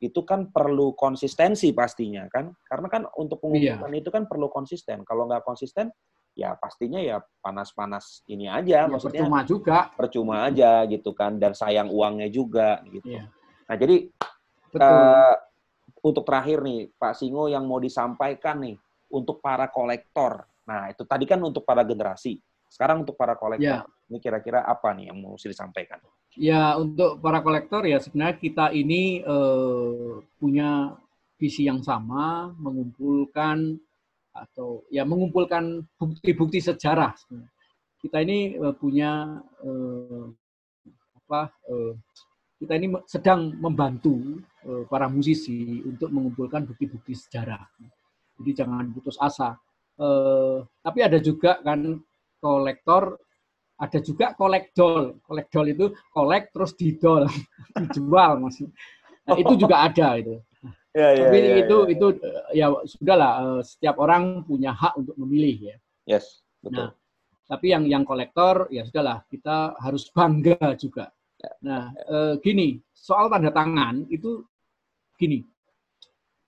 Itu 0.00 0.24
kan 0.28 0.52
perlu 0.52 0.92
konsistensi 0.92 1.72
pastinya 1.72 2.28
kan. 2.28 2.52
Karena 2.68 2.88
kan 2.92 3.02
untuk 3.16 3.40
iya. 3.40 3.76
mengumpulkan 3.80 3.92
yeah. 3.96 4.00
itu 4.04 4.10
kan 4.12 4.22
perlu 4.28 4.52
konsisten. 4.52 5.00
Kalau 5.08 5.24
nggak 5.24 5.44
konsisten 5.48 5.88
ya 6.38 6.54
pastinya 6.54 7.00
ya 7.02 7.18
panas-panas 7.42 8.22
ini 8.30 8.46
aja, 8.46 8.86
Ya, 8.86 8.88
maksudnya 8.88 9.26
percuma 9.26 9.40
juga. 9.42 9.78
percuma 9.98 10.34
aja 10.46 10.86
gitu 10.86 11.10
kan 11.10 11.40
dan 11.40 11.56
sayang 11.56 11.90
uangnya 11.90 12.28
juga 12.30 12.84
gitu. 12.86 13.16
Iya. 13.16 13.26
Nah 13.66 13.76
jadi 13.76 13.96
Betul. 14.72 14.86
eh, 14.86 15.36
untuk 16.00 16.24
terakhir 16.24 16.58
nih 16.64 16.80
Pak 16.96 17.12
Singo 17.18 17.50
yang 17.50 17.68
mau 17.68 17.76
disampaikan 17.76 18.62
nih 18.64 18.76
untuk 19.12 19.42
para 19.42 19.68
kolektor. 19.68 20.46
Nah 20.64 20.88
itu 20.88 21.02
tadi 21.04 21.24
kan 21.28 21.42
untuk 21.42 21.66
para 21.66 21.84
generasi. 21.84 22.40
Sekarang 22.70 23.02
untuk 23.02 23.18
para 23.18 23.34
kolektor. 23.34 23.84
Ya. 23.84 24.08
Ini 24.10 24.18
kira-kira 24.22 24.62
apa 24.66 24.94
nih 24.94 25.10
yang 25.10 25.18
mau 25.22 25.34
disampaikan? 25.34 25.98
Ya, 26.38 26.78
untuk 26.78 27.18
para 27.18 27.42
kolektor 27.42 27.82
ya 27.86 27.98
sebenarnya 27.98 28.38
kita 28.38 28.70
ini 28.70 29.22
eh, 29.22 30.12
punya 30.38 30.94
visi 31.38 31.66
yang 31.66 31.82
sama, 31.82 32.54
mengumpulkan 32.54 33.74
atau 34.30 34.86
ya 34.94 35.02
mengumpulkan 35.02 35.82
bukti-bukti 35.98 36.62
sejarah. 36.62 37.18
sebenarnya. 37.18 37.50
Kita 37.98 38.18
ini 38.22 38.38
eh, 38.54 38.74
punya 38.78 39.42
eh, 39.66 40.24
apa? 41.26 41.50
eh, 41.70 41.94
kita 42.60 42.76
ini 42.76 42.92
sedang 43.08 43.56
membantu 43.56 44.44
eh, 44.68 44.84
para 44.84 45.08
musisi 45.08 45.80
untuk 45.80 46.12
mengumpulkan 46.12 46.68
bukti-bukti 46.68 47.16
sejarah. 47.16 47.64
Jadi 48.36 48.50
jangan 48.52 48.92
putus 48.92 49.16
asa. 49.16 49.56
Eh, 49.96 50.58
tapi 50.84 50.98
ada 51.00 51.16
juga 51.16 51.64
kan 51.64 51.96
kolektor 52.36 53.16
ada 53.80 53.98
juga 54.04 54.36
kolektol. 54.36 55.16
Kolektol 55.24 55.72
itu 55.72 55.86
kolek 56.12 56.52
terus 56.52 56.76
didol, 56.76 57.24
dijual 57.80 58.36
maksud. 58.36 58.68
Nah, 59.24 59.36
itu 59.40 59.54
juga 59.56 59.88
ada 59.88 60.20
itu. 60.20 60.36
Ya, 60.90 61.14
Tapi 61.14 61.38
itu 61.64 61.76
itu 61.96 62.06
eh, 62.20 62.60
ya 62.60 62.66
sudahlah 62.84 63.32
eh, 63.40 63.62
setiap 63.64 63.96
orang 64.02 64.44
punya 64.44 64.76
hak 64.76 65.00
untuk 65.00 65.16
memilih 65.16 65.72
ya. 65.72 65.76
Yes, 66.04 66.44
betul. 66.60 66.90
Nah, 66.90 66.92
tapi 67.48 67.72
yang 67.72 67.88
yang 67.88 68.04
kolektor 68.04 68.68
ya 68.68 68.84
sudahlah 68.84 69.24
kita 69.32 69.80
harus 69.80 70.12
bangga 70.12 70.60
juga. 70.76 71.08
Nah, 71.64 71.88
eh, 71.96 72.34
gini, 72.44 72.76
soal 72.92 73.32
tanda 73.32 73.48
tangan 73.48 74.04
itu 74.12 74.44
gini. 75.16 75.40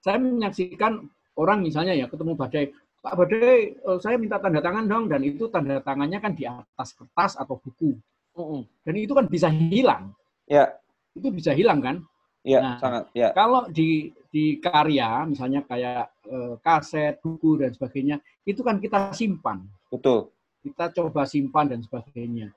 Saya 0.02 0.18
menyaksikan 0.20 1.00
orang 1.38 1.62
misalnya 1.64 1.94
ya 1.96 2.10
ketemu 2.10 2.36
badai, 2.36 2.68
Pak 3.02 3.14
Badai, 3.18 3.58
eh, 3.74 3.98
saya 3.98 4.14
minta 4.20 4.38
tanda 4.38 4.60
tangan 4.60 4.84
dong 4.86 5.04
dan 5.08 5.22
itu 5.24 5.48
tanda 5.48 5.80
tangannya 5.80 6.18
kan 6.20 6.32
di 6.36 6.44
atas 6.44 6.92
kertas 6.94 7.34
atau 7.40 7.56
buku. 7.58 7.96
Mm-mm. 8.36 8.62
Dan 8.84 8.94
itu 8.96 9.12
kan 9.12 9.26
bisa 9.28 9.48
hilang. 9.52 10.12
Ya, 10.48 10.72
Itu 11.12 11.28
bisa 11.28 11.52
hilang 11.52 11.80
kan? 11.84 11.96
ya, 12.42 12.58
Nah. 12.60 12.76
sangat. 12.80 13.04
Ya, 13.14 13.30
Kalau 13.36 13.68
di 13.70 14.10
di 14.32 14.56
karya 14.58 15.28
misalnya 15.28 15.60
kayak 15.64 16.08
eh, 16.28 16.54
kaset, 16.64 17.20
buku 17.20 17.60
dan 17.60 17.70
sebagainya, 17.76 18.16
itu 18.44 18.60
kan 18.64 18.80
kita 18.80 19.12
simpan. 19.16 19.64
betul. 19.92 20.32
kita 20.62 20.94
coba 20.94 21.26
simpan 21.26 21.66
dan 21.74 21.82
sebagainya. 21.82 22.54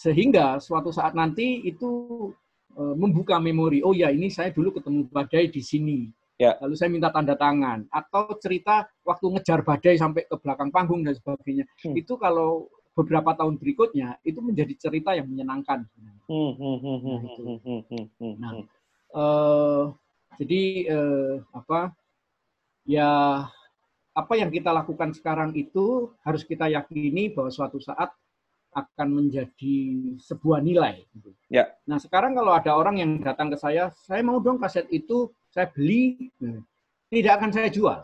Sehingga 0.00 0.56
suatu 0.64 0.88
saat 0.88 1.12
nanti 1.12 1.60
itu 1.60 1.92
eh, 2.72 2.94
membuka 2.96 3.36
memori, 3.36 3.84
oh 3.84 3.92
ya 3.92 4.08
ini 4.08 4.32
saya 4.32 4.48
dulu 4.48 4.80
ketemu 4.80 5.04
badai 5.12 5.52
di 5.52 5.60
sini. 5.60 6.08
Ya. 6.40 6.56
Lalu 6.64 6.72
saya 6.72 6.88
minta 6.88 7.12
tanda 7.12 7.36
tangan. 7.36 7.84
Atau 7.92 8.32
cerita 8.40 8.88
waktu 9.04 9.28
ngejar 9.36 9.60
badai 9.60 10.00
sampai 10.00 10.24
ke 10.24 10.40
belakang 10.40 10.72
panggung 10.72 11.04
dan 11.04 11.12
sebagainya. 11.12 11.68
Hmm. 11.84 11.92
Itu 11.92 12.16
kalau 12.16 12.72
beberapa 12.96 13.36
tahun 13.36 13.60
berikutnya, 13.60 14.16
itu 14.24 14.40
menjadi 14.40 14.72
cerita 14.88 15.12
yang 15.12 15.28
menyenangkan. 15.28 15.84
Hmm, 16.24 16.52
hmm, 16.56 16.76
hmm, 16.80 16.98
hmm, 17.04 17.04
Nah, 17.04 17.20
itu. 17.20 17.42
hmm, 17.44 17.58
hmm, 17.60 17.80
hmm, 17.84 18.06
hmm, 18.16 18.34
Nah. 18.40 18.52
Eh, 19.10 19.84
jadi 20.40 20.62
eh, 20.88 21.34
apa 21.52 21.92
ya 22.88 23.44
apa 24.14 24.32
yang 24.38 24.48
kita 24.48 24.70
lakukan 24.72 25.12
sekarang 25.12 25.50
itu 25.58 26.14
harus 26.24 26.46
kita 26.46 26.70
yakini 26.70 27.30
bahwa 27.34 27.50
suatu 27.52 27.82
saat 27.82 28.14
akan 28.70 29.08
menjadi 29.10 29.76
sebuah 30.22 30.62
nilai. 30.62 31.02
gitu. 31.14 31.34
Ya. 31.50 31.74
Nah 31.90 31.98
sekarang 31.98 32.38
kalau 32.38 32.54
ada 32.54 32.74
orang 32.78 33.02
yang 33.02 33.10
datang 33.18 33.50
ke 33.50 33.58
saya, 33.58 33.90
saya 34.06 34.22
mau 34.22 34.38
dong 34.38 34.62
kaset 34.62 34.86
itu, 34.94 35.30
saya 35.50 35.66
beli, 35.70 36.30
nah, 36.38 36.62
tidak 37.10 37.32
akan 37.42 37.50
saya 37.50 37.68
jual. 37.68 37.98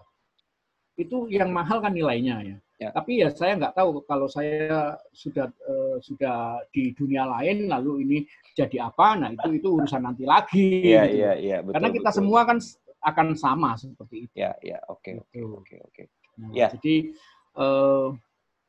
Itu 0.96 1.28
yang 1.28 1.52
mahal 1.52 1.78
kan 1.84 1.92
nilainya 1.94 2.36
ya. 2.42 2.56
Ya. 2.76 2.92
Tapi 2.92 3.24
ya 3.24 3.32
saya 3.32 3.56
nggak 3.56 3.72
tahu 3.72 4.04
kalau 4.04 4.28
saya 4.28 5.00
sudah 5.08 5.48
eh, 5.48 5.96
sudah 6.04 6.60
di 6.68 6.92
dunia 6.92 7.24
lain 7.24 7.72
lalu 7.72 8.04
ini 8.04 8.18
jadi 8.52 8.84
apa, 8.92 9.16
nah 9.16 9.30
itu 9.32 9.48
itu 9.56 9.68
urusan 9.80 10.04
nanti 10.04 10.28
lagi. 10.28 10.84
Iya, 10.84 11.02
gitu. 11.08 11.16
iya, 11.16 11.32
iya, 11.40 11.56
betul. 11.64 11.72
Karena 11.72 11.88
kita 11.88 12.10
betul. 12.12 12.18
semua 12.20 12.40
kan 12.44 12.58
akan 13.00 13.26
sama 13.32 13.70
seperti 13.80 14.28
itu. 14.28 14.34
Ya, 14.36 14.52
ya, 14.60 14.76
oke, 14.92 15.08
oke, 15.24 15.32
Gitu. 15.32 15.46
oke, 15.56 15.76
oke. 15.88 16.02
Nah, 16.36 16.50
Ya. 16.52 16.68
Jadi 16.68 17.16
eh, 17.56 18.06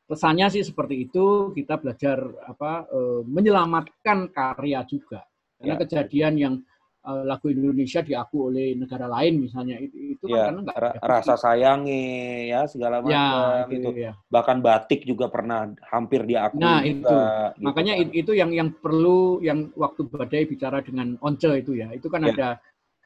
pesannya 0.08 0.48
sih 0.48 0.64
seperti 0.64 1.04
itu. 1.06 1.52
Kita 1.52 1.76
belajar 1.76 2.18
apa 2.48 2.88
eh, 2.88 3.20
menyelamatkan 3.28 4.32
karya 4.32 4.80
juga. 4.88 5.20
Karena 5.60 5.74
Ya. 5.76 5.80
kejadian 5.84 6.34
yang 6.40 6.54
eh, 7.04 7.22
lagu 7.28 7.52
Indonesia 7.52 8.00
diaku 8.00 8.48
oleh 8.50 8.72
negara 8.74 9.04
lain 9.06 9.44
misalnya 9.44 9.76
itu 9.78 10.16
itu 10.16 10.24
Ya, 10.26 10.48
kan 10.48 10.56
karena 10.56 10.60
nggak 10.64 10.76
ra- 10.80 10.88
ada 10.88 10.98
bukti. 10.98 11.12
rasa 11.12 11.34
sayangi 11.36 12.04
ya 12.48 12.60
segala 12.66 12.96
ya 12.98 13.04
macam 13.04 13.68
itu, 13.76 13.76
itu. 13.76 13.90
ya. 14.08 14.12
Bahkan 14.32 14.56
batik 14.64 15.00
juga 15.04 15.26
pernah 15.28 15.68
hampir 15.92 16.24
diakui 16.24 16.58
Nah, 16.58 16.80
juga, 16.82 16.88
itu. 16.90 17.16
gitu 17.60 17.64
Makanya 17.68 17.94
kan. 17.94 18.02
it- 18.02 18.14
itu 18.16 18.32
yang 18.32 18.50
yang 18.56 18.68
perlu 18.72 19.38
yang 19.44 19.68
waktu 19.76 20.00
badai 20.08 20.42
bicara 20.48 20.80
dengan 20.80 21.14
Once 21.20 21.46
itu 21.52 21.72
ya. 21.76 21.92
Itu 21.92 22.08
kan 22.08 22.24
Ya. 22.24 22.32
ada 22.34 22.48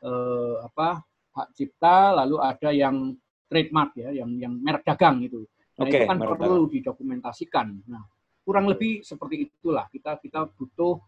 eh, 0.03 0.55
apa 0.66 0.98
hak 1.32 1.48
cipta 1.57 2.11
lalu 2.12 2.36
ada 2.42 2.70
yang 2.74 3.14
trademark 3.46 3.94
ya, 3.94 4.11
yang 4.11 4.30
yang 4.40 4.53
merek 4.59 4.82
dagang 4.82 5.22
itu. 5.22 5.46
Nah, 5.83 5.91
Oke, 5.91 5.99
itu 5.99 6.07
kan 6.07 6.18
perlu 6.22 6.70
didokumentasikan. 6.70 7.66
Nah, 7.91 8.03
kurang 8.47 8.70
lebih 8.70 9.03
seperti 9.03 9.51
itulah 9.51 9.91
kita 9.91 10.18
kita 10.22 10.47
butuh 10.55 11.03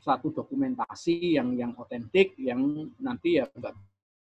satu 0.00 0.32
dokumentasi 0.32 1.36
yang 1.36 1.52
yang 1.58 1.72
otentik 1.76 2.38
yang 2.38 2.88
nanti 3.02 3.42
ya 3.42 3.44
nggak 3.50 3.74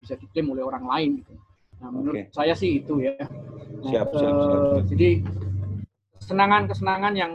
bisa 0.04 0.14
diklaim 0.20 0.52
oleh 0.52 0.62
orang 0.62 0.84
lain 0.84 1.10
gitu. 1.24 1.34
Nah, 1.80 1.88
menurut 1.90 2.28
Oke. 2.28 2.36
saya 2.36 2.52
sih 2.52 2.84
itu 2.84 3.00
ya. 3.00 3.16
Nah, 3.18 3.90
Siap, 3.90 4.08
siap, 4.12 4.34
siap, 4.36 4.60
eh, 4.60 4.60
siap. 4.76 4.84
Jadi 4.92 5.08
kesenangan-kesenangan 6.20 7.14
yang 7.16 7.32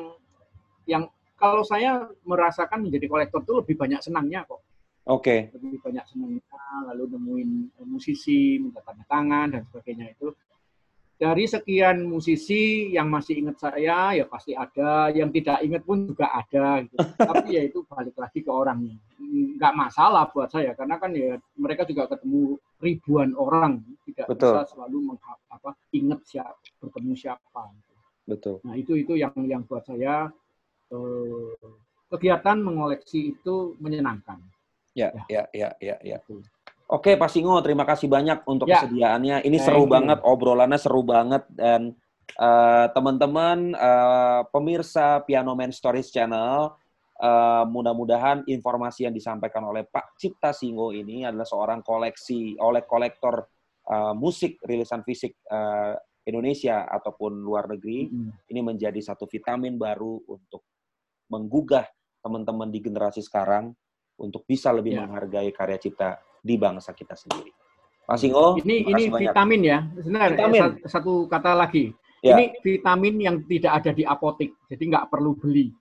yang 0.85 1.03
kalau 1.35 1.63
saya 1.65 2.05
merasakan 2.25 2.85
menjadi 2.85 3.05
kolektor 3.09 3.41
itu 3.41 3.53
lebih 3.57 3.75
banyak 3.79 4.01
senangnya 4.03 4.45
kok. 4.45 4.61
Oke, 5.09 5.49
Lebih 5.57 5.81
banyak 5.81 6.05
senangnya 6.05 6.43
lalu 6.85 7.17
nemuin 7.17 7.49
musisi, 7.89 8.61
minta 8.61 8.85
tanda 8.85 9.01
tangan 9.09 9.57
dan 9.57 9.61
sebagainya 9.65 10.13
itu. 10.13 10.29
Dari 11.19 11.43
sekian 11.51 12.07
musisi 12.07 12.95
yang 12.95 13.11
masih 13.11 13.43
ingat 13.43 13.59
saya 13.59 14.15
ya 14.15 14.23
pasti 14.23 14.55
ada, 14.55 15.11
yang 15.11 15.27
tidak 15.35 15.59
ingat 15.67 15.83
pun 15.83 16.07
juga 16.07 16.31
ada 16.31 16.79
gitu. 16.79 16.95
Tapi 17.19 17.59
ya 17.59 17.61
itu 17.67 17.83
balik 17.83 18.15
lagi 18.15 18.39
ke 18.39 18.47
orangnya. 18.47 18.95
Nggak 19.59 19.73
masalah 19.75 20.31
buat 20.31 20.47
saya 20.47 20.71
karena 20.79 20.95
kan 20.95 21.11
ya 21.11 21.35
mereka 21.59 21.83
juga 21.83 22.07
ketemu 22.07 22.55
ribuan 22.79 23.35
orang, 23.35 23.83
tidak 24.07 24.31
Betul. 24.31 24.55
bisa 24.55 24.63
selalu 24.71 24.97
apa 25.51 25.75
ingat 25.91 26.23
siapa 26.23 26.55
bertemu 26.79 27.13
siapa. 27.19 27.63
betul. 28.23 28.63
Nah 28.63 28.79
itu 28.79 28.95
itu 28.95 29.19
yang 29.19 29.35
yang 29.43 29.67
buat 29.67 29.83
saya 29.83 30.31
eh, 30.95 31.53
kegiatan 32.07 32.57
mengoleksi 32.63 33.35
itu 33.35 33.75
menyenangkan. 33.83 34.39
Ya, 34.97 35.11
Ya. 35.13 35.23
ya, 35.27 35.43
ya, 35.53 35.69
ya, 35.83 35.95
ya. 36.01 36.17
Betul. 36.23 36.47
Oke, 36.89 37.13
Pak 37.13 37.29
Singo, 37.29 37.61
terima 37.61 37.85
kasih 37.85 38.09
banyak 38.09 38.49
untuk 38.49 38.65
Ya. 38.65 38.81
kesediaannya. 38.81 39.45
Ini 39.45 39.57
Thank 39.61 39.67
seru 39.69 39.85
you. 39.85 39.93
banget, 39.93 40.17
obrolannya 40.25 40.79
seru 40.81 41.05
banget 41.05 41.45
dan 41.53 41.93
eh, 42.33 42.85
teman-teman 42.93 43.73
eh, 43.73 44.41
pemirsa 44.49 45.21
Piano 45.21 45.53
Man 45.53 45.69
Stories 45.69 46.09
Channel, 46.09 46.73
eh, 47.13 47.63
mudah-mudahan 47.69 48.45
informasi 48.45 49.05
yang 49.05 49.13
disampaikan 49.13 49.65
oleh 49.65 49.85
Pak 49.85 50.17
Cipta 50.17 50.49
Singo 50.49 50.89
ini 50.89 51.25
adalah 51.25 51.45
seorang 51.45 51.81
koleksi 51.81 52.57
oleh 52.57 52.85
kolektor 52.85 53.45
eh, 53.85 54.13
musik 54.17 54.57
rilisan 54.61 55.01
fisik 55.01 55.41
eh, 55.45 55.93
Indonesia 56.25 56.85
ataupun 56.85 57.37
luar 57.37 57.65
negeri 57.65 58.09
Mm. 58.09 58.29
ini 58.49 58.61
menjadi 58.61 59.01
satu 59.01 59.25
vitamin 59.25 59.77
baru 59.77 60.21
untuk 60.25 60.61
menggugah 61.29 61.85
teman-teman 62.21 62.69
di 62.69 62.81
generasi 62.81 63.21
sekarang 63.21 63.73
untuk 64.17 64.45
bisa 64.45 64.69
lebih 64.69 64.93
Ya. 64.93 65.05
menghargai 65.05 65.49
karya 65.49 65.77
cipta 65.77 66.17
di 66.39 66.55
bangsa 66.55 66.91
kita 66.91 67.13
sendiri. 67.13 67.51
Mas 68.05 68.19
Singo, 68.19 68.57
ini 68.57 68.83
ini 68.83 69.03
banyak. 69.07 69.29
vitamin 69.29 69.61
ya. 69.61 69.79
Sebentar 70.01 70.29
Vitamin. 70.33 70.61
sa- 70.81 70.97
satu 70.97 71.29
kata 71.29 71.53
lagi. 71.53 71.93
Ya. 72.19 72.35
Ini 72.35 72.57
vitamin 72.59 73.15
yang 73.21 73.35
tidak 73.45 73.79
ada 73.79 73.91
di 73.93 74.03
apotek, 74.03 74.51
jadi 74.67 74.83
nggak 74.89 75.07
perlu 75.07 75.37
beli. 75.37 75.71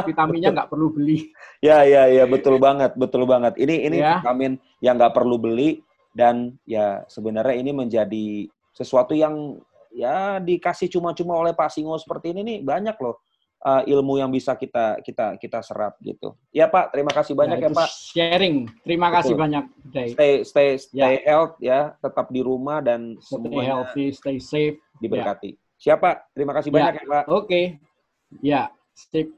Vitaminnya 0.00 0.54
nggak 0.54 0.70
perlu 0.70 0.88
beli. 0.90 1.18
Ya, 1.64 1.80
ya, 1.82 2.04
ya, 2.06 2.28
betul 2.28 2.60
banget, 2.60 2.92
betul 2.94 3.24
banget. 3.24 3.56
Ini 3.56 3.88
ini 3.88 3.96
Ya. 3.98 4.20
vitamin 4.20 4.60
yang 4.84 5.00
nggak 5.00 5.16
perlu 5.16 5.40
beli 5.40 5.80
dan 6.12 6.54
ya 6.62 7.02
sebenarnya 7.08 7.56
ini 7.56 7.72
menjadi 7.72 8.26
sesuatu 8.70 9.16
yang 9.16 9.58
ya 9.90 10.38
dikasih 10.38 10.92
cuma-cuma 10.92 11.34
oleh 11.34 11.56
Pak 11.56 11.72
Singo 11.72 11.96
seperti 11.96 12.36
ini 12.36 12.42
nih 12.44 12.58
banyak 12.60 12.94
loh 13.00 13.18
uh, 13.64 13.82
ilmu 13.88 14.20
yang 14.20 14.28
bisa 14.28 14.52
kita 14.54 15.00
kita 15.00 15.40
kita 15.40 15.58
serap 15.64 15.96
gitu. 16.04 16.36
Ya 16.52 16.68
Pak, 16.68 16.92
terima 16.92 17.10
kasih 17.10 17.32
banyak 17.32 17.58
ya, 17.58 17.68
itu 17.72 17.74
Pak. 17.74 17.88
Sharing. 17.90 18.56
Terima 18.84 19.08
kasih 19.10 19.32
Betul. 19.34 19.42
banyak, 19.42 19.64
Day. 19.90 20.08
Stay 20.12 20.32
stay 20.44 20.68
stay 20.76 21.14
health 21.24 21.56
ya, 21.58 21.96
tetap 21.98 22.28
di 22.28 22.44
rumah 22.44 22.84
dan 22.84 23.16
Stay 23.18 23.40
semuanya 23.40 23.80
healthy, 23.82 24.12
stay 24.12 24.36
safe. 24.38 24.76
diberkati. 25.00 25.56
Siapa? 25.80 26.30
Terima 26.36 26.52
kasih 26.54 26.70
Ya. 26.70 26.74
banyak 26.76 26.94
ya 27.00 27.04
Pak. 27.08 27.24
Oke. 27.32 27.60
Ya, 28.42 28.62
sip. 28.94 29.32